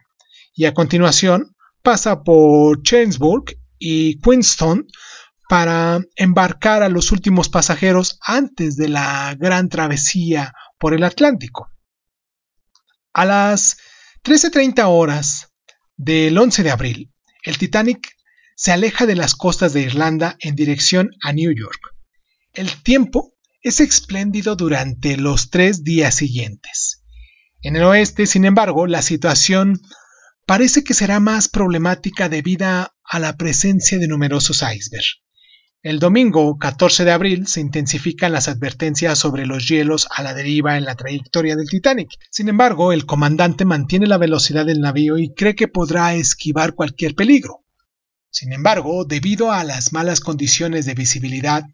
y 0.55 0.67
a 0.67 0.75
continuación 0.75 1.55
pasa 1.83 2.23
por 2.23 2.83
Chanceburg 2.83 3.57
y 3.79 4.21
Queenstown 4.21 4.87
para 5.49 6.01
embarcar 6.17 6.83
a 6.83 6.89
los 6.89 7.13
últimos 7.13 7.49
pasajeros 7.49 8.19
antes 8.23 8.77
de 8.77 8.89
la 8.89 9.35
gran 9.39 9.69
travesía 9.69 10.53
por 10.79 10.95
el 10.95 11.05
Atlántico. 11.05 11.69
A 13.13 13.25
las 13.25 13.77
13.30 14.25 14.85
horas 14.87 15.53
del 15.97 16.39
11 16.39 16.63
de 16.63 16.71
abril, 16.71 17.13
el 17.45 17.59
Titanic 17.59 18.12
se 18.57 18.73
aleja 18.73 19.07
de 19.07 19.17
las 19.17 19.35
costas 19.35 19.73
de 19.73 19.83
Irlanda 19.83 20.37
en 20.41 20.55
dirección 20.55 21.11
a 21.23 21.33
New 21.33 21.53
York. 21.53 21.81
El 22.53 22.71
tiempo 22.83 23.35
es 23.63 23.81
espléndido 23.81 24.57
durante 24.57 25.17
los 25.17 25.51
tres 25.51 25.85
días 25.85 26.15
siguientes. 26.15 27.03
En 27.63 27.77
el 27.77 27.85
oeste, 27.85 28.27
sin 28.27 28.45
embargo, 28.45 28.87
la 28.87 29.03
situación 29.03 29.81
parece 30.47 30.83
que 30.83 30.95
será 30.95 31.21
más 31.21 31.49
problemática 31.49 32.29
debido 32.29 32.67
a 32.67 33.19
la 33.19 33.37
presencia 33.37 33.99
de 33.99 34.09
numerosos 34.09 34.63
icebergs. 34.63 35.23
El 35.83 35.99
domingo 35.99 36.59
14 36.59 37.05
de 37.05 37.11
abril 37.11 37.49
se 37.49 37.61
intensifican 37.61 38.31
las 38.31 38.47
advertencias 38.47 39.19
sobre 39.19 39.47
los 39.47 39.67
hielos 39.67 40.07
a 40.15 40.23
la 40.23 40.33
deriva 40.33 40.77
en 40.77 40.85
la 40.85 40.95
trayectoria 40.95 41.57
del 41.57 41.69
Titanic. 41.69 42.09
Sin 42.31 42.49
embargo, 42.49 42.93
el 42.93 43.05
comandante 43.05 43.65
mantiene 43.65 44.07
la 44.07 44.19
velocidad 44.19 44.65
del 44.65 44.81
navío 44.81 45.19
y 45.19 45.35
cree 45.35 45.57
que 45.57 45.67
podrá 45.67 46.15
esquivar 46.15 46.75
cualquier 46.75 47.17
peligro. 47.17 47.62
Sin 48.33 48.55
embargo, 48.55 49.05
debido 49.05 49.53
a 49.53 49.63
las 49.63 49.93
malas 49.93 50.21
condiciones 50.21 50.87
de 50.87 50.95
visibilidad, 50.95 51.65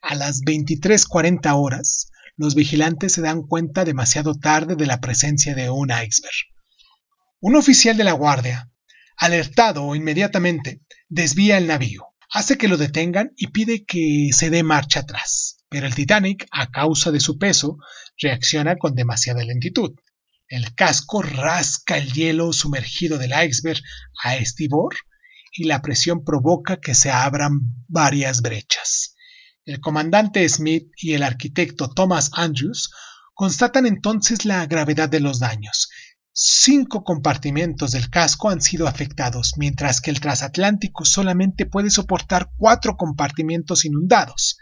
a 0.00 0.14
las 0.14 0.42
23:40 0.42 1.52
horas, 1.56 2.12
los 2.36 2.54
vigilantes 2.54 3.12
se 3.12 3.22
dan 3.22 3.42
cuenta 3.42 3.84
demasiado 3.84 4.38
tarde 4.38 4.76
de 4.76 4.86
la 4.86 5.00
presencia 5.00 5.56
de 5.56 5.68
un 5.68 5.90
iceberg. 5.90 6.46
Un 7.40 7.56
oficial 7.56 7.96
de 7.96 8.04
la 8.04 8.12
guardia, 8.12 8.70
alertado 9.16 9.96
inmediatamente, 9.96 10.80
desvía 11.08 11.58
el 11.58 11.66
navío, 11.66 12.06
hace 12.30 12.56
que 12.56 12.68
lo 12.68 12.76
detengan 12.76 13.32
y 13.36 13.48
pide 13.48 13.84
que 13.84 14.30
se 14.32 14.48
dé 14.48 14.62
marcha 14.62 15.00
atrás. 15.00 15.64
Pero 15.68 15.88
el 15.88 15.96
Titanic, 15.96 16.46
a 16.52 16.70
causa 16.70 17.10
de 17.10 17.18
su 17.18 17.36
peso, 17.36 17.78
reacciona 18.16 18.76
con 18.76 18.94
demasiada 18.94 19.42
lentitud. 19.42 19.90
El 20.46 20.72
casco 20.76 21.20
rasca 21.22 21.98
el 21.98 22.12
hielo 22.12 22.52
sumergido 22.52 23.18
del 23.18 23.32
iceberg 23.32 23.82
a 24.22 24.36
estibor 24.36 24.94
y 25.56 25.64
la 25.64 25.82
presión 25.82 26.24
provoca 26.24 26.78
que 26.78 26.94
se 26.94 27.10
abran 27.10 27.60
varias 27.88 28.42
brechas. 28.42 29.16
El 29.64 29.80
comandante 29.80 30.48
Smith 30.48 30.90
y 30.96 31.14
el 31.14 31.22
arquitecto 31.22 31.88
Thomas 31.90 32.30
Andrews 32.34 32.90
constatan 33.34 33.86
entonces 33.86 34.44
la 34.44 34.64
gravedad 34.66 35.08
de 35.08 35.20
los 35.20 35.40
daños. 35.40 35.88
Cinco 36.32 37.02
compartimentos 37.02 37.92
del 37.92 38.10
casco 38.10 38.50
han 38.50 38.60
sido 38.60 38.86
afectados, 38.86 39.54
mientras 39.56 40.00
que 40.00 40.10
el 40.10 40.20
transatlántico 40.20 41.04
solamente 41.04 41.66
puede 41.66 41.90
soportar 41.90 42.50
cuatro 42.56 42.96
compartimentos 42.96 43.84
inundados. 43.84 44.58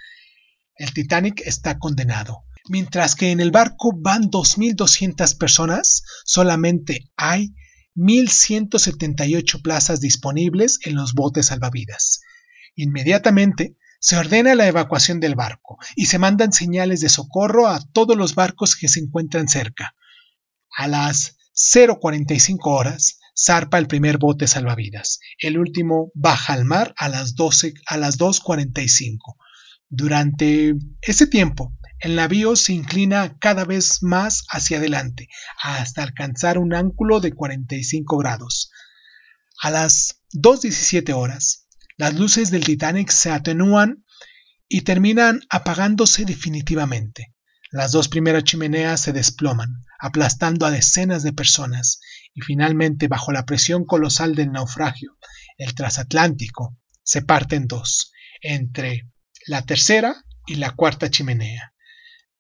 El 0.76 0.92
Titanic 0.92 1.42
está 1.44 1.78
condenado. 1.78 2.44
Mientras 2.68 3.14
que 3.14 3.30
en 3.30 3.40
el 3.40 3.50
barco 3.50 3.92
van 3.94 4.30
2.200 4.30 5.36
personas, 5.36 6.02
solamente 6.24 7.10
hay 7.16 7.54
1.178 7.96 9.62
plazas 9.62 10.00
disponibles 10.00 10.78
en 10.84 10.96
los 10.96 11.14
botes 11.14 11.46
salvavidas. 11.46 12.20
Inmediatamente 12.74 13.76
se 14.00 14.16
ordena 14.16 14.54
la 14.54 14.66
evacuación 14.66 15.20
del 15.20 15.34
barco 15.34 15.78
y 15.96 16.06
se 16.06 16.18
mandan 16.18 16.52
señales 16.52 17.00
de 17.00 17.08
socorro 17.08 17.68
a 17.68 17.80
todos 17.92 18.16
los 18.16 18.34
barcos 18.34 18.76
que 18.76 18.88
se 18.88 19.00
encuentran 19.00 19.48
cerca. 19.48 19.94
A 20.76 20.88
las 20.88 21.36
0.45 21.54 22.58
horas 22.64 23.18
zarpa 23.36 23.78
el 23.78 23.86
primer 23.86 24.18
bote 24.18 24.46
salvavidas. 24.46 25.20
El 25.38 25.58
último 25.58 26.10
baja 26.14 26.52
al 26.52 26.64
mar 26.64 26.94
a 26.96 27.08
las, 27.08 27.34
12, 27.34 27.74
a 27.86 27.96
las 27.96 28.18
2.45. 28.18 29.36
Durante 29.88 30.74
ese 31.00 31.26
tiempo, 31.26 31.76
el 32.04 32.16
navío 32.16 32.54
se 32.54 32.74
inclina 32.74 33.38
cada 33.38 33.64
vez 33.64 34.02
más 34.02 34.44
hacia 34.50 34.76
adelante, 34.76 35.30
hasta 35.62 36.02
alcanzar 36.02 36.58
un 36.58 36.74
ángulo 36.74 37.18
de 37.18 37.32
45 37.32 38.18
grados. 38.18 38.70
A 39.62 39.70
las 39.70 40.20
2.17 40.34 41.14
horas, 41.14 41.66
las 41.96 42.14
luces 42.14 42.50
del 42.50 42.62
Titanic 42.62 43.08
se 43.08 43.30
atenúan 43.30 44.04
y 44.68 44.82
terminan 44.82 45.40
apagándose 45.48 46.26
definitivamente. 46.26 47.34
Las 47.70 47.92
dos 47.92 48.08
primeras 48.08 48.44
chimeneas 48.44 49.00
se 49.00 49.14
desploman, 49.14 49.70
aplastando 49.98 50.66
a 50.66 50.70
decenas 50.70 51.22
de 51.22 51.32
personas, 51.32 52.00
y 52.34 52.42
finalmente, 52.42 53.08
bajo 53.08 53.32
la 53.32 53.46
presión 53.46 53.86
colosal 53.86 54.34
del 54.34 54.52
naufragio, 54.52 55.16
el 55.56 55.74
transatlántico 55.74 56.76
se 57.02 57.22
parte 57.22 57.56
en 57.56 57.66
dos, 57.66 58.12
entre 58.42 59.08
la 59.46 59.62
tercera 59.62 60.22
y 60.46 60.56
la 60.56 60.72
cuarta 60.72 61.10
chimenea. 61.10 61.73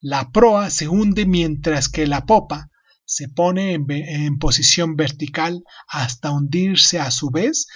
La 0.06 0.30
proa 0.32 0.68
se 0.68 0.86
hunde 0.86 1.24
mientras 1.24 1.88
que 1.88 2.06
la 2.06 2.26
popa 2.26 2.68
se 3.06 3.26
pone 3.26 3.72
en, 3.72 4.38
posición 4.38 4.96
vertical 4.96 5.64
hasta 5.88 6.30
hundirse 6.30 7.00
a 7.00 7.10
su 7.10 7.30
vez 7.30 7.68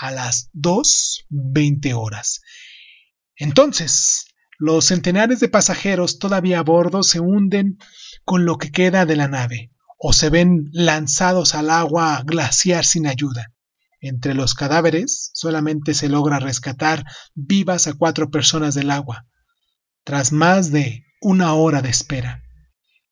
a 0.00 0.10
las 0.10 0.48
2.20 0.54 1.92
horas. 1.92 2.40
Entonces, 3.36 4.24
los 4.58 4.86
centenares 4.86 5.40
de 5.40 5.50
pasajeros 5.50 6.18
todavía 6.18 6.60
a 6.60 6.62
bordo 6.62 7.02
se 7.02 7.20
hunden 7.20 7.76
con 8.24 8.46
lo 8.46 8.56
que 8.56 8.72
queda 8.72 9.04
de 9.04 9.16
la 9.16 9.28
nave, 9.28 9.70
o 9.98 10.14
se 10.14 10.30
ven 10.30 10.70
lanzados 10.72 11.54
al 11.54 11.68
agua 11.68 12.22
glaciar 12.24 12.86
sin 12.86 13.06
ayuda. 13.06 13.52
Entre 14.00 14.32
los 14.32 14.54
cadáveres 14.54 15.32
solamente 15.34 15.92
se 15.92 16.08
logra 16.08 16.38
rescatar 16.38 17.04
vivas 17.34 17.88
a 17.88 17.92
cuatro 17.92 18.30
personas 18.30 18.74
del 18.74 18.90
agua. 18.90 19.26
Tras 20.02 20.32
más 20.32 20.72
de 20.72 21.04
una 21.20 21.54
hora 21.54 21.82
de 21.82 21.90
espera. 21.90 22.42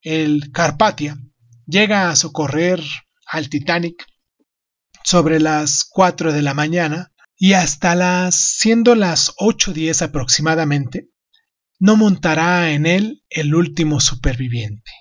El 0.01 0.51
Carpatia 0.53 1.17
llega 1.67 2.11
a 2.11 2.17
socorrer 2.17 2.83
al 3.27 3.49
Titanic 3.49 4.05
sobre 5.05 5.41
las 5.41 5.85
4 5.85 6.33
de 6.33 6.43
la 6.43 6.55
mañana 6.55 7.13
y 7.37 7.55
hasta 7.55 7.95
las 7.95 8.35
siendo 8.35 8.95
las 8.95 9.35
8.10 9.37 10.03
aproximadamente, 10.03 11.09
no 11.81 11.97
montará 11.97 12.71
en 12.71 12.87
él 12.87 13.25
el 13.29 13.55
último 13.55 14.01
superviviente. 14.01 14.93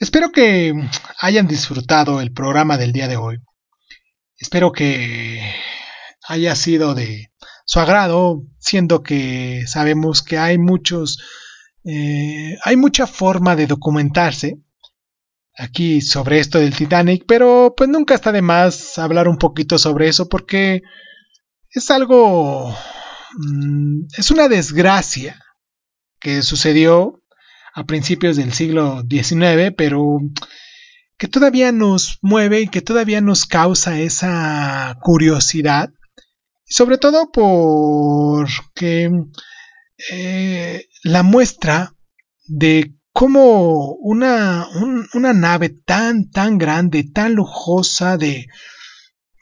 Espero 0.00 0.32
que 0.32 0.74
hayan 1.20 1.46
disfrutado 1.46 2.20
el 2.20 2.32
programa 2.32 2.78
del 2.78 2.92
día 2.92 3.06
de 3.06 3.16
hoy. 3.16 3.38
Espero 4.38 4.72
que 4.72 5.54
haya 6.26 6.56
sido 6.56 6.94
de 6.94 7.30
su 7.70 7.78
agrado, 7.78 8.42
siendo 8.58 9.04
que 9.04 9.62
sabemos 9.68 10.22
que 10.22 10.38
hay 10.38 10.58
muchos, 10.58 11.20
eh, 11.84 12.58
hay 12.64 12.76
mucha 12.76 13.06
forma 13.06 13.54
de 13.54 13.68
documentarse 13.68 14.58
aquí 15.56 16.00
sobre 16.00 16.40
esto 16.40 16.58
del 16.58 16.74
Titanic, 16.74 17.26
pero 17.28 17.72
pues 17.76 17.88
nunca 17.88 18.16
está 18.16 18.32
de 18.32 18.42
más 18.42 18.98
hablar 18.98 19.28
un 19.28 19.38
poquito 19.38 19.78
sobre 19.78 20.08
eso 20.08 20.28
porque 20.28 20.82
es 21.68 21.92
algo, 21.92 22.76
mm, 23.38 24.06
es 24.18 24.32
una 24.32 24.48
desgracia 24.48 25.40
que 26.18 26.42
sucedió 26.42 27.22
a 27.72 27.84
principios 27.84 28.36
del 28.36 28.52
siglo 28.52 29.04
XIX, 29.08 29.72
pero 29.76 30.18
que 31.16 31.28
todavía 31.28 31.70
nos 31.70 32.18
mueve 32.20 32.62
y 32.62 32.66
que 32.66 32.82
todavía 32.82 33.20
nos 33.20 33.46
causa 33.46 34.00
esa 34.00 34.96
curiosidad, 35.02 35.90
sobre 36.70 36.98
todo 36.98 37.30
porque 37.32 39.10
eh, 40.12 40.86
la 41.02 41.22
muestra 41.24 41.94
de 42.46 42.94
cómo 43.12 43.94
una, 43.94 44.68
una 45.14 45.32
nave 45.34 45.70
tan, 45.70 46.30
tan 46.30 46.58
grande, 46.58 47.04
tan 47.04 47.34
lujosa, 47.34 48.16
de, 48.16 48.46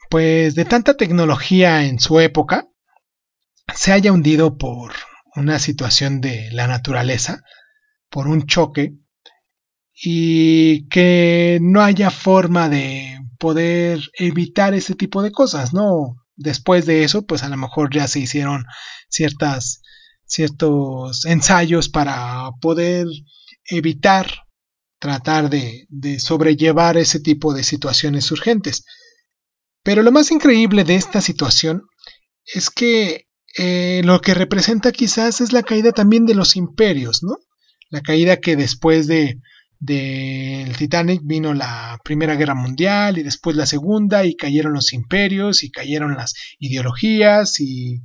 pues, 0.09 0.55
de 0.55 0.65
tanta 0.65 0.97
tecnología 0.97 1.85
en 1.85 1.99
su 1.99 2.19
época, 2.19 2.67
se 3.75 3.91
haya 3.91 4.11
hundido 4.11 4.57
por 4.57 4.93
una 5.35 5.59
situación 5.59 6.21
de 6.21 6.49
la 6.51 6.65
naturaleza, 6.65 7.43
por 8.09 8.27
un 8.27 8.47
choque, 8.47 8.95
y 9.93 10.87
que 10.89 11.59
no 11.61 11.83
haya 11.83 12.09
forma 12.09 12.69
de 12.69 13.19
poder 13.37 13.99
evitar 14.17 14.73
ese 14.73 14.95
tipo 14.95 15.21
de 15.21 15.31
cosas, 15.31 15.73
¿no? 15.73 16.15
Después 16.39 16.85
de 16.85 17.03
eso, 17.03 17.25
pues 17.25 17.43
a 17.43 17.49
lo 17.49 17.57
mejor 17.57 17.93
ya 17.93 18.07
se 18.07 18.21
hicieron 18.21 18.63
ciertas, 19.09 19.81
ciertos 20.25 21.25
ensayos 21.25 21.89
para 21.89 22.49
poder 22.61 23.07
evitar 23.65 24.45
tratar 24.99 25.49
de, 25.49 25.85
sobrellevar 26.19 26.95
ese 26.95 27.19
tipo 27.19 27.53
de 27.53 27.63
situaciones 27.63 28.31
urgentes. 28.31 28.85
Pero 29.83 30.01
lo 30.01 30.13
más 30.13 30.31
increíble 30.31 30.85
de 30.85 30.95
esta 30.95 31.19
situación 31.19 31.83
es 32.45 32.69
que 32.69 33.27
eh, 33.57 34.01
lo 34.05 34.21
que 34.21 34.33
representa 34.33 34.93
quizás 34.93 35.41
es 35.41 35.51
la 35.51 35.63
caída 35.63 35.91
también 35.91 36.25
de 36.25 36.35
los 36.35 36.55
imperios, 36.55 37.21
¿no? 37.21 37.35
La 37.89 37.99
caída 37.99 38.37
que 38.37 38.55
después 38.55 39.07
de 39.07 39.41
del 39.79 40.75
Titanic 40.75 41.21
vino 41.23 41.53
la 41.53 41.97
Primera 42.03 42.35
Guerra 42.35 42.55
Mundial 42.55 43.17
y 43.17 43.23
después 43.23 43.55
la 43.55 43.65
Segunda 43.65 44.25
y 44.25 44.35
cayeron 44.35 44.73
los 44.73 44.93
imperios 44.93 45.63
y 45.63 45.71
cayeron 45.71 46.15
las 46.15 46.33
ideologías 46.59 47.59
y 47.59 48.01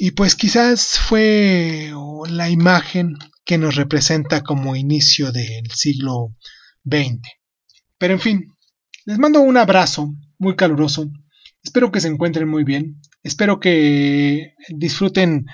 y 0.00 0.12
pues 0.12 0.36
quizás 0.36 0.96
fue 0.96 1.92
la 2.30 2.48
imagen 2.48 3.16
que 3.44 3.58
nos 3.58 3.74
representa 3.74 4.42
como 4.44 4.76
inicio 4.76 5.32
del 5.32 5.68
siglo 5.72 6.36
XX. 6.84 7.20
Pero 7.98 8.14
en 8.14 8.20
fin, 8.20 8.54
les 9.06 9.18
mando 9.18 9.40
un 9.40 9.56
abrazo 9.56 10.14
muy 10.38 10.54
caluroso. 10.54 11.10
Espero 11.64 11.90
que 11.90 12.00
se 12.00 12.06
encuentren 12.06 12.48
muy 12.48 12.62
bien. 12.62 13.00
Espero 13.24 13.58
que 13.58 14.54
disfruten 14.68 15.46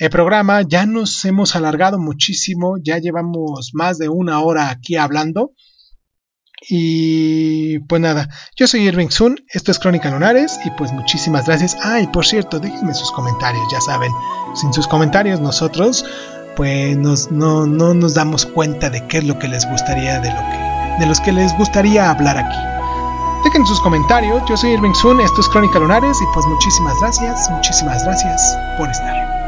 el 0.00 0.10
programa. 0.10 0.62
Ya 0.62 0.86
nos 0.86 1.24
hemos 1.24 1.54
alargado 1.54 2.00
muchísimo. 2.00 2.76
Ya 2.82 2.98
llevamos 2.98 3.70
más 3.72 3.98
de 3.98 4.08
una 4.08 4.40
hora 4.40 4.70
aquí 4.70 4.96
hablando. 4.96 5.52
Y 6.68 7.78
pues 7.80 8.02
nada, 8.02 8.28
yo 8.54 8.66
soy 8.66 8.82
Irving 8.82 9.08
Sun, 9.08 9.38
esto 9.48 9.70
es 9.70 9.78
Crónica 9.78 10.10
Lunares 10.10 10.60
y 10.62 10.70
pues 10.72 10.92
muchísimas 10.92 11.46
gracias. 11.46 11.74
Ah, 11.82 12.00
y 12.00 12.06
por 12.08 12.26
cierto, 12.26 12.60
déjenme 12.60 12.92
sus 12.92 13.10
comentarios, 13.12 13.64
ya 13.72 13.80
saben, 13.80 14.12
sin 14.54 14.70
sus 14.74 14.86
comentarios 14.86 15.40
nosotros 15.40 16.04
pues 16.56 17.30
no, 17.30 17.66
no 17.66 17.94
nos 17.94 18.12
damos 18.12 18.44
cuenta 18.44 18.90
de 18.90 19.06
qué 19.06 19.18
es 19.18 19.24
lo 19.24 19.38
que 19.38 19.48
les 19.48 19.66
gustaría, 19.70 20.20
de, 20.20 20.28
lo 20.28 20.40
que, 20.40 21.00
de 21.00 21.06
los 21.06 21.18
que 21.20 21.32
les 21.32 21.56
gustaría 21.56 22.10
hablar 22.10 22.36
aquí. 22.36 22.58
Dejen 23.44 23.64
sus 23.64 23.80
comentarios, 23.80 24.42
yo 24.46 24.56
soy 24.58 24.72
Irving 24.72 24.92
Sun, 24.92 25.20
esto 25.20 25.40
es 25.40 25.48
Crónica 25.48 25.78
Lunares 25.78 26.20
y 26.20 26.24
pues 26.34 26.44
muchísimas 26.44 27.00
gracias, 27.00 27.48
muchísimas 27.50 28.04
gracias 28.04 28.58
por 28.76 28.90
estar. 28.90 29.39